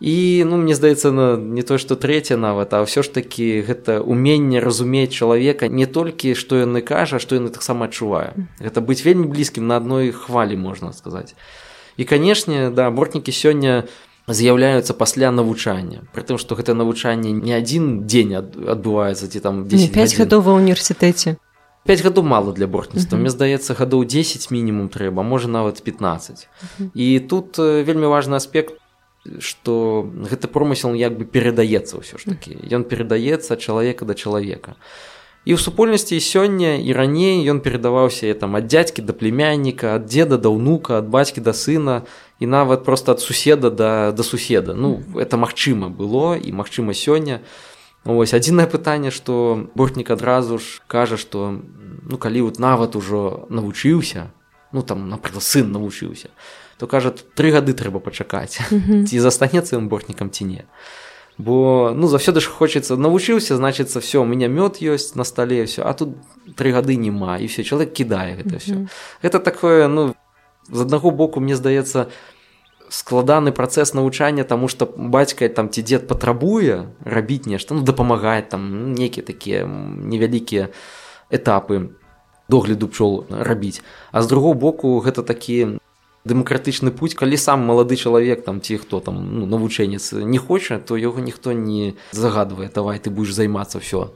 і 0.00 0.44
ну 0.48 0.56
мне 0.56 0.74
здаецца 0.74 1.12
на 1.12 1.36
не 1.36 1.62
то 1.62 1.76
што 1.76 1.94
трэця 1.94 2.40
нават 2.40 2.72
а 2.72 2.80
ўсё 2.88 3.04
ж 3.04 3.12
такі 3.12 3.60
гэта 3.68 4.00
уменне 4.00 4.60
разумець 4.64 5.12
чалавека 5.12 5.68
не 5.68 5.84
толькі 5.84 6.32
што 6.32 6.56
яны 6.56 6.80
кажа 6.80 7.20
што 7.20 7.36
яны 7.36 7.52
таксама 7.52 7.84
адчувае. 7.92 8.32
Гэта 8.64 8.80
быць 8.80 9.04
вельмі 9.04 9.28
блізкім 9.28 9.68
на 9.68 9.76
адной 9.76 10.10
хвалі 10.10 10.56
можна 10.56 10.96
сказаць. 10.96 11.36
І 12.00 12.08
канешне 12.08 12.72
да 12.72 12.88
бортнікі 12.88 13.28
сёння 13.28 13.84
з'яўляюцца 14.24 14.96
пасля 14.96 15.28
навучання. 15.30 16.08
Пры 16.16 16.24
тым 16.24 16.40
што 16.40 16.56
гэта 16.56 16.72
навучанне 16.72 17.36
не 17.36 17.52
адзін 17.52 18.08
дзень 18.08 18.40
адбываецца 18.40 19.28
ці 19.28 19.40
там 19.44 19.68
10 19.68 19.92
5 19.92 20.16
гадоў 20.16 20.40
ва 20.48 20.56
універсітэце 20.56 21.36
5 21.84 22.04
гадоў 22.08 22.24
мала 22.24 22.52
для 22.56 22.64
бортніцтва 22.64 23.20
мне 23.20 23.28
здаецца 23.28 23.76
гадоў 23.76 24.08
10 24.08 24.48
мінімум 24.48 24.88
трэба 24.88 25.20
можа 25.20 25.48
нават 25.48 25.84
15 25.84 26.00
uh 26.00 26.68
-huh. 26.80 26.88
і 26.94 27.20
тут 27.20 27.58
вельмі 27.58 28.06
важны 28.06 28.36
аспект 28.36 28.79
што 29.38 30.08
гэты 30.08 30.48
промысел 30.48 30.96
як 30.96 31.18
бы 31.18 31.28
перадаецца 31.28 32.00
ўсё 32.00 32.16
ж 32.16 32.32
такі. 32.32 32.56
Ён 32.72 32.88
перадаецца 32.88 33.52
ад 33.52 33.60
чалавека 33.60 34.08
да 34.08 34.16
чалавека. 34.16 34.80
І 35.44 35.56
ў 35.56 35.58
супольнасці 35.60 36.16
сёння 36.20 36.80
і 36.80 36.92
раней 36.92 37.44
ён 37.48 37.60
перадаваўся 37.60 38.32
там 38.36 38.56
ад 38.56 38.68
дзядзькі 38.68 39.04
да 39.04 39.12
племянніка 39.12 40.00
ад 40.00 40.08
деда 40.08 40.40
да 40.40 40.48
ўнука 40.48 41.00
ад 41.00 41.12
бацькі 41.12 41.44
да 41.44 41.52
сына 41.52 42.08
і 42.40 42.48
нават 42.48 42.84
просто 42.84 43.12
ад 43.12 43.20
суседа 43.20 43.68
да 43.68 44.12
да 44.12 44.22
суседа. 44.24 44.72
Ну 44.72 45.04
это 45.16 45.36
магчыма 45.36 45.92
было 45.92 46.36
і 46.40 46.48
магчыма 46.56 46.96
сёння. 46.96 47.44
Ось 48.08 48.32
адзінае 48.32 48.68
пытанне 48.72 49.12
што 49.12 49.68
бортнік 49.76 50.08
адразу 50.08 50.56
ж 50.56 50.80
кажа 50.88 51.20
што 51.20 51.60
ну 52.08 52.16
калі 52.16 52.48
вот 52.48 52.56
нават 52.56 52.96
ужо 52.96 53.44
навучыўся 53.52 54.32
ну 54.72 54.80
там 54.80 55.12
напрыклад 55.12 55.44
сын 55.44 55.68
навучыўся 55.68 56.32
то 56.32 56.59
кажа 56.86 57.10
тры 57.10 57.50
гады 57.50 57.74
трэба 57.74 58.00
пачакаць 58.00 58.60
ці 58.70 59.16
застанецца 59.18 59.76
ён 59.76 59.88
бортнікам 59.88 60.30
ці 60.30 60.44
не 60.44 60.64
бо 61.40 61.92
ну 61.96 62.06
заўсёды 62.06 62.40
ж 62.40 62.48
хочацца 62.48 62.96
навучыўся 62.96 63.56
значыцца 63.56 64.00
все 64.00 64.20
у 64.20 64.28
меня 64.28 64.48
мёд 64.48 64.80
ёсць 64.84 65.16
на 65.16 65.24
стале 65.24 65.64
все 65.64 65.82
а 65.82 65.92
тут 65.92 66.16
тры 66.56 66.72
гады 66.72 66.96
няма 66.96 67.38
і 67.38 67.46
все 67.46 67.64
чалавек 67.64 67.92
кідае 67.92 68.36
гэта 68.36 68.60
все 68.60 68.86
гэта 69.22 69.40
такое 69.40 69.88
ну 69.88 70.14
з 70.68 70.80
аднаго 70.80 71.10
боку 71.10 71.40
мне 71.40 71.56
здаецца 71.56 72.12
складаны 72.90 73.52
працэс 73.52 73.94
навучання 73.94 74.44
таму 74.44 74.68
што 74.68 74.86
бацька 74.86 75.48
там 75.48 75.70
ці 75.70 75.82
дзед 75.82 76.08
патрабуе 76.08 76.90
рабіць 77.04 77.46
нешта 77.46 77.74
ну 77.74 77.82
дапамагаць 77.82 78.50
там 78.50 78.92
нейкія 78.92 79.24
такія 79.24 79.64
невялікія 79.66 80.68
этапы 81.30 81.94
догляду 82.48 82.88
пчол 82.88 83.24
рабіць 83.30 83.80
а 84.12 84.22
з 84.22 84.26
другого 84.26 84.54
боку 84.54 84.98
гэта 85.00 85.22
такі 85.22 85.80
дэмакратычны 86.24 86.90
путь. 86.90 87.14
Калі 87.14 87.36
сам 87.36 87.64
малады 87.64 87.96
чалавек 87.96 88.44
там 88.44 88.60
ці 88.60 88.76
хто 88.76 89.00
там 89.00 89.40
ну, 89.40 89.46
навучэнец 89.46 90.12
не 90.12 90.38
хоча 90.38 90.78
то 90.78 90.96
яго 90.96 91.20
ніхто 91.20 91.52
не 91.52 91.94
загадвае. 92.12 92.70
Давай 92.74 92.98
ты 92.98 93.10
будешь 93.10 93.34
займацца 93.34 93.78
все 93.78 94.10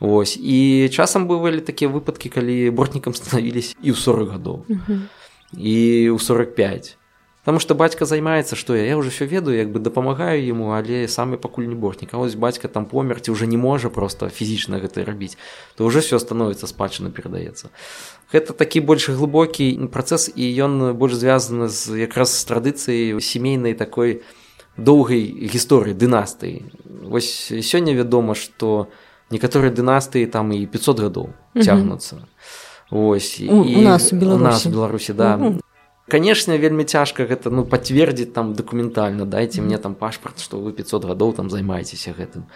ось 0.00 0.36
і 0.36 0.88
часам 0.92 1.26
бывалі 1.28 1.60
такія 1.64 1.88
выпадкі 1.90 2.28
калі 2.28 2.70
бортнікам 2.70 3.14
станавілись 3.16 3.76
і 3.80 3.92
ў 3.92 3.96
40 3.96 4.28
гадоў 4.28 4.64
і 5.56 5.76
ў 6.12 6.18
45 6.20 6.96
Таму 7.46 7.60
што 7.62 7.76
бацька 7.78 8.02
займаецца 8.10 8.58
што 8.58 8.74
я 8.74 8.82
я 8.90 8.96
уже 8.98 9.10
все 9.14 9.24
ведаю 9.24 9.54
як 9.54 9.70
бы 9.70 9.78
дапамагаю 9.78 10.42
яму 10.42 10.74
але 10.74 11.06
самы 11.06 11.38
пакуль 11.38 11.70
не 11.70 11.78
бортнік 11.78 12.10
а 12.10 12.18
вось 12.18 12.34
бацька 12.34 12.66
там 12.66 12.86
померці 12.90 13.30
уже 13.30 13.46
не 13.46 13.56
можа 13.56 13.86
просто 13.88 14.26
фізічна 14.28 14.82
гэта 14.82 15.06
рабіць 15.06 15.38
то 15.78 15.86
уже 15.86 16.02
все 16.02 16.18
становіцца 16.18 16.66
спадчына 16.66 17.14
перадаецца 17.14 17.70
гэта 18.34 18.50
такі 18.50 18.82
больш 18.82 19.06
глыбокі 19.14 19.78
працэс 19.94 20.26
і 20.34 20.42
ён 20.66 20.98
больш 20.98 21.14
звязаны 21.14 21.70
з 21.70 22.02
якраз 22.02 22.34
з 22.34 22.42
традыцыяй 22.50 23.22
сямейнай 23.22 23.78
такой 23.78 24.26
доўгай 24.74 25.22
гісторыі 25.46 25.94
дынастыі 25.94 26.66
вось 27.06 27.54
сёння 27.62 27.94
вядома 27.94 28.34
што 28.34 28.90
некаторыя 29.30 29.70
дынастыі 29.70 30.26
там 30.26 30.50
і 30.50 30.66
500 30.66 30.98
гадоў 30.98 31.30
цягнуцца 31.54 32.26
ось 32.90 33.38
і 33.38 33.46
у, 33.54 33.62
у 33.62 33.86
нас 33.86 34.10
у 34.10 34.18
беларусі, 34.18 34.42
у 34.42 34.46
нас 34.50 34.66
беларусі 34.66 35.12
да. 35.14 35.38
Угу 35.38 35.62
конечно 36.08 36.56
вельмі 36.56 36.84
цяжка 36.84 37.26
гэта 37.26 37.50
ну 37.50 37.64
пацвердзіць 37.64 38.32
там 38.32 38.54
дакументальна 38.54 39.26
дайце 39.26 39.62
мне 39.62 39.78
там 39.78 39.94
пашпарт 39.94 40.40
што 40.40 40.58
вы 40.58 40.72
500 40.72 41.04
гадоў 41.04 41.32
там 41.32 41.50
займаецеся 41.50 42.14
гэтым. 42.16 42.46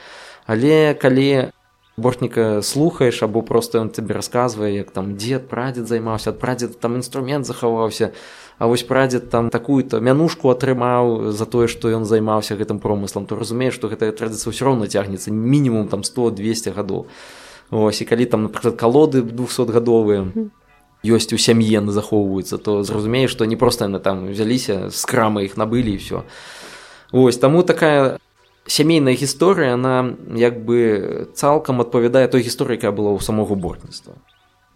Але 0.46 0.94
калі 0.94 1.50
бортніка 1.96 2.62
слухаеш 2.62 3.22
або 3.22 3.42
просто 3.42 3.78
ён 3.78 3.90
тебе 3.90 4.14
расказвае 4.14 4.74
як 4.76 4.90
там 4.90 5.16
дзед 5.16 5.48
прадзед 5.48 5.88
займаўся 5.88 6.30
ад 6.30 6.38
прадзед 6.38 6.80
там 6.80 6.96
інструмент 6.96 7.46
захаваўся 7.46 8.12
А 8.60 8.66
вось 8.66 8.82
прадзед 8.82 9.30
там 9.30 9.48
такую-то 9.48 10.00
мянушку 10.04 10.50
атрымаў 10.52 11.32
за 11.32 11.46
тое 11.48 11.64
што 11.66 11.88
ён 11.96 12.04
займаўся 12.04 12.60
гэтым 12.60 12.76
промыслам 12.76 13.24
то 13.24 13.40
разумееш 13.40 13.72
што 13.80 13.88
гэтая 13.88 14.12
традыцыя 14.12 14.52
ўсё 14.52 14.68
роўна 14.68 14.84
цягнецца 14.84 15.32
мінімум 15.32 15.88
там 15.88 16.04
100 16.04 16.36
200 16.36 16.76
гадоў. 16.76 17.08
Ось 17.72 18.02
і 18.02 18.04
калі 18.04 18.28
там 18.28 18.44
напрыклад 18.44 18.76
калоды 18.76 19.24
200 19.24 19.72
гадовыя 19.72 20.28
ёсць 21.04 21.32
у 21.32 21.38
сям'е 21.38 21.80
на 21.80 21.92
захоўваюцца 21.92 22.58
то 22.58 22.82
зразумееш 22.82 23.30
што 23.30 23.44
не 23.44 23.56
проста 23.56 23.86
яны 23.86 24.00
там 24.00 24.28
узяліся 24.30 24.90
з 24.90 25.02
крамы 25.04 25.44
іх 25.44 25.56
набылі 25.56 25.94
і 25.94 26.00
все 26.02 26.24
ось 27.12 27.38
таму 27.38 27.62
такая 27.62 28.18
сямейная 28.66 29.14
гісторыя 29.14 29.74
она 29.74 30.16
як 30.36 30.64
бы 30.64 31.28
цалкам 31.34 31.80
адпавядае 31.80 32.28
той 32.28 32.42
гісторыі 32.42 32.76
якая 32.76 32.92
была 32.92 33.16
ў 33.16 33.20
самого 33.20 33.54
бортніцтва 33.54 34.18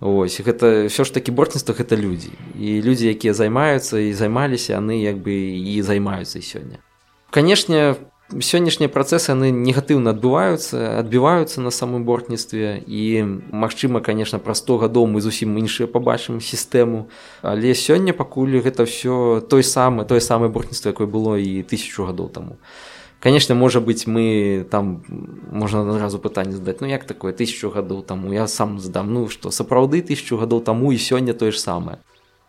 ось 0.05 0.41
гэта 0.41 0.87
все 0.89 1.05
ж 1.05 1.15
такі 1.15 1.33
бортніцтва 1.33 1.75
гэта 1.75 1.97
людзі. 1.97 2.31
І 2.61 2.83
людзі 2.83 3.09
якія 3.09 3.35
займаюцца 3.35 3.99
і 3.99 4.13
займаліся 4.13 4.77
яны 4.77 5.01
як 5.01 5.17
бы 5.17 5.33
і 5.33 5.83
займаюцца 5.83 6.45
сёння. 6.45 6.83
Канешне 7.31 7.97
сённяшнія 8.41 8.89
працэсы 8.89 9.33
яны 9.33 9.51
негатыўна 9.51 10.11
адбываюцца 10.15 10.99
адбіваюцца 10.99 11.61
на 11.61 11.71
самым 11.71 12.05
бортніцтве 12.05 12.83
і 12.87 13.03
магчыма 13.53 14.01
конечно 14.01 14.39
пра 14.39 14.55
100 14.55 14.79
гадоў 14.87 15.07
мы 15.07 15.21
зусім 15.21 15.55
іншыя 15.59 15.87
пабачым 15.87 16.41
сістэму. 16.41 17.09
Але 17.43 17.75
сёння 17.75 18.13
пакуль 18.13 18.59
гэта 18.59 18.85
все 18.85 19.41
той 19.41 19.63
самы 19.63 20.05
тое 20.05 20.21
самае 20.21 20.51
бортніцтва 20.51 20.91
якое 20.91 21.07
было 21.07 21.39
і 21.39 21.63
тысячу 21.63 22.05
гадоў 22.05 22.29
таму. 22.29 22.59
Конечно 23.21 23.55
можа 23.55 23.81
быть 23.81 24.07
мы 24.07 24.67
там 24.71 25.05
можна 25.53 25.87
адразу 25.87 26.19
пытанне 26.19 26.53
задаць 26.53 26.81
ну 26.81 26.87
як 26.87 27.05
такое 27.05 27.33
тысячу 27.33 27.71
гадоў 27.71 28.03
таму? 28.03 28.33
Я 28.33 28.47
сам 28.47 28.81
здам 28.81 29.15
ну 29.15 29.29
што 29.29 29.51
сапраўды 29.51 30.03
тысячу 30.03 30.37
гадоў 30.37 30.61
таму 30.61 30.93
і 30.93 30.99
сёння 30.99 31.33
тое 31.35 31.53
ж 31.53 31.61
самае? 31.61 31.99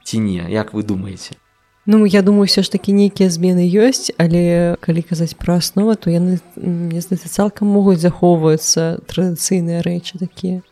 Ці 0.04 0.20
не? 0.20 0.46
Як 0.50 0.74
вы 0.74 0.84
думаете 0.84 1.38
Ну 1.86 2.06
я 2.06 2.22
думаю 2.22 2.48
все 2.48 2.64
ж 2.64 2.72
таки 2.72 2.92
нейкія 2.92 3.30
змены 3.30 3.62
ёсць 3.62 4.10
але 4.18 4.74
калі 4.82 5.02
казаць 5.06 5.38
пра 5.38 5.62
аснову 5.62 5.94
то 5.94 6.10
яны 6.10 6.42
мне 6.58 7.02
здаецца 7.02 7.30
цалкам 7.30 7.70
могуць 7.70 8.02
захоўваюцца 8.02 9.06
традыцыйныя 9.06 9.86
рэчы 9.86 10.18
такія. 10.18 10.66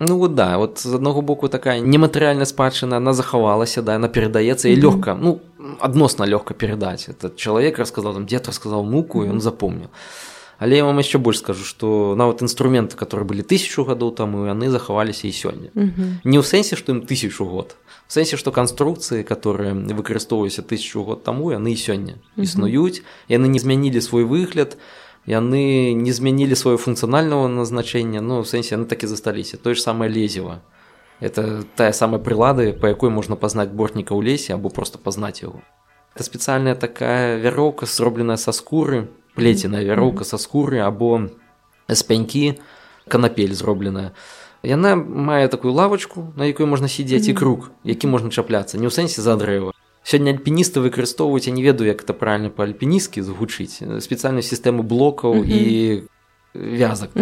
Ну 0.00 0.16
вот 0.16 0.34
да 0.34 0.56
вот 0.56 0.80
з 0.80 0.96
аднаго 0.96 1.20
боку 1.20 1.48
такая 1.48 1.80
нематэрыяльная 1.80 2.48
спадчына 2.48 2.96
она 2.96 3.12
захавалася 3.12 3.82
да 3.82 3.96
она 4.00 4.08
перадаецца 4.08 4.68
і 4.72 4.80
лёгка 4.80 5.12
ну 5.12 5.40
адносна 5.80 6.24
лёгка 6.24 6.54
перадаць. 6.54 7.08
Этот 7.08 7.36
чалавек 7.36 7.78
расказал 7.78 8.14
там 8.14 8.24
дзед 8.24 8.46
расказал 8.48 8.82
муку 8.82 9.28
ён 9.28 9.40
запомніў. 9.40 9.92
Але 10.58 10.76
я 10.76 10.84
вам 10.88 10.96
яшчэ 10.96 11.20
больш 11.20 11.44
скажу 11.44 11.64
што 11.68 12.16
нават 12.16 12.40
інструменты 12.40 12.96
которые 12.96 13.28
былі 13.28 13.44
тысячу 13.44 13.84
гадоў 13.84 14.16
таму 14.16 14.48
яны 14.48 14.72
захаваліся 14.72 15.28
і 15.28 15.36
сёння. 15.36 15.68
Не 16.24 16.40
ў 16.40 16.44
сэнсе 16.44 16.80
што 16.80 16.96
ім 16.96 17.04
тысячу 17.04 17.44
год 17.44 17.76
в 18.07 18.13
сэнсе 18.13 18.37
што 18.37 18.51
канструкцыі 18.51 19.23
которые 19.23 19.73
выкарыстоўваюся 19.73 20.61
тысячу 20.61 21.03
год 21.03 21.23
таму 21.23 21.51
яны 21.51 21.73
і 21.73 21.79
сёння 21.79 22.15
існуюць 22.35 23.03
яны 23.27 23.47
не 23.47 23.59
змянілі 23.59 24.01
свой 24.01 24.23
выгляд 24.23 24.77
яны 25.25 25.93
не 25.93 26.11
змянілі 26.11 26.57
сваё 26.57 26.77
функцыянальнага 26.77 27.47
назначэння 27.47 28.21
ну 28.21 28.41
в 28.41 28.47
сэнсе 28.47 28.75
яны 28.75 28.85
так 28.85 29.03
і 29.03 29.07
засталіся 29.07 29.57
тое 29.57 29.75
ж 29.75 29.81
самае 29.81 30.09
лезева 30.09 30.61
это 31.21 31.63
тая 31.75 31.93
самая 31.93 32.19
прылады 32.19 32.73
па 32.73 32.89
якой 32.89 33.09
можна 33.09 33.35
пазнаць 33.35 33.69
бортніка 33.69 34.17
ў 34.17 34.25
лесе 34.25 34.57
або 34.57 34.69
просто 34.69 34.97
пазнаць 34.97 35.45
яго 35.45 35.61
это 36.15 36.23
спецыяльная 36.25 36.75
такая 36.75 37.37
вяроўка 37.37 37.85
зробленая 37.85 38.37
са 38.37 38.51
скуры 38.51 39.07
плеценая 39.35 39.85
вяроўка 39.85 40.25
са 40.25 40.41
скуры 40.41 40.81
або 40.81 41.29
з 41.87 42.01
пянькі 42.03 42.57
канапель 43.07 43.53
зробленая 43.53 44.11
Яна 44.66 44.96
мае 44.98 45.46
такую 45.46 45.72
лавачку, 45.72 46.32
на 46.34 46.50
якой 46.50 46.66
можна 46.66 46.88
сидзець 46.90 47.30
і 47.30 47.34
круг, 47.38 47.70
які 47.86 48.10
можна 48.10 48.34
чапляцца, 48.34 48.74
не 48.82 48.90
ў 48.90 48.92
сэнсе 48.92 49.22
за 49.22 49.38
дрэва. 49.38 49.70
Сёння 50.02 50.34
альпіністы 50.34 50.82
выкарыстоўваюць, 50.82 51.46
я 51.46 51.54
не 51.54 51.62
ведаю, 51.62 51.86
як 51.86 52.02
это 52.02 52.10
правильно 52.14 52.50
па-альпіністкі 52.50 53.22
згучыць 53.22 53.78
спецыяльную 53.78 54.42
сістэму 54.42 54.82
блокаў 54.82 55.46
і 55.46 56.06
вязак. 56.54 57.14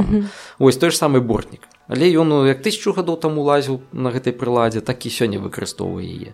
Вось 0.59 0.81
той 0.81 0.89
ж 0.89 0.97
самы 0.97 1.21
бортнік. 1.21 1.69
Але 1.89 2.09
ён 2.17 2.33
ну, 2.33 2.37
як 2.49 2.65
тысячу 2.65 2.97
гадоў 2.97 3.21
таму 3.21 3.45
лазіў 3.45 3.85
на 3.93 4.09
гэтай 4.09 4.33
прыладзе, 4.33 4.81
так 4.81 5.05
і 5.05 5.13
сёння 5.13 5.37
выкарыстоўвае 5.37 6.09
яе. 6.09 6.33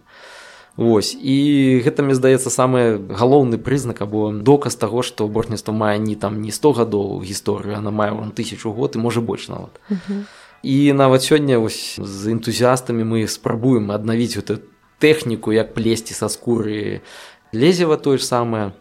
Вось 0.78 1.18
і 1.18 1.82
гэта 1.82 2.06
мне 2.06 2.14
здаецца 2.14 2.54
самы 2.54 3.02
галоўны 3.11 3.58
прызнак 3.58 3.98
або 4.06 4.30
доказ 4.30 4.78
таго, 4.78 5.02
што 5.02 5.26
бортніцтва 5.26 5.74
мае 5.74 5.98
не 5.98 6.14
там 6.14 6.38
не 6.38 6.54
100 6.54 6.86
гадоў 6.86 7.18
гісторыю, 7.26 7.74
она 7.82 7.90
мае 7.90 8.14
вам 8.14 8.30
тысячу 8.30 8.70
год 8.70 8.94
і 8.94 9.02
можа 9.02 9.18
больш 9.18 9.50
нават. 9.50 9.74
Uh 9.90 9.98
-huh 10.06 10.22
і 10.62 10.92
нават 10.92 11.22
сёння 11.22 11.61
з 11.68 12.32
энтузіастамі 12.32 13.04
мы 13.04 13.28
спрабуем 13.28 13.90
аднавіць 13.90 14.36
эту 14.36 14.61
тэхніку 14.98 15.52
як 15.52 15.74
плесці 15.74 16.14
са 16.14 16.28
скуры 16.28 17.00
лезева 17.52 17.96
тое 17.96 18.18
ж 18.18 18.24
самае 18.24 18.72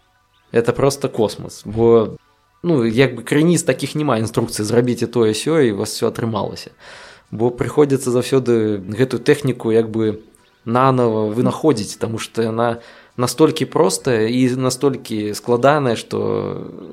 это 0.52 0.72
просто 0.72 1.08
космос. 1.08 1.62
Бо 1.64 2.16
ну 2.62 2.84
як 2.84 3.16
бы 3.16 3.22
крыніц 3.22 3.62
такіх 3.62 3.94
няма 3.94 4.18
інструкцый 4.18 4.64
зрабіце 4.64 5.06
тое 5.06 5.32
сё 5.32 5.60
і 5.60 5.72
вас 5.72 5.96
все 5.96 6.08
атрымалася 6.08 6.70
бо 7.30 7.50
прыходзіцца 7.50 8.10
заўсёды 8.10 8.82
гэтую 8.82 9.22
тэхніку 9.22 9.72
як 9.72 9.90
бы 9.90 10.20
нанова 10.64 11.30
вынаходзіць 11.30 11.96
таму 11.96 12.18
што 12.18 12.42
яна 12.42 12.82
настолькі 13.16 13.64
простая 13.70 14.28
і 14.28 14.50
настолькі 14.56 15.32
складаная 15.34 15.96
што 15.96 16.18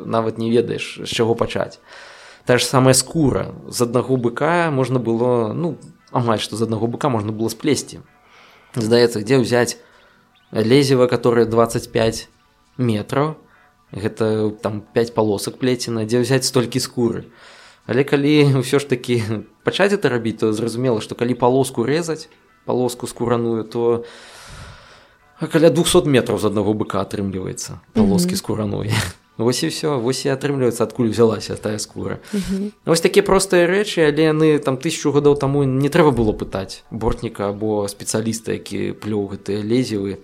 нават 0.05 0.37
не 0.37 0.53
ведаеш 0.53 1.01
з 1.03 1.09
чаго 1.09 1.35
пачаць 1.35 1.81
та 2.47 2.57
ж 2.57 2.65
самая 2.65 2.93
скура. 2.93 3.51
З 3.67 3.83
аднаго 3.83 4.15
быка 4.15 4.71
можна 4.71 5.03
было 5.03 5.51
ну 5.51 5.75
амаль 6.15 6.39
што 6.39 6.55
з 6.55 6.63
аднаго 6.63 6.87
быка 6.87 7.11
можна 7.11 7.35
было 7.35 7.51
сплесці. 7.51 7.99
Здаецца 8.71 9.19
дзе 9.19 9.43
ўзяць 9.43 9.75
лезева 10.55 11.11
которое 11.11 11.43
25 11.43 12.31
метров 12.79 13.35
гэта 13.91 14.55
там 14.63 14.79
5 14.79 15.11
полосак 15.11 15.59
плеціна 15.59 16.07
дзе 16.07 16.23
взять 16.23 16.47
столькі 16.47 16.79
скуры. 16.79 17.27
Але 17.83 18.07
калі 18.07 18.63
ўсё 18.63 18.79
ж 18.79 18.87
таки 18.87 19.19
пачаць 19.67 19.91
это 19.91 20.07
рабіць 20.07 20.39
то 20.39 20.55
зразумела 20.55 21.03
что 21.03 21.19
калі 21.19 21.35
полоску 21.35 21.83
резаць 21.83 22.31
полоску 22.63 23.11
скураную 23.11 23.67
то 23.67 24.07
каля 25.51 25.67
200 25.67 26.07
метров 26.07 26.39
з 26.39 26.47
аднаго 26.47 26.71
быка 26.71 27.03
атрымліваецца 27.03 27.83
полоски 27.91 28.31
mm 28.31 28.39
-hmm. 28.39 28.39
скураной 28.39 28.91
Вось 29.37 29.63
і 29.63 29.67
все 29.67 29.87
вось 29.97 30.25
і 30.25 30.29
атрымліваецца 30.33 30.83
адкуль 30.83 31.09
взялася 31.13 31.55
тая 31.55 31.79
скура. 31.79 32.17
Mm 32.33 32.41
-hmm. 32.41 32.71
вось 32.85 33.01
такія 33.01 33.23
простыя 33.23 33.67
рэчы 33.67 34.01
але 34.09 34.33
яны 34.33 34.59
там 34.59 34.77
тысячу 34.77 35.11
гадоў 35.11 35.39
таму 35.39 35.63
не 35.63 35.89
трэба 35.89 36.11
было 36.11 36.33
пытаць 36.33 36.83
бортніка 36.91 37.49
або 37.49 37.87
спецыяліста 37.87 38.51
які 38.51 38.93
плёў 39.01 39.29
гэтыя 39.31 39.61
лезевы 39.61 40.17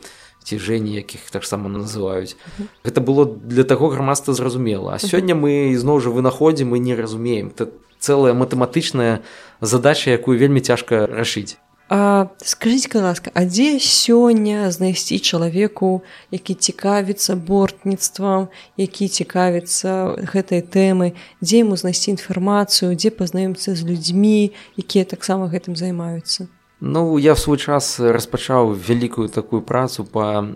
цяжэнні 0.43 0.95
якіх 0.95 1.31
таксама 1.31 1.69
называюць 1.69 2.35
гэта 2.83 3.01
было 3.01 3.25
для 3.25 3.63
таго 3.63 3.89
грамадства 3.89 4.33
зразумела 4.33 4.93
а 4.93 4.99
сёння 4.99 5.35
мы 5.35 5.71
ізноў 5.73 5.99
жа 5.99 6.09
вынаходзім 6.09 6.75
і 6.75 6.79
не 6.79 6.95
разумеем 6.95 7.51
это 7.55 7.71
цэлая 7.99 8.33
матэматычная 8.33 9.23
задача 9.61 10.11
якую 10.11 10.37
вельмі 10.37 10.59
цяжка 10.59 11.07
рашыць 11.07 11.57
А 11.89 12.27
скажитеце 12.39 13.01
ласка 13.01 13.31
а 13.33 13.43
дзе 13.45 13.75
сёння 13.77 14.71
знайсці 14.71 15.19
чалавеку 15.19 16.01
які 16.31 16.55
цікавіцца 16.55 17.35
бортніцтвам 17.35 18.47
які 18.77 19.07
цікавіцца 19.11 20.15
гэтай 20.23 20.63
тэмы 20.63 21.13
дзе 21.43 21.67
яму 21.67 21.75
знайсці 21.75 22.15
інфармацыю 22.15 22.95
дзе 22.95 23.11
пазнаёмцца 23.11 23.75
з 23.75 23.83
людзьмі 23.83 24.55
якія 24.79 25.03
таксама 25.03 25.51
гэтым 25.51 25.75
займаюцца? 25.75 26.47
Ну 26.79 27.19
я 27.19 27.35
в 27.35 27.39
свой 27.39 27.59
час 27.59 27.99
распачаў 27.99 28.71
вялікую 28.71 29.27
такую 29.27 29.61
працу 29.61 30.07
по 30.07 30.47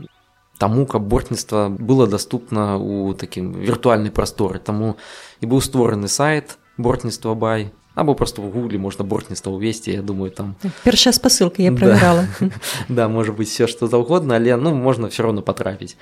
таму 0.57 0.85
каб 0.85 1.03
бортніцтва 1.07 1.69
было 1.69 2.07
доступна 2.07 2.77
у 2.77 3.13
такім 3.13 3.53
віртуальнай 3.53 4.11
прасторы. 4.11 4.59
Таму 4.59 4.97
і 5.41 5.45
быў 5.45 5.61
створаны 5.61 6.07
сайт 6.07 6.57
бортніцтва 6.77 7.35
бай 7.35 7.71
або 7.97 8.15
просто 8.15 8.41
в 8.41 8.51
гугле 8.51 8.77
можна 8.77 9.05
бортніцтва 9.05 9.57
ўвесці 9.57 9.89
я 9.91 10.01
думаю 10.05 10.29
там. 10.29 10.53
Першая 10.85 11.11
спасылка 11.11 11.65
я 11.65 11.73
правярала 11.73 12.29
да, 12.39 12.49
да 12.89 13.07
можа 13.09 13.33
быть 13.33 13.49
все 13.49 13.65
что 13.65 13.87
заўгодна 13.87 14.37
але 14.37 14.55
ну 14.55 14.73
можна 14.73 15.09
все 15.09 15.23
равно 15.23 15.41
потрапіць 15.41 15.97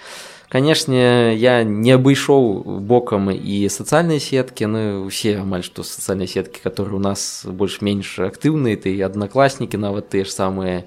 канешне 0.51 1.35
я 1.39 1.63
не 1.63 1.95
абышоў 1.95 2.83
бокам 2.83 3.31
і 3.31 3.71
сацыяльныя 3.71 4.19
сеткі 4.19 4.67
ну 4.67 5.07
усе 5.07 5.39
амаль 5.39 5.63
што 5.63 5.87
сацыяльныя 5.87 6.27
сеткі 6.27 6.59
которые 6.59 6.99
у 6.99 7.03
нас 7.03 7.47
больш-менш 7.47 8.19
актыўныя 8.19 8.75
ты 8.75 8.99
аднакласнікі 8.99 9.79
нават 9.79 10.11
тыя 10.11 10.27
ж 10.27 10.35
самыя 10.35 10.83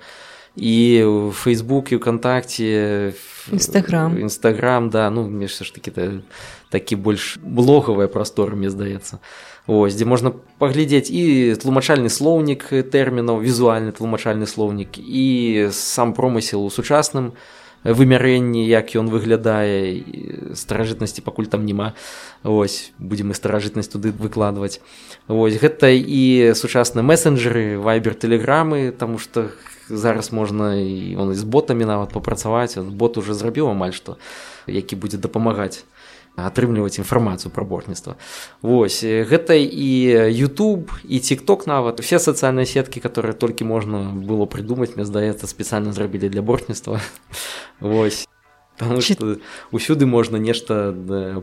і 0.61 1.04
в 1.09 1.32
фейсбуке 1.32 1.96
вконтакте 1.96 3.16
нстаграм 3.48 4.12
нстаграм 4.28 4.90
да 4.90 5.09
ну 5.09 5.24
мне 5.24 5.48
ж 5.48 5.72
таки 5.72 6.20
такі 6.68 6.96
больш 6.96 7.40
блогавая 7.40 8.12
прастора 8.12 8.52
мне 8.56 8.68
здаецца 8.68 9.24
ось 9.68 9.94
дзе 9.94 10.08
можна 10.08 10.32
паглядзець 10.58 11.12
і 11.12 11.54
тлумачальны 11.60 12.08
слоўнік 12.08 12.72
тэрмінаў 12.88 13.44
візуальны 13.44 13.92
тлумачальны 13.92 14.48
слоўнік 14.48 14.96
і 14.96 15.68
сам 15.76 16.16
промысел 16.16 16.64
у 16.64 16.72
сучасным 16.72 17.36
вымярэнні 17.84 18.64
як 18.64 18.96
ён 18.96 19.12
выглядае 19.12 20.02
старажытнасці 20.56 21.20
пакуль 21.20 21.52
там 21.52 21.68
няма 21.68 21.92
ось 22.42 22.90
будзем 22.98 23.30
і 23.30 23.38
старажытнасць 23.38 23.92
туды 23.92 24.10
выкладваць 24.10 24.80
ось 25.28 25.60
гэта 25.60 25.92
і 25.92 26.56
сучасныя 26.56 27.04
месенджеры 27.04 27.76
вайбер 27.76 28.16
тэлеграмы 28.16 28.90
таму 28.90 29.20
што 29.20 29.52
зараз 29.88 30.32
можна 30.32 30.80
і 30.80 31.14
он 31.20 31.36
з 31.36 31.44
ботамі 31.44 31.84
нават 31.84 32.16
папрацаваць 32.16 32.80
бот 32.80 33.20
уже 33.20 33.36
зрабіў 33.36 33.68
амаль 33.68 33.92
што 33.92 34.16
які 34.64 34.96
будзе 34.96 35.20
дапамагаць 35.20 35.84
атрымліваць 36.47 36.99
інфармацыю 36.99 37.51
пра 37.51 37.64
бортніцтва. 37.64 38.16
Вось 38.62 39.03
гэта 39.03 39.59
і 39.59 39.91
YouTube 40.30 40.95
і 41.05 41.18
тикток 41.18 41.66
нават 41.66 42.01
усе 42.01 42.18
сацыяльныя 42.22 42.66
сеткі 42.66 43.01
которые 43.01 43.34
толькі 43.34 43.64
можна 43.64 44.12
было 44.14 44.47
прыдумаць 44.47 44.95
мне 44.95 45.05
здаецца 45.05 45.47
спецыяльна 45.47 45.93
зрабілі 45.93 46.28
для 46.28 46.43
бортніцтва. 46.43 47.01
Вось. 47.80 48.28
Что 48.78 49.43
ўсюды 49.74 50.07
можна 50.07 50.39
нешта 50.39 50.95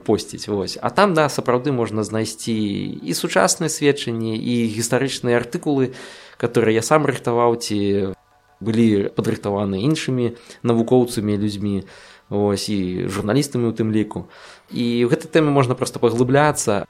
посціць 0.05 0.47
Вось. 0.47 0.79
А 0.81 0.89
там 0.89 1.13
да 1.13 1.27
сапраўды 1.27 1.75
можна 1.75 2.03
знайсці 2.03 2.55
і 2.55 3.11
сучасныя 3.11 3.67
сведчанні 3.67 4.39
і 4.39 4.71
гістарычныя 4.71 5.35
артыкулы 5.35 5.91
которые 6.37 6.75
я 6.75 6.81
сам 6.81 7.05
рыхтаваў 7.05 7.55
ці 7.55 8.15
былі 8.63 9.11
падрыхтаваны 9.15 9.83
іншымі 9.83 10.35
навукоўцамі 10.63 11.35
людзьмі 11.35 11.83
ось 12.29 12.69
і 12.69 13.07
журналістамі 13.07 13.69
у 13.69 13.75
тым 13.75 13.91
ліку. 13.91 14.27
І 14.71 15.05
ў 15.05 15.09
гэтай 15.09 15.29
тэме 15.29 15.51
можна 15.51 15.75
проста 15.75 15.99
паглыбляцца. 15.99 16.85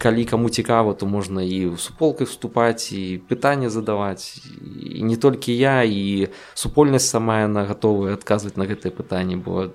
Калі 0.00 0.24
каму 0.24 0.48
цікава 0.48 0.94
то 0.94 1.04
можна 1.06 1.44
і 1.44 1.74
ў 1.74 1.76
суполках 1.76 2.28
вступаць 2.32 2.88
і 2.92 3.20
пытанне 3.28 3.68
задаваць. 3.68 4.40
І 4.80 5.02
не 5.04 5.16
толькі 5.16 5.52
я 5.52 5.84
і 5.84 6.32
супольнасць 6.54 7.10
сама 7.10 7.44
яна 7.44 7.68
гатовая 7.68 8.16
адказваць 8.16 8.56
на 8.56 8.64
гэтае 8.64 8.90
пытанне 8.90 9.36
бо 9.36 9.70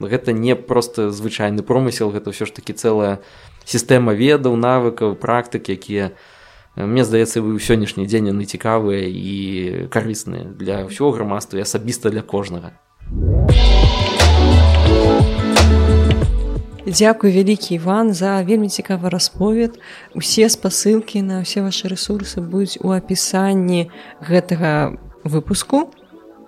гэта 0.00 0.32
не 0.32 0.56
просто 0.56 1.10
звычайны 1.10 1.62
промысел 1.62 2.10
гэта 2.10 2.32
ўсё 2.32 2.48
ж 2.48 2.56
такі 2.56 2.72
цэлая 2.72 3.20
сістэма 3.64 4.16
ведаў 4.16 4.56
навыкаў 4.56 5.14
практык 5.14 5.68
якія 5.68 6.16
мне 6.76 7.04
здаецца 7.04 7.44
вы 7.44 7.56
ў 7.56 7.60
сённяшні 7.60 8.08
дзень 8.08 8.32
яны 8.32 8.48
цікавыя 8.48 9.04
і 9.04 9.86
карысныя 9.92 10.48
для 10.56 10.88
ўсёго 10.88 11.12
грамадства 11.12 11.60
і 11.60 11.66
асабіста 11.68 12.08
для 12.08 12.24
кожнага 12.24 12.72
Дзякуй 16.86 17.32
вялікі 17.32 17.74
Іван 17.74 18.14
за 18.14 18.40
вельмі 18.42 18.68
цікавы 18.72 19.12
расповед. 19.12 19.76
Усе 20.16 20.48
спасылкі 20.48 21.20
на 21.20 21.44
ўсе 21.44 21.60
вашы 21.60 21.92
рэсурсы 21.92 22.40
будуць 22.40 22.80
у 22.80 22.96
апісанні 22.96 23.92
гэтага 24.24 24.96
выпуску. 25.20 25.92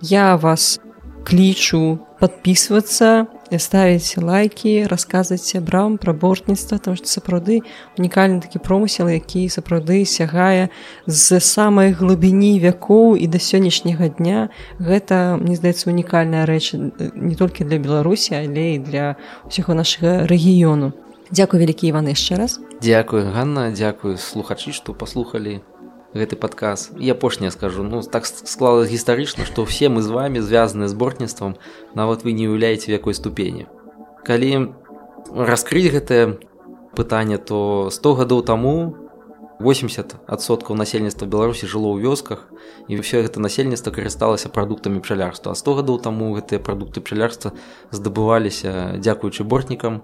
Я 0.01 0.33
вас 0.35 0.81
клічу 1.21 2.01
подписываться 2.17 3.29
ставіць 3.59 4.17
лайки 4.17 4.87
расказваць 4.89 5.43
сябрам 5.43 5.97
пра 5.97 6.13
бортніцтва 6.13 6.77
там 6.77 6.95
што 6.95 7.07
сапраўды 7.07 7.61
унікальны 7.97 8.39
такі 8.41 8.63
промысел 8.63 9.09
які 9.09 9.49
сапраўды 9.49 10.05
сягае 10.05 10.69
з 11.05 11.39
самай 11.39 11.93
глыбіні 11.93 12.59
вякоў 12.63 13.15
і 13.17 13.27
да 13.27 13.37
сённяшняга 13.37 14.09
дня. 14.17 14.49
Гэта 14.79 15.37
мне 15.41 15.55
здаецца 15.55 15.89
унікальная 15.89 16.45
рэч 16.45 16.73
не 17.13 17.35
толькі 17.35 17.65
для 17.65 17.77
беларусі 17.77 18.39
але 18.39 18.75
і 18.75 18.83
для 18.83 19.15
ўсяго 19.49 19.73
нашага 19.73 20.25
рэгіёну 20.29 20.93
Дякую 21.33 21.65
вялікі 21.65 21.87
Іван 21.89 22.13
яшчэ 22.13 22.37
раз. 22.37 22.59
Дякую 22.83 23.25
Ганна. 23.33 23.71
Дзякую 23.73 24.21
слухачы 24.21 24.69
што 24.69 24.93
паслухалі 24.93 25.65
гэты 26.13 26.35
падказ. 26.35 26.91
І 26.99 27.09
апошняе 27.09 27.51
скажу. 27.51 27.83
Ну 27.83 28.01
так 28.01 28.25
склалось 28.25 28.89
гістарычна 28.89 29.45
што 29.45 29.65
все 29.65 29.89
мы 29.89 30.01
з 30.01 30.09
вами 30.09 30.39
звязаны 30.39 30.87
з 30.87 30.93
бортніцтвам 30.93 31.57
нават 31.93 32.23
вы 32.23 32.33
не 32.33 32.47
уяўляеце 32.47 32.91
якой 32.91 33.13
ступені. 33.13 33.67
Калі 34.23 34.73
раскрыць 35.33 35.91
гэтае 35.91 36.37
пытанне 36.95 37.37
то 37.37 37.89
100 37.89 38.13
гадоў 38.13 38.45
таму 38.45 39.03
80соткаў 39.59 40.75
насельніцтва 40.75 41.25
беларусі 41.25 41.69
жыло 41.69 41.93
ў 41.95 42.03
вёсках 42.03 42.45
і 42.91 42.99
ўсё 42.99 43.23
гэта 43.23 43.39
насельніцтва 43.39 43.93
карысталася 43.95 44.49
прадуктамі 44.49 44.99
пчалярства. 44.99 45.53
А 45.53 45.55
100 45.55 45.81
гадоў 45.81 45.97
таму 46.03 46.33
гэтыя 46.35 46.59
прадукты 46.59 47.01
пчалярства 47.01 47.53
здабываліся 47.89 48.99
дзякуючы 48.99 49.43
бортнікам 49.43 50.03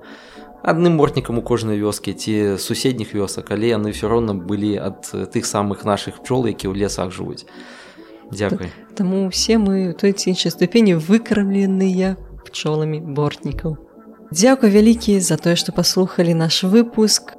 адным 0.64 1.00
мортнікам 1.00 1.40
у 1.40 1.42
кожнай 1.42 1.80
вёскі 1.80 2.14
ці 2.14 2.58
суседніх 2.60 3.14
вёсак 3.16 3.52
але 3.56 3.72
яны 3.72 3.96
ўсё 3.96 4.12
роўна 4.12 4.36
былі 4.36 4.76
ад 4.78 5.08
тых 5.32 5.48
самых 5.48 5.86
наших 5.88 6.20
пчол 6.20 6.48
які 6.48 6.68
ў 6.68 6.76
лесах 6.76 7.12
жывуць 7.16 7.48
дзякуй 8.32 8.72
Таму 8.96 9.28
усе 9.28 9.58
мы 9.58 9.94
той 9.94 10.12
ці 10.14 10.36
іншай 10.36 10.52
ступені 10.52 11.00
выкармленыя 11.00 12.20
пчоламі 12.48 13.00
бортнікаў 13.00 13.78
Дзякуй 14.32 14.70
вялікі 14.70 15.20
за 15.20 15.40
тое 15.42 15.56
што 15.56 15.72
паслухалі 15.72 16.36
наш 16.36 16.64
выпуск 16.64 17.34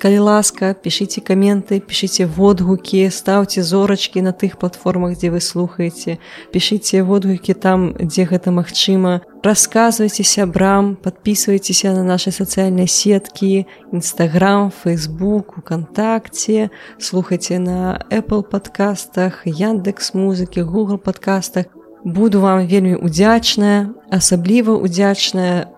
калі 0.00 0.18
ласка 0.24 0.72
пішыце 0.72 1.20
каменты 1.20 1.76
пішыце 1.84 2.24
водгукі 2.24 3.04
стаўце 3.12 3.60
зорачкі 3.60 4.24
на 4.24 4.32
тых 4.32 4.56
платформах 4.56 5.20
дзе 5.20 5.28
вы 5.34 5.40
слухаеце 5.44 6.16
пішыце 6.56 7.04
водгукі 7.04 7.52
там 7.52 7.92
дзе 8.00 8.24
гэта 8.24 8.48
магчыма 8.48 9.20
расказвайце 9.44 10.24
сябрам 10.24 10.96
подписывайтеся 10.96 11.92
на 11.92 12.04
наши 12.08 12.32
сацыяльныя 12.32 12.88
сеткі 12.88 13.68
нстаграм 13.92 14.72
фейсбук 14.72 15.60
укантакце 15.60 16.70
слухайце 16.96 17.60
на 17.60 18.00
apple 18.08 18.42
подкастах 18.42 19.44
яндекс 19.44 20.14
музыкі 20.14 20.64
google 20.64 20.98
подкастах. 20.98 21.66
Буду 22.04 22.40
вам 22.40 22.66
вельмі 22.66 22.96
удзячная 22.96 23.92
асабліва 24.10 24.72
удзячная 24.72 25.68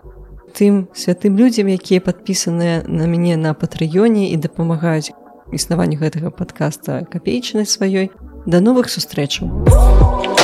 тым 0.58 0.88
святым 0.94 1.36
людзям 1.40 1.72
якія 1.72 2.00
падпісаныя 2.00 2.84
на 2.86 3.08
мяне 3.08 3.36
на 3.36 3.54
патрыёне 3.54 4.30
і 4.32 4.36
дапамагаюць 4.36 5.16
існаванню 5.52 5.98
гэтага 6.00 6.30
падкаста 6.30 7.04
капейчанай 7.08 7.66
сваёй. 7.66 8.10
Да 8.46 8.60
новых 8.60 8.90
сустрэчаў 8.90 10.41